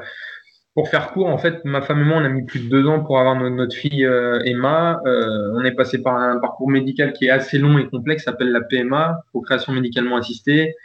pour 0.73 0.89
faire 0.89 1.11
court, 1.13 1.27
en 1.27 1.37
fait, 1.37 1.63
ma 1.63 1.81
femme 1.81 2.01
et 2.01 2.03
moi, 2.03 2.17
on 2.17 2.25
a 2.25 2.29
mis 2.29 2.43
plus 2.43 2.59
de 2.59 2.69
deux 2.69 2.85
ans 2.85 2.99
pour 2.99 3.17
avoir 3.17 3.39
notre, 3.39 3.73
fille 3.73 4.05
euh, 4.05 4.41
Emma. 4.43 4.99
Euh, 5.05 5.53
on 5.53 5.63
est 5.63 5.71
passé 5.71 6.01
par 6.01 6.17
un 6.17 6.37
parcours 6.39 6.69
médical 6.69 7.13
qui 7.13 7.27
est 7.27 7.29
assez 7.29 7.57
long 7.57 7.77
et 7.77 7.87
complexe, 7.87 8.25
s'appelle 8.25 8.51
la 8.51 8.59
PMA, 8.59 9.21
procréation 9.29 9.71
médicalement 9.71 10.17
assistée. 10.17 10.75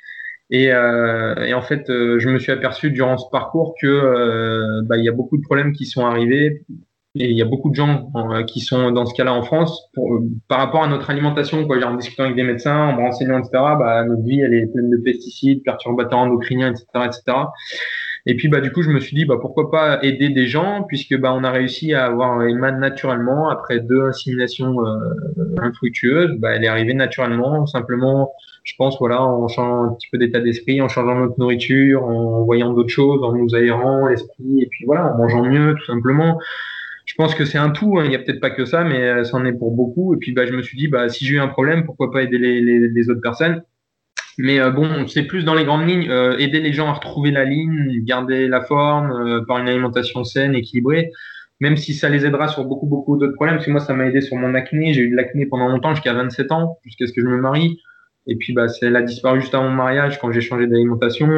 Et, 0.50 0.72
en 0.72 1.62
fait, 1.62 1.84
je 1.86 2.28
me 2.28 2.38
suis 2.38 2.52
aperçu 2.52 2.90
durant 2.90 3.18
ce 3.18 3.28
parcours 3.30 3.74
que 3.80 4.80
bah, 4.82 4.96
il 4.96 5.04
y 5.04 5.08
a 5.08 5.12
beaucoup 5.12 5.36
de 5.36 5.42
problèmes 5.42 5.72
qui 5.72 5.86
sont 5.86 6.04
arrivés 6.04 6.64
et 7.16 7.28
il 7.28 7.36
y 7.36 7.42
a 7.42 7.44
beaucoup 7.44 7.70
de 7.70 7.74
gens 7.74 8.12
qui 8.46 8.60
sont 8.60 8.92
dans 8.92 9.04
ce 9.04 9.14
cas-là 9.14 9.34
en 9.34 9.42
France 9.42 9.88
pour, 9.94 10.20
par 10.46 10.58
rapport 10.58 10.84
à 10.84 10.86
notre 10.86 11.10
alimentation. 11.10 11.66
Quoi, 11.66 11.84
en 11.84 11.96
discutant 11.96 12.24
avec 12.24 12.36
des 12.36 12.44
médecins, 12.44 12.88
en 12.88 12.96
me 12.96 13.00
renseignant, 13.00 13.38
etc. 13.38 13.50
Bah, 13.52 14.04
notre 14.04 14.22
vie, 14.22 14.40
elle 14.40 14.54
est 14.54 14.66
pleine 14.66 14.90
de 14.90 14.96
pesticides, 14.96 15.64
perturbateurs 15.64 16.20
endocriniens, 16.20 16.70
etc., 16.70 16.86
etc. 17.06 17.38
Et 18.26 18.36
puis 18.36 18.48
bah 18.48 18.60
du 18.60 18.70
coup 18.70 18.82
je 18.82 18.90
me 18.90 19.00
suis 19.00 19.16
dit 19.16 19.24
bah 19.24 19.36
pourquoi 19.40 19.70
pas 19.70 19.98
aider 20.02 20.28
des 20.28 20.46
gens 20.46 20.84
puisque 20.86 21.16
bah 21.16 21.32
on 21.32 21.42
a 21.42 21.50
réussi 21.50 21.94
à 21.94 22.04
avoir 22.04 22.42
Emma 22.42 22.70
naturellement 22.70 23.48
après 23.48 23.80
deux 23.80 24.02
inséminations 24.02 24.84
euh, 24.84 24.98
infructueuses 25.58 26.36
bah 26.38 26.50
elle 26.54 26.64
est 26.64 26.68
arrivée 26.68 26.92
naturellement 26.92 27.66
simplement 27.66 28.32
je 28.64 28.74
pense 28.76 28.98
voilà 28.98 29.22
en 29.22 29.48
changeant 29.48 29.84
un 29.84 29.94
petit 29.94 30.08
peu 30.12 30.18
d'état 30.18 30.40
d'esprit 30.40 30.82
en 30.82 30.88
changeant 30.88 31.14
notre 31.14 31.38
nourriture 31.38 32.04
en 32.04 32.44
voyant 32.44 32.74
d'autres 32.74 32.90
choses 32.90 33.22
en 33.22 33.32
nous 33.34 33.54
aérant 33.54 34.06
l'esprit 34.08 34.62
et 34.62 34.66
puis 34.66 34.84
voilà 34.84 35.14
en 35.14 35.16
mangeant 35.16 35.42
mieux 35.42 35.74
tout 35.74 35.86
simplement 35.86 36.38
je 37.06 37.16
pense 37.16 37.34
que 37.34 37.44
c'est 37.44 37.58
un 37.58 37.70
tout. 37.70 37.98
Hein. 37.98 38.04
Il 38.04 38.10
n'y 38.10 38.14
a 38.14 38.20
peut-être 38.20 38.40
pas 38.40 38.50
que 38.50 38.64
ça, 38.64 38.84
mais 38.84 39.02
euh, 39.02 39.24
c'en 39.24 39.44
est 39.44 39.52
pour 39.52 39.72
beaucoup. 39.72 40.14
Et 40.14 40.18
puis, 40.18 40.30
bah, 40.30 40.46
je 40.46 40.52
me 40.52 40.62
suis 40.62 40.78
dit, 40.78 40.86
bah, 40.86 41.08
si 41.08 41.26
j'ai 41.26 41.34
eu 41.34 41.40
un 41.40 41.48
problème, 41.48 41.84
pourquoi 41.84 42.12
pas 42.12 42.22
aider 42.22 42.38
les, 42.38 42.60
les, 42.60 42.88
les 42.88 43.10
autres 43.10 43.20
personnes 43.20 43.64
mais 44.38 44.60
euh, 44.60 44.70
bon, 44.70 45.06
c'est 45.06 45.24
plus 45.24 45.44
dans 45.44 45.54
les 45.54 45.64
grandes 45.64 45.86
lignes, 45.86 46.08
euh, 46.10 46.38
aider 46.38 46.60
les 46.60 46.72
gens 46.72 46.88
à 46.88 46.92
retrouver 46.92 47.30
la 47.30 47.44
ligne, 47.44 48.02
garder 48.04 48.48
la 48.48 48.60
forme 48.60 49.10
euh, 49.12 49.44
par 49.46 49.58
une 49.58 49.68
alimentation 49.68 50.24
saine, 50.24 50.54
équilibrée, 50.54 51.10
même 51.60 51.76
si 51.76 51.94
ça 51.94 52.08
les 52.08 52.24
aidera 52.24 52.48
sur 52.48 52.64
beaucoup, 52.64 52.86
beaucoup 52.86 53.18
d'autres 53.18 53.34
problèmes. 53.34 53.56
Parce 53.56 53.66
que 53.66 53.70
moi, 53.70 53.80
ça 53.80 53.92
m'a 53.94 54.06
aidé 54.06 54.20
sur 54.20 54.36
mon 54.36 54.54
acné. 54.54 54.94
J'ai 54.94 55.02
eu 55.02 55.10
de 55.10 55.16
l'acné 55.16 55.46
pendant 55.46 55.68
longtemps, 55.68 55.94
jusqu'à 55.94 56.14
27 56.14 56.52
ans, 56.52 56.78
jusqu'à 56.84 57.06
ce 57.06 57.12
que 57.12 57.20
je 57.20 57.26
me 57.26 57.38
marie. 57.40 57.80
Et 58.26 58.36
puis, 58.36 58.52
bah, 58.52 58.66
elle 58.82 58.96
a 58.96 59.02
disparu 59.02 59.40
juste 59.40 59.54
avant 59.54 59.68
mon 59.68 59.76
mariage 59.76 60.18
quand 60.20 60.32
j'ai 60.32 60.40
changé 60.40 60.66
d'alimentation. 60.66 61.28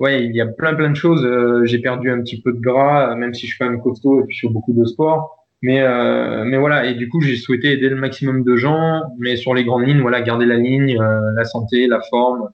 Ouais, 0.00 0.24
il 0.24 0.34
y 0.34 0.40
a 0.40 0.46
plein, 0.46 0.74
plein 0.74 0.90
de 0.90 0.96
choses. 0.96 1.26
j'ai 1.64 1.78
perdu 1.78 2.10
un 2.10 2.20
petit 2.20 2.40
peu 2.40 2.52
de 2.52 2.60
gras, 2.60 3.14
même 3.14 3.32
si 3.32 3.42
je 3.46 3.52
suis 3.52 3.58
quand 3.58 3.70
même 3.70 3.80
costaud 3.80 4.22
et 4.22 4.24
puis 4.26 4.36
je 4.36 4.46
fais 4.48 4.52
beaucoup 4.52 4.72
de 4.72 4.84
sport. 4.84 5.43
Mais, 5.64 5.80
euh, 5.80 6.44
mais 6.44 6.58
voilà, 6.58 6.84
et 6.84 6.92
du 6.92 7.08
coup, 7.08 7.22
j'ai 7.22 7.36
souhaité 7.36 7.72
aider 7.72 7.88
le 7.88 7.96
maximum 7.96 8.44
de 8.44 8.54
gens, 8.54 9.00
mais 9.18 9.36
sur 9.36 9.54
les 9.54 9.64
grandes 9.64 9.86
lignes, 9.86 10.02
voilà, 10.02 10.20
garder 10.20 10.44
la 10.44 10.56
ligne, 10.56 11.00
euh, 11.00 11.32
la 11.34 11.44
santé, 11.46 11.86
la 11.86 12.02
forme 12.02 12.50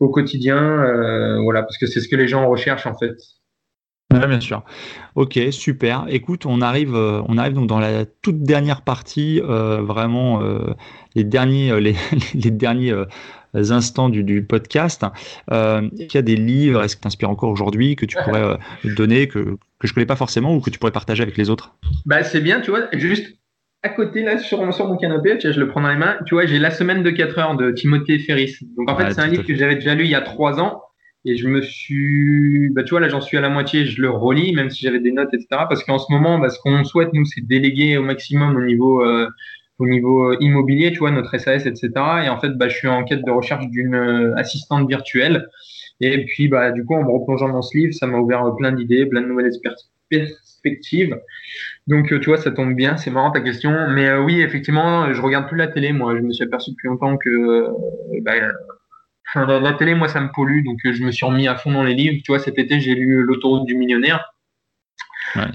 au 0.00 0.10
quotidien, 0.10 0.58
euh, 0.58 1.40
voilà, 1.40 1.62
parce 1.62 1.78
que 1.78 1.86
c'est 1.86 2.00
ce 2.00 2.08
que 2.08 2.14
les 2.14 2.28
gens 2.28 2.46
recherchent 2.46 2.86
en 2.86 2.94
fait. 2.94 3.16
Oui, 4.12 4.26
bien 4.28 4.40
sûr. 4.40 4.64
Ok, 5.14 5.40
super. 5.50 6.04
Écoute, 6.10 6.44
on 6.44 6.60
arrive, 6.60 6.94
on 6.94 7.38
arrive 7.38 7.54
donc 7.54 7.68
dans 7.68 7.80
la 7.80 8.04
toute 8.04 8.42
dernière 8.42 8.82
partie, 8.82 9.40
vraiment 9.40 10.42
les 11.14 11.24
derniers, 11.24 11.80
les, 11.80 11.94
les 12.34 12.50
derniers 12.50 12.92
instants 13.54 14.08
du, 14.08 14.42
podcast. 14.42 15.04
Euh, 15.50 15.88
il 15.92 16.12
y 16.12 16.18
a 16.18 16.22
des 16.22 16.36
livres, 16.36 16.82
est-ce 16.82 16.96
que 16.96 17.02
t'inspires 17.02 17.30
encore 17.30 17.50
aujourd'hui, 17.50 17.96
que 17.96 18.06
tu 18.06 18.16
pourrais 18.24 18.42
euh, 18.42 18.56
donner, 18.96 19.28
que, 19.28 19.56
que 19.78 19.88
je 19.88 19.94
connais 19.94 20.06
pas 20.06 20.16
forcément 20.16 20.54
ou 20.54 20.60
que 20.60 20.70
tu 20.70 20.78
pourrais 20.78 20.92
partager 20.92 21.22
avec 21.22 21.36
les 21.36 21.50
autres? 21.50 21.74
Bah, 22.06 22.22
C'est 22.22 22.40
bien, 22.40 22.60
tu 22.60 22.70
vois, 22.70 22.88
juste 22.92 23.36
à 23.82 23.88
côté, 23.88 24.22
là, 24.22 24.38
sur, 24.38 24.72
sur 24.72 24.86
mon 24.86 24.96
canapé, 24.96 25.36
tu 25.38 25.48
vois, 25.48 25.54
je 25.54 25.60
le 25.60 25.66
prends 25.66 25.80
dans 25.80 25.90
les 25.90 25.96
mains, 25.96 26.16
tu 26.26 26.34
vois, 26.34 26.46
j'ai 26.46 26.60
La 26.60 26.70
semaine 26.70 27.02
de 27.02 27.10
4 27.10 27.38
heures 27.38 27.56
de 27.56 27.72
Timothée 27.72 28.20
Ferris. 28.20 28.56
Donc, 28.76 28.88
en 28.88 28.96
fait, 28.96 29.12
c'est 29.12 29.20
un 29.20 29.26
livre 29.26 29.44
que 29.44 29.56
j'avais 29.56 29.74
déjà 29.74 29.94
lu 29.94 30.04
il 30.04 30.10
y 30.10 30.14
a 30.14 30.20
3 30.20 30.60
ans. 30.60 30.82
Et 31.24 31.36
je 31.36 31.46
me 31.46 31.62
suis, 31.62 32.70
bah, 32.70 32.82
tu 32.82 32.90
vois, 32.90 33.00
là, 33.00 33.08
j'en 33.08 33.20
suis 33.20 33.36
à 33.36 33.40
la 33.40 33.48
moitié, 33.48 33.86
je 33.86 34.00
le 34.02 34.10
relis, 34.10 34.52
même 34.54 34.70
si 34.70 34.82
j'avais 34.82 34.98
des 34.98 35.12
notes, 35.12 35.32
etc. 35.32 35.46
Parce 35.68 35.84
qu'en 35.84 35.98
ce 35.98 36.10
moment, 36.10 36.38
bah, 36.38 36.48
ce 36.48 36.58
qu'on 36.58 36.82
souhaite, 36.84 37.12
nous, 37.12 37.24
c'est 37.24 37.46
déléguer 37.46 37.96
au 37.96 38.02
maximum 38.02 38.56
au 38.56 38.64
niveau 38.64 39.04
euh, 39.04 39.28
au 39.82 39.88
niveau 39.88 40.30
euh, 40.30 40.36
immobilier, 40.40 40.92
tu 40.92 41.00
vois, 41.00 41.10
notre 41.10 41.36
SAS, 41.38 41.66
etc. 41.66 41.90
Et 42.24 42.28
en 42.28 42.38
fait, 42.38 42.50
bah, 42.50 42.68
je 42.68 42.76
suis 42.76 42.88
en 42.88 43.02
quête 43.02 43.24
de 43.24 43.30
recherche 43.30 43.66
d'une 43.68 43.94
euh, 43.94 44.36
assistante 44.36 44.88
virtuelle. 44.88 45.48
Et 46.00 46.24
puis, 46.24 46.46
bah, 46.48 46.70
du 46.70 46.84
coup, 46.84 46.94
en 46.94 47.02
me 47.02 47.10
replongeant 47.10 47.48
dans 47.48 47.62
ce 47.62 47.76
livre, 47.76 47.92
ça 47.92 48.06
m'a 48.06 48.18
ouvert 48.18 48.44
euh, 48.44 48.52
plein 48.52 48.70
d'idées, 48.70 49.06
plein 49.06 49.22
de 49.22 49.26
nouvelles 49.26 49.50
perspectives. 50.08 51.18
Donc, 51.88 52.06
tu 52.20 52.26
vois, 52.26 52.36
ça 52.36 52.52
tombe 52.52 52.74
bien, 52.74 52.96
c'est 52.96 53.10
marrant 53.10 53.32
ta 53.32 53.40
question. 53.40 53.88
Mais 53.88 54.14
oui, 54.14 54.40
effectivement, 54.40 55.12
je 55.12 55.20
regarde 55.20 55.48
plus 55.48 55.56
la 55.56 55.66
télé. 55.66 55.92
Moi, 55.92 56.16
je 56.16 56.22
me 56.22 56.32
suis 56.32 56.44
aperçu 56.44 56.70
depuis 56.70 56.86
longtemps 56.86 57.16
que 57.16 57.66
bah, 58.20 58.34
la, 59.34 59.72
télé, 59.72 59.96
moi, 59.96 60.06
ça 60.06 60.20
me 60.20 60.28
pollue. 60.32 60.62
Donc, 60.64 60.78
je 60.84 61.02
me 61.02 61.10
suis 61.10 61.26
remis 61.26 61.48
à 61.48 61.56
fond 61.56 61.72
dans 61.72 61.82
les 61.82 61.94
livres. 61.94 62.22
Tu 62.24 62.30
vois, 62.30 62.38
cet 62.38 62.58
été, 62.60 62.78
j'ai 62.78 62.94
lu 62.94 63.22
L'autoroute 63.22 63.66
du 63.66 63.74
millionnaire. 63.74 64.31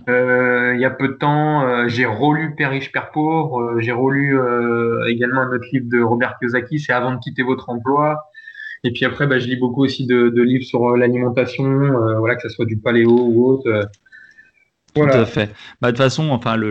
Euh, 0.09 0.73
il 0.75 0.81
y 0.81 0.85
a 0.85 0.89
peu 0.89 1.09
de 1.09 1.13
temps, 1.13 1.63
euh, 1.63 1.87
j'ai 1.87 2.05
relu 2.05 2.55
Père 2.55 2.71
riche, 2.71 2.91
Père 2.91 3.11
pauvre. 3.11 3.61
Euh, 3.61 3.79
j'ai 3.79 3.91
relu 3.91 4.37
également 5.07 5.41
un 5.41 5.51
autre 5.51 5.65
livre 5.71 5.87
de 5.89 6.01
Robert 6.01 6.37
Kiyosaki, 6.39 6.79
c'est 6.79 6.93
Avant 6.93 7.13
de 7.13 7.19
quitter 7.19 7.43
votre 7.43 7.69
emploi. 7.69 8.31
Et 8.83 8.91
puis 8.91 9.05
après, 9.05 9.27
bah, 9.27 9.39
je 9.39 9.47
lis 9.47 9.55
beaucoup 9.55 9.83
aussi 9.83 10.05
de, 10.05 10.29
de 10.29 10.41
livres 10.41 10.65
sur 10.65 10.95
l'alimentation, 10.95 11.89
voilà, 12.19 12.35
que 12.35 12.43
ce 12.43 12.49
soit 12.49 12.65
du 12.65 12.77
paléo 12.77 13.09
ou 13.09 13.47
autre. 13.47 13.89
Tout 15.05 15.17
à 15.17 15.25
fait. 15.25 15.51
Bah, 15.81 15.91
de 15.91 15.97
toute 15.97 16.03
façon, 16.03 16.29
enfin, 16.29 16.55
le, 16.55 16.69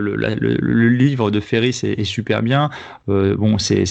livre 0.88 1.30
de 1.30 1.40
Ferris 1.40 1.80
est, 1.82 2.04
super 2.04 2.42
bien. 2.42 2.70
Euh, 3.08 3.36
bon, 3.36 3.58
c'est 3.58 3.84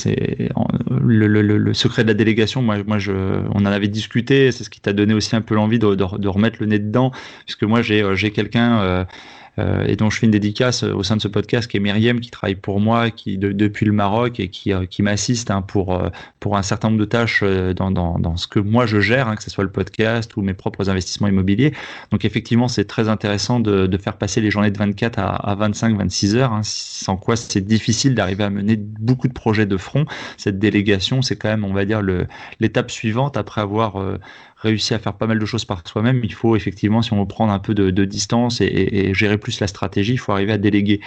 le, 1.01 1.73
secret 1.73 2.03
de 2.03 2.09
la 2.09 2.13
délégation. 2.13 2.61
Moi, 2.61 2.77
on 2.87 3.59
en 3.59 3.65
avait 3.65 3.87
discuté. 3.87 4.51
C'est 4.51 4.63
ce 4.63 4.69
qui 4.69 4.81
t'a 4.81 4.93
donné 4.93 5.13
aussi 5.13 5.35
un 5.35 5.41
peu 5.41 5.55
l'envie 5.55 5.79
de, 5.79 6.27
remettre 6.27 6.57
le 6.59 6.67
nez 6.67 6.79
dedans, 6.79 7.11
puisque 7.45 7.63
moi, 7.63 7.81
j'ai 7.81 8.01
euh, 8.01 8.15
quelqu'un. 8.15 8.79
Euh, 8.79 9.05
et 9.57 9.95
dont 9.95 10.09
je 10.09 10.19
fais 10.19 10.25
une 10.25 10.31
dédicace 10.31 10.83
euh, 10.83 10.93
au 10.93 11.03
sein 11.03 11.15
de 11.15 11.21
ce 11.21 11.27
podcast, 11.27 11.69
qui 11.69 11.77
est 11.77 11.79
Myriam, 11.79 12.19
qui 12.19 12.31
travaille 12.31 12.55
pour 12.55 12.79
moi, 12.79 13.09
qui 13.11 13.37
depuis 13.37 13.85
le 13.85 13.91
Maroc 13.91 14.39
et 14.39 14.49
qui, 14.49 14.73
euh, 14.73 14.85
qui 14.85 15.01
m'assiste 15.01 15.51
hein, 15.51 15.61
pour 15.61 16.01
pour 16.39 16.57
un 16.57 16.61
certain 16.61 16.89
nombre 16.89 16.99
de 16.99 17.05
tâches 17.05 17.43
dans, 17.43 17.89
dans, 17.91 18.19
dans 18.19 18.37
ce 18.37 18.47
que 18.47 18.59
moi 18.59 18.85
je 18.85 18.99
gère, 18.99 19.27
hein, 19.27 19.35
que 19.35 19.43
ce 19.43 19.49
soit 19.49 19.63
le 19.63 19.71
podcast 19.71 20.35
ou 20.37 20.41
mes 20.41 20.53
propres 20.53 20.89
investissements 20.89 21.27
immobiliers. 21.27 21.73
Donc 22.11 22.25
effectivement, 22.25 22.67
c'est 22.67 22.85
très 22.85 23.09
intéressant 23.09 23.59
de, 23.59 23.87
de, 23.87 23.97
faire 23.97 24.17
passer 24.17 24.41
les 24.41 24.51
journées 24.51 24.71
de 24.71 24.77
24 24.77 25.19
à, 25.19 25.35
à 25.35 25.55
25, 25.55 25.97
26 25.97 26.35
heures, 26.35 26.53
hein, 26.53 26.61
sans 26.63 27.17
quoi 27.17 27.35
c'est 27.35 27.61
difficile 27.61 28.13
d'arriver 28.13 28.43
à 28.43 28.49
mener 28.49 28.75
beaucoup 28.77 29.27
de 29.27 29.33
projets 29.33 29.65
de 29.65 29.77
front. 29.77 30.05
Cette 30.37 30.59
délégation, 30.59 31.21
c'est 31.21 31.35
quand 31.35 31.49
même, 31.49 31.65
on 31.65 31.73
va 31.73 31.85
dire, 31.85 32.01
l'étape 32.59 32.91
suivante 32.91 33.37
après 33.37 33.61
avoir 33.61 33.97
réussi 34.65 34.93
à 34.93 34.99
faire 34.99 35.13
pas 35.13 35.28
mal 35.28 35.39
de 35.39 35.45
choses 35.45 35.65
par 35.65 35.88
soi-même, 35.88 36.21
il 36.23 36.34
faut 36.34 36.56
effectivement, 36.56 37.01
si 37.01 37.13
on 37.13 37.19
veut 37.19 37.28
prendre 37.28 37.54
un 37.54 37.60
peu 37.60 37.73
de, 37.73 38.06
distance 38.06 38.62
et, 38.62 39.13
gérer 39.13 39.38
plus 39.38 39.60
la 39.60 39.67
stratégie, 39.67 40.13
il 40.13 40.17
faut 40.17 40.32
arriver 40.32 40.54
à 40.54 40.58
déléguer. 40.58 40.99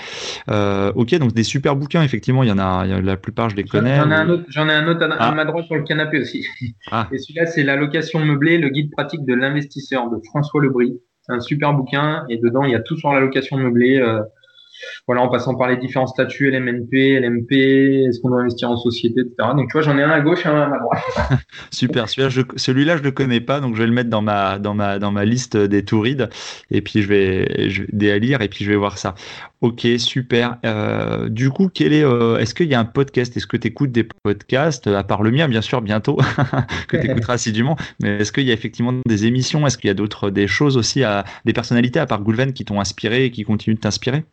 Euh, 0.51 0.92
ok, 0.94 1.14
donc 1.16 1.33
des 1.33 1.42
super 1.42 1.77
bouquins, 1.77 2.03
effectivement, 2.03 2.42
il 2.42 2.49
y 2.49 2.53
en 2.53 2.59
a, 2.59 2.87
la 2.87 3.16
plupart 3.16 3.51
je 3.51 3.57
les 3.57 3.64
connais. 3.64 3.97
J'en 3.97 4.11
ai 4.11 4.14
un 4.14 4.29
autre, 4.29 4.44
ai 4.57 4.73
un 4.73 4.88
autre 4.88 5.03
à, 5.05 5.16
ah. 5.18 5.35
ma 5.35 5.44
droite 5.44 5.66
sur 5.66 5.77
le 5.77 5.83
canapé 5.83 6.21
aussi. 6.21 6.47
Ah. 6.90 7.09
Et 7.12 7.18
celui-là, 7.18 7.44
c'est 7.44 7.64
La 7.64 7.77
location 7.77 8.25
meublée, 8.25 8.57
le 8.57 8.71
guide 8.71 8.90
pratique 8.90 9.25
de 9.27 9.35
l'investisseur 9.35 10.09
de 10.11 10.18
François 10.25 10.62
Lebris. 10.62 10.99
C'est 11.23 11.33
un 11.33 11.40
super 11.40 11.75
bouquin 11.75 12.25
et 12.31 12.38
dedans, 12.38 12.64
il 12.64 12.73
y 12.73 12.75
a 12.75 12.81
tout 12.81 12.97
sur 12.97 13.12
la 13.12 13.21
location 13.21 13.59
meublée. 13.59 13.99
Euh, 13.99 14.21
voilà, 15.06 15.22
en 15.22 15.28
passant 15.28 15.54
par 15.54 15.68
les 15.68 15.76
différents 15.76 16.06
statuts, 16.06 16.50
LMNP, 16.50 17.20
LMP, 17.20 17.52
est-ce 18.08 18.20
qu'on 18.20 18.30
doit 18.30 18.40
investir 18.40 18.70
en 18.70 18.76
société, 18.76 19.20
etc. 19.20 19.50
Donc, 19.56 19.68
tu 19.68 19.72
vois, 19.72 19.82
j'en 19.82 19.98
ai 19.98 20.02
un 20.02 20.10
à 20.10 20.20
gauche 20.20 20.44
et 20.44 20.48
un 20.48 20.72
à 20.72 20.78
droite. 20.78 21.02
Super, 21.70 22.08
celui-là, 22.08 22.28
je, 22.28 22.42
celui-là, 22.56 22.96
je 22.96 23.02
le 23.02 23.10
connais 23.10 23.40
pas, 23.40 23.60
donc 23.60 23.74
je 23.74 23.80
vais 23.80 23.86
le 23.86 23.92
mettre 23.92 24.10
dans 24.10 24.22
ma, 24.22 24.58
dans 24.58 24.74
ma, 24.74 24.98
dans 24.98 25.10
ma 25.10 25.24
liste 25.24 25.56
des 25.56 25.84
tourides, 25.84 26.28
et 26.70 26.80
puis 26.80 27.02
je 27.02 27.08
vais, 27.08 27.68
je 27.70 27.84
lire, 28.18 28.42
et 28.42 28.48
puis 28.48 28.64
je 28.64 28.70
vais 28.70 28.76
voir 28.76 28.98
ça. 28.98 29.14
Ok, 29.60 29.86
super. 29.98 30.58
Euh, 30.64 31.28
du 31.28 31.50
coup, 31.50 31.68
quel 31.72 31.92
est, 31.92 32.04
euh, 32.04 32.38
est-ce 32.38 32.54
qu'il 32.54 32.68
y 32.68 32.74
a 32.74 32.80
un 32.80 32.84
podcast? 32.84 33.36
Est-ce 33.36 33.46
que 33.46 33.56
tu 33.56 33.68
écoutes 33.68 33.90
des 33.90 34.04
podcasts, 34.04 34.86
à 34.86 35.02
part 35.02 35.22
le 35.22 35.32
mien, 35.32 35.48
bien 35.48 35.62
sûr, 35.62 35.82
bientôt, 35.82 36.16
que 36.88 36.96
tu 36.96 37.10
écouteras 37.10 37.34
assidûment, 37.34 37.76
mais 38.00 38.18
est-ce 38.18 38.30
qu'il 38.30 38.44
y 38.44 38.50
a 38.50 38.54
effectivement 38.54 38.94
des 39.06 39.26
émissions? 39.26 39.66
Est-ce 39.66 39.76
qu'il 39.76 39.88
y 39.88 39.90
a 39.90 39.94
d'autres, 39.94 40.30
des 40.30 40.46
choses 40.46 40.76
aussi, 40.76 41.02
à, 41.02 41.24
des 41.44 41.52
personnalités 41.52 41.98
à 41.98 42.06
part 42.06 42.22
Goulven 42.22 42.52
qui 42.52 42.64
t'ont 42.64 42.80
inspiré 42.80 43.24
et 43.24 43.30
qui 43.30 43.42
continuent 43.42 43.76
de 43.76 43.80
t'inspirer? 43.80 44.24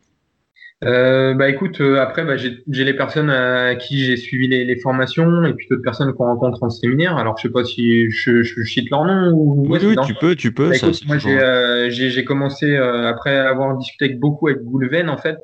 Euh, 0.84 1.34
bah 1.34 1.50
écoute, 1.50 1.80
euh, 1.80 2.02
après 2.02 2.26
bah, 2.26 2.36
j'ai 2.36 2.64
les 2.68 2.94
personnes 2.94 3.30
à 3.30 3.76
qui 3.76 4.04
j'ai 4.04 4.18
suivi 4.18 4.50
les, 4.50 4.66
les, 4.66 4.76
formations 4.76 5.46
et 5.46 5.54
puis 5.54 5.68
d'autres 5.70 5.82
personnes 5.82 6.14
qu'on 6.14 6.26
rencontre 6.26 6.62
en 6.64 6.70
séminaire. 6.70 7.16
Alors 7.16 7.38
je 7.38 7.44
sais 7.44 7.52
pas 7.52 7.64
si 7.64 8.12
je, 8.12 8.44
je, 8.44 8.62
je 8.62 8.70
cite 8.70 8.90
leur 8.90 9.06
nom 9.06 9.32
ou 9.34 9.66
oui, 9.70 9.80
oui 9.82 9.96
tu 10.06 10.14
peux, 10.16 10.36
tu 10.36 10.54
peux. 10.54 10.70
Bah, 10.70 10.76
écoute, 10.76 11.02
moi 11.08 11.16
euh, 11.26 11.90
j'ai 11.90 12.26
commencé 12.26 12.76
euh, 12.76 13.08
après 13.08 13.38
avoir 13.38 13.78
discuté 13.78 14.06
avec 14.06 14.20
beaucoup 14.20 14.50
avec 14.50 14.64
Goulven 14.64 15.10
en 15.10 15.18
fait, 15.18 15.38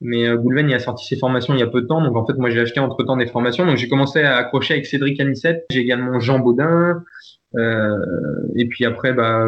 mais 0.00 0.26
euh, 0.26 0.36
Goulven 0.36 0.70
il 0.70 0.74
a 0.74 0.78
sorti 0.78 1.06
ses 1.06 1.18
formations 1.18 1.52
il 1.52 1.60
y 1.60 1.62
a 1.64 1.66
peu 1.66 1.82
de 1.82 1.86
temps, 1.86 2.02
donc 2.02 2.16
en 2.16 2.24
fait 2.26 2.38
moi 2.38 2.48
j'ai 2.48 2.60
acheté 2.60 2.80
entre 2.80 3.04
temps 3.04 3.18
des 3.18 3.26
formations, 3.26 3.66
donc 3.66 3.76
j'ai 3.76 3.88
commencé 3.88 4.22
à 4.22 4.36
accrocher 4.36 4.74
avec 4.74 4.86
Cédric 4.86 5.20
Anissette, 5.20 5.66
j'ai 5.70 5.80
également 5.80 6.20
Jean 6.20 6.38
Baudin. 6.38 7.02
et 8.56 8.66
puis 8.66 8.86
après, 8.86 9.12
bah, 9.12 9.44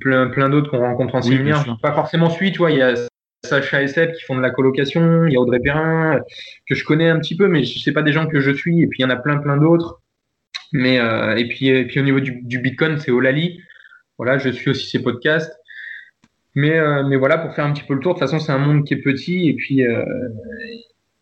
plein, 0.00 0.26
plein 0.26 0.48
d'autres 0.48 0.68
qu'on 0.72 0.80
rencontre 0.80 1.14
en 1.14 1.22
séminaire. 1.22 1.64
Pas 1.80 1.92
forcément 1.92 2.28
suite, 2.28 2.54
tu 2.54 2.58
vois. 2.58 2.72
Il 2.72 2.78
y 2.78 2.82
a 2.82 2.94
Sacha 3.44 3.82
et 3.82 3.88
Seb 3.88 4.12
qui 4.12 4.22
font 4.22 4.36
de 4.36 4.40
la 4.40 4.50
colocation, 4.50 5.26
il 5.26 5.32
y 5.32 5.36
a 5.36 5.40
Audrey 5.40 5.60
Perrin 5.60 6.20
que 6.66 6.74
je 6.74 6.84
connais 6.84 7.08
un 7.08 7.18
petit 7.18 7.36
peu, 7.36 7.48
mais 7.48 7.64
c'est 7.64 7.92
pas 7.92 8.02
des 8.02 8.12
gens 8.12 8.26
que 8.26 8.40
je 8.40 8.50
suis. 8.50 8.82
Et 8.82 8.86
puis 8.86 9.00
il 9.00 9.02
y 9.02 9.04
en 9.04 9.10
a 9.10 9.16
plein 9.16 9.38
plein 9.38 9.56
d'autres. 9.56 10.00
Mais 10.72 10.98
euh, 10.98 11.36
et 11.36 11.46
puis 11.48 11.68
et 11.68 11.86
puis 11.86 12.00
au 12.00 12.02
niveau 12.02 12.20
du, 12.20 12.58
Bitcoin, 12.58 12.98
c'est 12.98 13.12
Olali. 13.12 13.60
Voilà, 14.18 14.38
je 14.38 14.50
suis 14.50 14.70
aussi 14.70 14.88
ses 14.88 15.02
podcasts. 15.02 15.52
Mais 16.54 16.76
euh, 16.76 17.04
mais 17.04 17.16
voilà, 17.16 17.38
pour 17.38 17.54
faire 17.54 17.64
un 17.64 17.72
petit 17.72 17.84
peu 17.84 17.94
le 17.94 18.00
tour. 18.00 18.14
De 18.14 18.18
toute 18.18 18.28
façon, 18.28 18.44
c'est 18.44 18.52
un 18.52 18.58
monde 18.58 18.84
qui 18.84 18.94
est 18.94 19.02
petit 19.02 19.48
et 19.48 19.54
puis 19.54 19.86
euh, 19.86 20.04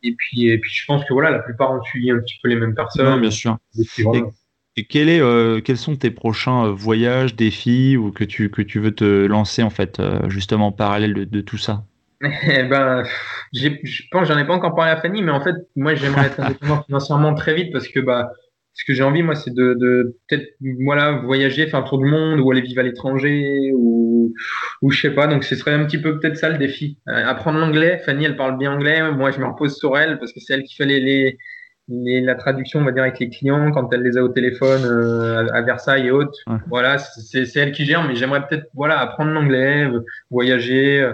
et 0.02 0.14
puis 0.14 0.48
et 0.48 0.58
puis 0.58 0.72
je 0.72 0.84
pense 0.86 1.04
que 1.04 1.12
voilà, 1.12 1.30
la 1.30 1.40
plupart 1.40 1.72
ont 1.72 1.82
suivi 1.82 2.10
un 2.10 2.18
petit 2.18 2.38
peu 2.42 2.48
les 2.48 2.56
mêmes 2.56 2.74
personnes. 2.74 3.06
Non, 3.06 3.18
bien 3.18 3.30
sûr. 3.30 3.58
Et, 4.74 4.84
quel 4.84 5.10
est, 5.10 5.62
quels 5.64 5.76
sont 5.76 5.96
tes 5.96 6.10
prochains 6.10 6.70
voyages, 6.70 7.36
défis 7.36 7.98
ou 7.98 8.10
que 8.10 8.24
tu 8.24 8.48
que 8.48 8.62
tu 8.62 8.78
veux 8.78 8.94
te 8.94 9.26
lancer 9.26 9.62
en 9.62 9.68
fait, 9.68 10.00
justement 10.28 10.68
en 10.68 10.72
parallèle 10.72 11.12
de 11.12 11.40
tout 11.42 11.58
ça? 11.58 11.84
Eh 12.22 12.62
ben, 12.64 13.02
je 13.52 14.02
pense, 14.10 14.28
j'en 14.28 14.38
ai 14.38 14.46
pas 14.46 14.54
encore 14.54 14.74
parlé 14.74 14.92
à 14.92 14.96
Fanny, 14.96 15.22
mais 15.22 15.32
en 15.32 15.40
fait, 15.40 15.56
moi, 15.76 15.94
j'aimerais 15.94 16.26
être 16.26 16.40
indépendant 16.40 16.82
financièrement 16.86 17.34
très 17.34 17.54
vite 17.54 17.72
parce 17.72 17.88
que, 17.88 18.00
bah, 18.00 18.30
ce 18.74 18.84
que 18.84 18.94
j'ai 18.94 19.02
envie, 19.02 19.22
moi, 19.22 19.34
c'est 19.34 19.52
de, 19.52 19.74
de 19.74 20.16
peut-être, 20.28 20.48
voilà, 20.84 21.12
voyager, 21.12 21.66
faire 21.66 21.80
un 21.80 21.82
tour 21.82 21.98
du 21.98 22.06
monde 22.06 22.40
ou 22.40 22.50
aller 22.50 22.62
vivre 22.62 22.80
à 22.80 22.84
l'étranger 22.84 23.72
ou, 23.74 24.32
ou 24.80 24.90
je 24.90 25.00
sais 25.00 25.10
pas. 25.10 25.26
Donc, 25.26 25.44
ce 25.44 25.56
serait 25.56 25.72
un 25.72 25.84
petit 25.84 25.98
peu 25.98 26.18
peut-être 26.18 26.36
ça 26.36 26.48
le 26.48 26.58
défi. 26.58 26.98
Euh, 27.08 27.26
apprendre 27.26 27.58
l'anglais. 27.58 28.00
Fanny, 28.04 28.24
elle 28.24 28.36
parle 28.36 28.56
bien 28.56 28.72
anglais. 28.72 29.10
Moi, 29.12 29.30
je 29.30 29.40
me 29.40 29.46
repose 29.46 29.76
sur 29.76 29.98
elle 29.98 30.18
parce 30.18 30.32
que 30.32 30.40
c'est 30.40 30.54
elle 30.54 30.62
qui 30.62 30.76
fait 30.76 30.86
les, 30.86 31.00
les, 31.00 31.38
les, 31.88 32.20
la 32.22 32.34
traduction, 32.34 32.80
on 32.80 32.84
va 32.84 32.92
dire, 32.92 33.02
avec 33.02 33.18
les 33.18 33.28
clients 33.28 33.72
quand 33.72 33.92
elle 33.92 34.02
les 34.02 34.16
a 34.16 34.22
au 34.22 34.28
téléphone 34.28 34.82
euh, 34.84 35.46
à, 35.52 35.60
Versailles 35.62 36.06
et 36.06 36.10
autres. 36.10 36.38
Voilà, 36.68 36.98
c'est 36.98 37.56
elle 37.56 37.72
qui 37.72 37.84
gère, 37.84 38.06
mais 38.06 38.14
j'aimerais 38.14 38.46
peut-être, 38.46 38.68
voilà, 38.74 39.00
apprendre 39.00 39.32
l'anglais, 39.32 39.86
voyager. 40.30 41.12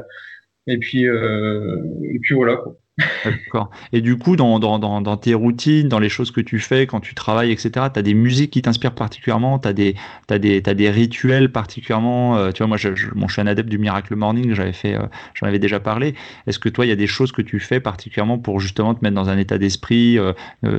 Et 0.68 0.78
puis, 0.78 1.09
euh, 1.09 1.83
et 2.14 2.18
puis 2.20 2.35
voilà. 2.35 2.57
Quoi. 2.57 2.78
D'accord. 3.24 3.70
Et 3.92 4.00
du 4.00 4.16
coup, 4.16 4.37
dans, 4.37 5.16
tes 5.16 5.34
routines, 5.34 5.88
dans 5.88 6.00
les 6.00 6.08
choses 6.08 6.30
que 6.30 6.40
tu 6.40 6.58
fais 6.58 6.87
quand 6.87 7.00
tu 7.00 7.14
travailles, 7.14 7.52
etc., 7.52 7.87
tu 7.92 7.98
as 7.98 8.02
des 8.02 8.14
musiques 8.14 8.50
qui 8.50 8.62
t'inspirent 8.62 8.94
particulièrement, 8.94 9.58
tu 9.58 9.68
as 9.68 9.72
des, 9.72 10.90
rituels 10.90 11.52
particulièrement. 11.52 12.37
Euh, 12.37 12.50
tu 12.50 12.58
vois, 12.58 12.66
moi, 12.66 12.76
je, 12.76 12.88
suis 12.94 13.40
un 13.40 13.46
adepte 13.46 13.68
du 13.68 13.78
Miracle 13.78 14.16
Morning, 14.16 14.54
j'avais 14.54 14.72
fait, 14.72 14.94
euh, 14.94 15.06
j'en 15.34 15.46
avais 15.46 15.58
déjà 15.58 15.78
parlé. 15.78 16.14
Est-ce 16.46 16.58
que 16.58 16.68
toi, 16.68 16.87
il 16.87 16.88
y 16.88 16.92
a 16.92 16.96
des 16.96 17.06
choses 17.06 17.30
que 17.30 17.42
tu 17.42 17.61
fais 17.61 17.80
particulièrement 17.80 18.38
pour 18.38 18.58
justement 18.58 18.94
te 18.94 19.04
mettre 19.04 19.14
dans 19.14 19.28
un 19.28 19.38
état 19.38 19.58
d'esprit, 19.58 20.18
euh, 20.18 20.32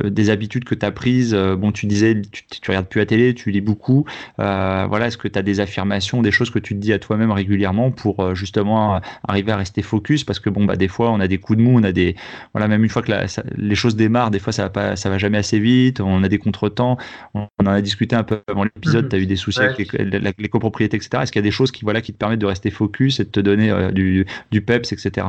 des 0.09 0.29
habitudes 0.29 0.65
que 0.65 0.75
tu 0.75 0.85
as 0.85 0.91
prises 0.91 1.33
Bon, 1.33 1.71
tu 1.71 1.85
disais, 1.85 2.21
tu, 2.21 2.43
tu 2.47 2.71
regardes 2.71 2.87
plus 2.87 2.99
la 2.99 3.05
télé, 3.05 3.33
tu 3.33 3.51
lis 3.51 3.61
beaucoup. 3.61 4.05
voilà, 4.37 5.07
est-ce 5.07 5.17
que 5.17 5.27
tu 5.27 5.39
as 5.39 5.43
des 5.43 5.59
affirmations, 5.59 6.21
des 6.21 6.31
choses 6.31 6.49
que 6.49 6.59
tu 6.59 6.73
te 6.75 6.79
dis 6.79 6.91
à 6.91 6.99
toi-même 6.99 7.31
régulièrement 7.31 7.91
pour 7.91 8.35
justement 8.35 8.99
arriver 9.27 9.51
à 9.51 9.57
rester 9.57 9.81
focus? 9.81 10.23
Parce 10.23 10.39
que 10.39 10.49
bon, 10.49 10.65
bah, 10.65 10.75
des 10.75 10.87
fois, 10.87 11.11
on 11.11 11.19
a 11.19 11.27
des 11.27 11.37
coups 11.37 11.57
de 11.57 11.63
mou, 11.63 11.77
on 11.79 11.83
a 11.83 11.91
des 11.91 12.08
voilà, 12.53 12.67
même 12.67 12.83
une 12.83 12.89
fois 12.89 13.01
que 13.01 13.11
les 13.55 13.75
choses 13.75 13.95
démarrent, 13.95 14.31
des 14.31 14.39
fois 14.39 14.53
ça 14.53 14.63
va 14.63 14.69
pas, 14.69 14.95
ça 14.95 15.09
va 15.09 15.17
jamais 15.17 15.37
assez 15.37 15.59
vite. 15.59 16.01
On 16.01 16.23
a 16.23 16.29
des 16.29 16.37
contretemps. 16.37 16.97
On, 17.33 17.47
en 17.59 17.65
a 17.67 17.81
discuté 17.81 18.15
un 18.15 18.23
peu 18.23 18.39
avant 18.47 18.63
l'épisode. 18.63 19.05
Mhm. 19.05 19.09
Tu 19.09 19.15
as 19.15 19.19
eu 19.19 19.25
des 19.25 19.35
soucis 19.35 19.61
avec 19.61 19.93
les, 19.93 20.49
copropriétés, 20.49 20.97
etc. 20.97 21.23
Est-ce 21.23 21.31
qu'il 21.31 21.39
y 21.39 21.45
a 21.45 21.47
des 21.47 21.51
choses 21.51 21.71
qui, 21.71 21.83
voilà, 21.83 22.01
qui 22.01 22.13
te 22.13 22.17
permettent 22.17 22.39
de 22.39 22.45
rester 22.45 22.71
focus 22.71 23.19
et 23.19 23.25
de 23.25 23.29
te 23.29 23.39
donner 23.39 23.71
euh, 23.71 23.91
du, 23.91 24.25
du 24.51 24.61
peps, 24.61 24.91
etc. 24.91 25.27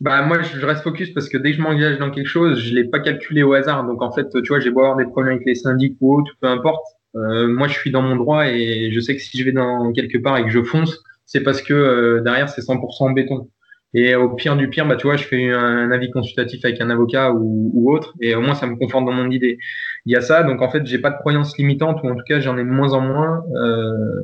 Bah 0.00 0.22
moi 0.22 0.40
je 0.42 0.64
reste 0.64 0.82
focus 0.82 1.10
parce 1.10 1.28
que 1.28 1.36
dès 1.36 1.50
que 1.50 1.58
je 1.58 1.62
m'engage 1.62 1.98
dans 1.98 2.10
quelque 2.10 2.26
chose, 2.26 2.60
je 2.60 2.74
l'ai 2.74 2.84
pas 2.84 3.00
calculé 3.00 3.42
au 3.42 3.52
hasard. 3.52 3.86
Donc 3.86 4.02
en 4.02 4.12
fait, 4.12 4.28
tu 4.30 4.48
vois, 4.48 4.60
j'ai 4.60 4.70
beau 4.70 4.80
avoir 4.80 4.96
des 4.96 5.04
problèmes 5.04 5.34
avec 5.34 5.46
les 5.46 5.54
syndics 5.54 5.96
ou 6.00 6.18
autre, 6.18 6.32
peu 6.40 6.48
importe. 6.48 6.84
Euh, 7.16 7.48
moi 7.48 7.66
je 7.66 7.74
suis 7.74 7.90
dans 7.90 8.02
mon 8.02 8.16
droit 8.16 8.46
et 8.46 8.90
je 8.92 9.00
sais 9.00 9.16
que 9.16 9.20
si 9.20 9.36
je 9.36 9.44
vais 9.44 9.52
dans 9.52 9.92
quelque 9.92 10.18
part 10.18 10.38
et 10.38 10.44
que 10.44 10.50
je 10.50 10.62
fonce, 10.62 11.02
c'est 11.26 11.42
parce 11.42 11.60
que 11.60 11.74
euh, 11.74 12.20
derrière 12.20 12.48
c'est 12.48 12.62
100% 12.62 13.14
béton. 13.14 13.48
Et 13.92 14.14
au 14.14 14.34
pire 14.34 14.56
du 14.56 14.68
pire, 14.68 14.86
bah, 14.86 14.96
tu 14.96 15.06
vois, 15.06 15.16
je 15.16 15.24
fais 15.24 15.50
un 15.50 15.90
avis 15.90 16.10
consultatif 16.10 16.64
avec 16.64 16.80
un 16.80 16.90
avocat 16.90 17.32
ou, 17.32 17.92
autre, 17.92 18.14
et 18.20 18.34
au 18.34 18.40
moins 18.40 18.54
ça 18.54 18.66
me 18.66 18.76
conforte 18.76 19.04
dans 19.04 19.12
mon 19.12 19.30
idée. 19.30 19.58
Il 20.06 20.12
y 20.12 20.16
a 20.16 20.20
ça, 20.20 20.44
donc 20.44 20.62
en 20.62 20.70
fait, 20.70 20.86
j'ai 20.86 20.98
pas 20.98 21.10
de 21.10 21.16
croyances 21.16 21.58
limitantes, 21.58 22.00
ou 22.02 22.08
en 22.08 22.14
tout 22.14 22.24
cas, 22.26 22.40
j'en 22.40 22.56
ai 22.56 22.62
de 22.62 22.68
moins 22.68 22.92
en 22.92 23.00
moins. 23.00 23.42
Euh, 23.56 24.22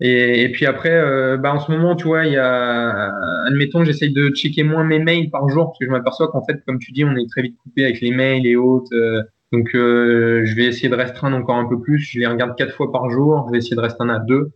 et, 0.00 0.50
puis 0.52 0.66
après, 0.66 0.90
euh, 0.90 1.36
bah, 1.36 1.52
en 1.54 1.60
ce 1.60 1.70
moment, 1.70 1.96
tu 1.96 2.04
vois, 2.06 2.24
il 2.26 2.32
y 2.32 2.36
a, 2.36 3.12
admettons, 3.46 3.84
j'essaye 3.84 4.12
de 4.12 4.30
checker 4.30 4.62
moins 4.62 4.84
mes 4.84 4.98
mails 5.00 5.30
par 5.30 5.48
jour, 5.48 5.66
parce 5.66 5.78
que 5.78 5.86
je 5.86 5.90
m'aperçois 5.90 6.28
qu'en 6.28 6.44
fait, 6.44 6.62
comme 6.66 6.78
tu 6.78 6.92
dis, 6.92 7.04
on 7.04 7.16
est 7.16 7.28
très 7.30 7.42
vite 7.42 7.56
coupé 7.62 7.84
avec 7.84 8.00
les 8.00 8.12
mails 8.12 8.46
et 8.46 8.56
autres. 8.56 8.94
Euh, 8.94 9.22
donc, 9.52 9.68
je 9.74 10.54
vais 10.56 10.64
essayer 10.64 10.88
de 10.88 10.94
restreindre 10.94 11.36
encore 11.36 11.56
un 11.56 11.68
peu 11.68 11.80
plus. 11.80 11.98
Je 11.98 12.18
les 12.18 12.26
regarde 12.26 12.56
quatre 12.56 12.74
fois 12.74 12.90
par 12.90 13.10
jour. 13.10 13.44
Je 13.48 13.52
vais 13.52 13.58
essayer 13.58 13.76
de 13.76 13.82
restreindre 13.82 14.12
à 14.12 14.18
deux 14.18 14.52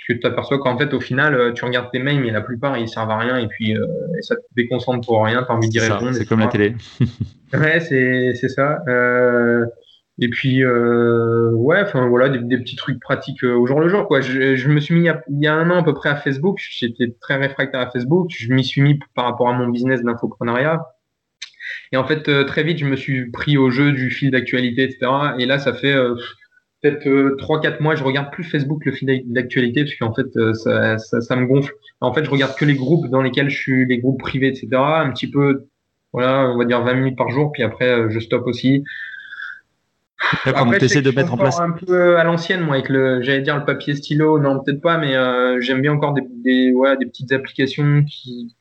tu 0.00 0.18
t'aperçois 0.18 0.58
qu'en 0.58 0.76
fait, 0.76 0.92
au 0.94 1.00
final, 1.00 1.34
euh, 1.34 1.52
tu 1.52 1.64
regardes 1.64 1.90
tes 1.90 1.98
mails, 1.98 2.20
mais 2.20 2.30
la 2.30 2.40
plupart, 2.40 2.76
ils 2.78 2.88
servent 2.88 3.10
à 3.10 3.18
rien 3.18 3.36
et 3.36 3.46
puis 3.46 3.76
euh, 3.76 3.86
ça 4.22 4.36
te 4.36 4.42
déconcentre 4.56 5.06
pour 5.06 5.24
rien, 5.24 5.42
tu 5.42 5.52
as 5.52 5.54
envie 5.54 5.68
d'y 5.68 5.78
répondre. 5.78 6.12
C'est 6.12 6.26
comme 6.26 6.40
la 6.40 6.46
télé. 6.46 6.74
ouais, 7.52 7.80
c'est 7.80 8.48
ça. 8.48 8.82
Euh, 8.88 9.66
et 10.18 10.28
puis, 10.28 10.62
euh, 10.64 11.52
ouais, 11.52 11.80
enfin 11.82 12.08
voilà, 12.08 12.28
des, 12.28 12.58
petits 12.58 12.76
trucs 12.76 13.00
pratiques 13.00 13.42
au 13.42 13.66
jour 13.66 13.80
le 13.80 13.88
jour. 13.88 14.06
Quoi. 14.06 14.20
Je, 14.20 14.56
je 14.56 14.68
me 14.68 14.80
suis 14.80 14.94
mis 14.94 15.08
il 15.28 15.42
y, 15.42 15.46
a, 15.46 15.54
un 15.54 15.70
an 15.70 15.80
à 15.80 15.82
peu 15.82 15.94
près 15.94 16.08
à 16.08 16.16
Facebook. 16.16 16.58
J'étais 16.58 17.14
très 17.20 17.36
réfractaire 17.36 17.80
à 17.80 17.90
Facebook. 17.90 18.28
Je 18.30 18.52
m'y 18.52 18.64
suis 18.64 18.82
mis 18.82 18.98
par 19.14 19.26
rapport 19.26 19.48
à 19.48 19.52
mon 19.52 19.68
business 19.68 20.02
d'infoprenariat. 20.02 20.84
Et 21.92 21.96
en 21.96 22.04
fait, 22.04 22.46
très 22.46 22.62
vite, 22.62 22.78
je 22.78 22.86
me 22.86 22.96
suis 22.96 23.30
pris 23.30 23.56
au 23.56 23.70
jeu 23.70 23.92
du 23.92 24.10
fil 24.10 24.30
d'actualité, 24.30 24.84
etc. 24.84 25.10
Et 25.38 25.46
là, 25.46 25.58
ça 25.58 25.72
fait 25.72 25.94
peut-être 26.80 27.06
euh, 27.06 27.36
trois 27.38 27.60
quatre 27.60 27.80
mois, 27.80 27.94
je 27.94 28.04
regarde 28.04 28.30
plus 28.32 28.44
Facebook 28.44 28.84
le 28.84 28.92
fil 28.92 29.22
d'actualité 29.26 29.84
parce 29.84 29.94
qu'en 29.96 30.14
fait 30.14 30.36
euh, 30.36 30.54
ça, 30.54 30.98
ça, 30.98 31.20
ça, 31.20 31.36
me 31.36 31.46
gonfle. 31.46 31.72
En 32.00 32.12
fait, 32.12 32.24
je 32.24 32.30
regarde 32.30 32.54
que 32.56 32.64
les 32.64 32.74
groupes 32.74 33.08
dans 33.08 33.22
lesquels 33.22 33.50
je 33.50 33.56
suis, 33.56 33.86
les 33.86 33.98
groupes 33.98 34.20
privés, 34.20 34.48
etc. 34.48 34.68
Un 34.72 35.10
petit 35.10 35.30
peu, 35.30 35.66
voilà, 36.12 36.48
on 36.48 36.58
va 36.58 36.64
dire 36.64 36.82
20 36.82 36.94
minutes 36.94 37.18
par 37.18 37.28
jour, 37.30 37.52
puis 37.52 37.62
après 37.62 37.88
euh, 37.88 38.10
je 38.10 38.18
stoppe 38.18 38.46
aussi. 38.46 38.84
Après, 40.44 40.78
tu 40.78 41.02
de 41.02 41.10
mettre 41.10 41.32
en 41.32 41.38
place 41.38 41.60
un 41.60 41.70
peu 41.70 42.18
à 42.18 42.24
l'ancienne, 42.24 42.60
moi, 42.60 42.74
avec 42.74 42.88
le, 42.88 43.22
j'allais 43.22 43.40
dire 43.40 43.56
le 43.56 43.64
papier 43.64 43.94
stylo, 43.94 44.38
non 44.38 44.62
peut-être 44.62 44.80
pas, 44.80 44.98
mais 44.98 45.16
euh, 45.16 45.60
j'aime 45.60 45.80
bien 45.80 45.92
encore 45.92 46.12
des, 46.12 46.22
des, 46.44 46.72
ouais, 46.72 46.96
des 46.98 47.06
petites 47.06 47.32
applications 47.32 48.04
qui. 48.04 48.54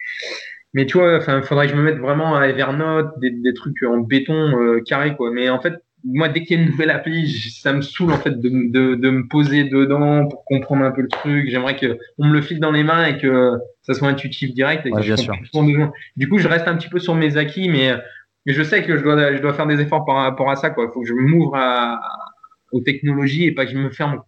Mais 0.73 0.85
tu 0.85 0.97
vois, 0.97 1.17
enfin, 1.17 1.41
faudrait 1.41 1.65
que 1.65 1.73
je 1.73 1.77
me 1.77 1.83
mette 1.83 1.97
vraiment 1.97 2.37
à 2.37 2.47
Evernote, 2.47 3.19
des, 3.19 3.31
des 3.31 3.53
trucs 3.53 3.81
en 3.83 3.97
béton 3.97 4.79
carré, 4.85 5.15
quoi. 5.15 5.31
Mais 5.31 5.49
en 5.49 5.59
fait, 5.59 5.73
moi, 6.03 6.29
dès 6.29 6.43
qu'il 6.43 6.57
y 6.57 6.59
a 6.59 6.63
une 6.63 6.69
nouvelle 6.69 6.91
appli, 6.91 7.29
ça 7.51 7.73
me 7.73 7.81
saoule 7.81 8.11
en 8.11 8.17
fait 8.17 8.39
de, 8.39 8.49
de, 8.49 8.95
de, 8.95 9.09
me 9.09 9.27
poser 9.27 9.65
dedans 9.65 10.27
pour 10.27 10.45
comprendre 10.45 10.83
un 10.83 10.91
peu 10.91 11.01
le 11.01 11.07
truc. 11.07 11.49
J'aimerais 11.49 11.75
que 11.75 11.97
on 12.17 12.27
me 12.27 12.33
le 12.33 12.41
file 12.41 12.59
dans 12.59 12.71
les 12.71 12.83
mains 12.83 13.05
et 13.05 13.17
que 13.17 13.53
ça 13.81 13.93
soit 13.93 14.07
intuitif 14.07 14.53
direct. 14.53 14.85
Et 14.85 14.91
bien 14.91 15.17
sûr. 15.17 15.35
Du 16.15 16.29
coup, 16.29 16.37
je 16.37 16.47
reste 16.47 16.67
un 16.67 16.75
petit 16.75 16.89
peu 16.89 16.99
sur 16.99 17.15
mes 17.15 17.37
acquis, 17.37 17.69
mais, 17.69 17.91
mais 18.45 18.53
je 18.53 18.63
sais 18.63 18.83
que 18.83 18.97
je 18.97 19.03
dois, 19.03 19.35
je 19.35 19.41
dois 19.41 19.53
faire 19.53 19.67
des 19.67 19.81
efforts 19.81 20.05
par 20.05 20.15
rapport 20.15 20.49
à 20.49 20.55
ça. 20.55 20.69
Il 20.69 20.87
faut 20.93 21.01
que 21.01 21.07
je 21.07 21.13
m'ouvre 21.13 21.57
aux 22.71 22.81
technologies 22.81 23.45
et 23.45 23.51
pas 23.51 23.65
que 23.65 23.71
je 23.71 23.77
me 23.77 23.89
ferme. 23.89 24.21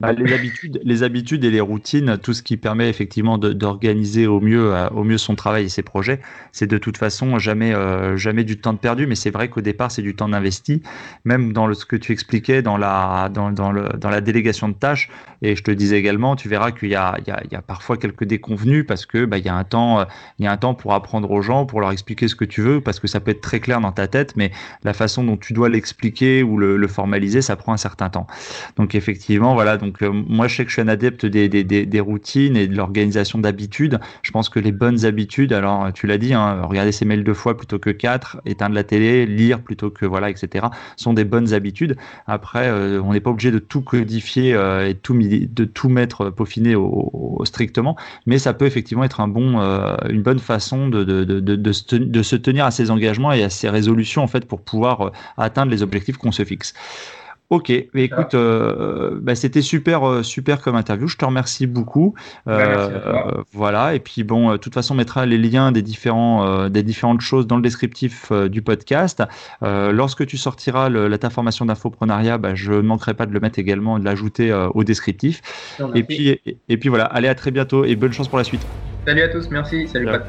Bah, 0.00 0.12
les 0.12 0.32
habitudes, 0.32 0.80
les 0.84 1.02
habitudes 1.02 1.42
et 1.42 1.50
les 1.50 1.60
routines, 1.60 2.18
tout 2.22 2.32
ce 2.32 2.44
qui 2.44 2.56
permet 2.56 2.88
effectivement 2.88 3.36
d'organiser 3.36 4.28
au 4.28 4.40
mieux, 4.40 4.72
euh, 4.72 4.88
au 4.90 5.02
mieux 5.02 5.18
son 5.18 5.34
travail 5.34 5.64
et 5.64 5.68
ses 5.68 5.82
projets, 5.82 6.20
c'est 6.52 6.68
de 6.68 6.78
toute 6.78 6.96
façon 6.96 7.40
jamais, 7.40 7.74
euh, 7.74 8.16
jamais 8.16 8.44
du 8.44 8.60
temps 8.60 8.72
de 8.72 8.78
perdu. 8.78 9.08
Mais 9.08 9.16
c'est 9.16 9.30
vrai 9.30 9.48
qu'au 9.48 9.60
départ, 9.60 9.90
c'est 9.90 10.02
du 10.02 10.14
temps 10.14 10.28
d'investi. 10.28 10.82
Même 11.24 11.52
dans 11.52 11.66
le, 11.66 11.74
ce 11.74 11.84
que 11.84 11.96
tu 11.96 12.12
expliquais 12.12 12.62
dans 12.62 12.76
la, 12.76 13.28
dans, 13.28 13.72
le, 13.72 13.88
dans 13.98 14.08
la 14.08 14.20
délégation 14.20 14.68
de 14.68 14.74
tâches. 14.74 15.10
Et 15.42 15.56
je 15.56 15.64
te 15.64 15.72
disais 15.72 15.98
également, 15.98 16.36
tu 16.36 16.48
verras 16.48 16.70
qu'il 16.70 16.90
y 16.90 16.92
y 16.92 16.94
y 16.94 17.56
a 17.56 17.62
parfois 17.66 17.96
quelques 17.96 18.24
déconvenus 18.24 18.84
parce 18.86 19.04
que 19.04 19.24
bah, 19.24 19.38
il 19.38 19.44
y 19.44 19.48
a 19.48 19.54
un 19.54 19.64
temps, 19.64 20.04
il 20.38 20.44
y 20.44 20.48
a 20.48 20.52
un 20.52 20.56
temps 20.56 20.74
pour 20.74 20.94
apprendre 20.94 21.30
aux 21.30 21.42
gens, 21.42 21.66
pour 21.66 21.80
leur 21.80 21.90
expliquer 21.90 22.28
ce 22.28 22.36
que 22.36 22.44
tu 22.44 22.60
veux, 22.62 22.80
parce 22.80 23.00
que 23.00 23.08
ça 23.08 23.18
peut 23.18 23.32
être 23.32 23.40
très 23.40 23.58
clair 23.58 23.80
dans 23.80 23.92
ta 23.92 24.06
tête, 24.06 24.36
mais 24.36 24.52
la 24.84 24.92
façon 24.92 25.24
dont 25.24 25.36
tu 25.36 25.52
dois 25.54 25.68
l'expliquer 25.68 26.42
ou 26.44 26.56
le, 26.56 26.88
formaliser, 26.88 27.42
ça 27.42 27.56
prend 27.56 27.72
un 27.72 27.76
certain 27.76 28.10
temps. 28.10 28.26
Donc 28.76 28.94
effectivement, 28.94 29.54
voilà. 29.54 29.76
Donc, 29.88 30.02
euh, 30.02 30.10
moi, 30.12 30.48
je 30.48 30.56
sais 30.56 30.64
que 30.64 30.70
je 30.70 30.74
suis 30.74 30.82
un 30.82 30.88
adepte 30.88 31.24
des, 31.24 31.48
des, 31.48 31.64
des, 31.64 32.00
routines 32.00 32.58
et 32.58 32.66
de 32.66 32.76
l'organisation 32.76 33.38
d'habitudes. 33.38 33.98
Je 34.22 34.30
pense 34.32 34.50
que 34.50 34.58
les 34.58 34.70
bonnes 34.70 35.06
habitudes, 35.06 35.54
alors 35.54 35.90
tu 35.94 36.06
l'as 36.06 36.18
dit, 36.18 36.34
hein, 36.34 36.60
regarder 36.62 36.92
ses 36.92 37.06
mails 37.06 37.24
deux 37.24 37.32
fois 37.32 37.56
plutôt 37.56 37.78
que 37.78 37.88
quatre, 37.88 38.36
éteindre 38.44 38.74
la 38.74 38.84
télé, 38.84 39.24
lire 39.24 39.60
plutôt 39.62 39.88
que 39.90 40.04
voilà, 40.04 40.28
etc., 40.28 40.66
sont 40.96 41.14
des 41.14 41.24
bonnes 41.24 41.54
habitudes. 41.54 41.96
Après, 42.26 42.68
euh, 42.68 43.00
on 43.02 43.14
n'est 43.14 43.20
pas 43.20 43.30
obligé 43.30 43.50
de 43.50 43.58
tout 43.58 43.80
codifier 43.80 44.52
euh, 44.54 44.90
et 44.90 44.94
tout, 44.94 45.18
de 45.18 45.64
tout 45.64 45.88
mettre 45.88 46.28
peaufiné 46.28 46.74
au, 46.74 47.40
strictement, 47.44 47.96
mais 48.26 48.38
ça 48.38 48.52
peut 48.52 48.66
effectivement 48.66 49.04
être 49.04 49.20
un 49.20 49.28
bon, 49.28 49.58
une 50.10 50.22
bonne 50.22 50.38
façon 50.38 50.88
de, 50.88 51.04
de, 51.04 51.24
de, 51.24 51.56
de, 51.56 52.22
se 52.22 52.36
tenir 52.36 52.66
à 52.66 52.70
ses 52.70 52.90
engagements 52.90 53.32
et 53.32 53.42
à 53.42 53.48
ses 53.48 53.70
résolutions 53.70 54.22
en 54.22 54.26
fait 54.26 54.44
pour 54.44 54.60
pouvoir 54.60 55.12
atteindre 55.36 55.70
les 55.70 55.82
objectifs 55.82 56.18
qu'on 56.18 56.32
se 56.32 56.44
fixe. 56.44 56.74
Ok, 57.50 57.72
mais 57.94 58.04
écoute, 58.04 58.34
euh, 58.34 59.18
bah, 59.22 59.34
c'était 59.34 59.62
super, 59.62 60.06
euh, 60.06 60.22
super 60.22 60.60
comme 60.60 60.76
interview. 60.76 61.08
Je 61.08 61.16
te 61.16 61.24
remercie 61.24 61.66
beaucoup. 61.66 62.14
Bah, 62.44 62.52
euh, 62.52 63.42
voilà, 63.52 63.94
et 63.94 64.00
puis 64.00 64.22
bon, 64.22 64.52
de 64.52 64.56
toute 64.58 64.74
façon, 64.74 64.92
on 64.92 64.96
mettra 64.98 65.24
les 65.24 65.38
liens 65.38 65.72
des 65.72 65.80
différents, 65.80 66.68
des 66.68 66.82
différentes 66.82 67.22
choses 67.22 67.46
dans 67.46 67.56
le 67.56 67.62
descriptif 67.62 68.30
du 68.32 68.60
podcast. 68.60 69.22
lorsque 69.62 70.26
tu 70.26 70.36
sortiras 70.36 70.90
le, 70.90 71.08
la 71.08 71.16
ta 71.16 71.30
formation 71.30 71.64
d'infoprenariat, 71.64 72.36
bah, 72.36 72.54
je 72.54 72.72
ne 72.72 72.80
manquerai 72.82 73.14
pas 73.14 73.24
de 73.24 73.32
le 73.32 73.40
mettre 73.40 73.58
également, 73.58 73.98
de 73.98 74.04
l'ajouter 74.04 74.52
au 74.74 74.84
descriptif. 74.84 75.40
Et 75.94 76.02
puis, 76.02 76.38
et, 76.68 76.76
puis 76.76 76.90
voilà, 76.90 77.04
allez 77.04 77.28
à 77.28 77.34
très 77.34 77.50
bientôt 77.50 77.84
et 77.84 77.96
bonne 77.96 78.12
chance 78.12 78.28
pour 78.28 78.38
la 78.38 78.44
suite. 78.44 78.66
Salut 79.06 79.22
à 79.22 79.28
tous, 79.28 79.48
merci, 79.50 79.88
salut 79.88 80.04
Pat. 80.04 80.26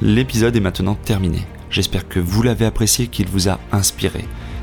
L'épisode 0.00 0.56
est 0.56 0.60
maintenant 0.60 0.94
terminé. 0.94 1.40
J'espère 1.68 2.08
que 2.08 2.18
vous 2.18 2.42
l'avez 2.42 2.64
apprécié, 2.64 3.08
qu'il 3.08 3.26
vous 3.28 3.50
a 3.50 3.58
inspiré. 3.72 4.24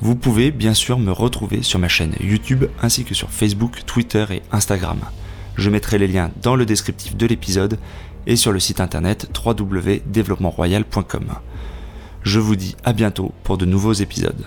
Vous 0.00 0.14
pouvez 0.14 0.50
bien 0.52 0.74
sûr 0.74 0.98
me 0.98 1.10
retrouver 1.10 1.62
sur 1.62 1.78
ma 1.78 1.88
chaîne 1.88 2.14
YouTube 2.20 2.66
ainsi 2.80 3.04
que 3.04 3.14
sur 3.14 3.30
Facebook, 3.30 3.84
Twitter 3.84 4.26
et 4.30 4.42
Instagram. 4.52 5.00
Je 5.56 5.70
mettrai 5.70 5.98
les 5.98 6.06
liens 6.06 6.30
dans 6.40 6.54
le 6.54 6.64
descriptif 6.64 7.16
de 7.16 7.26
l'épisode 7.26 7.78
et 8.26 8.36
sur 8.36 8.52
le 8.52 8.60
site 8.60 8.80
internet 8.80 9.28
www.développementroyal.com. 9.44 11.26
Je 12.22 12.38
vous 12.38 12.56
dis 12.56 12.76
à 12.84 12.92
bientôt 12.92 13.32
pour 13.42 13.58
de 13.58 13.64
nouveaux 13.64 13.92
épisodes. 13.92 14.46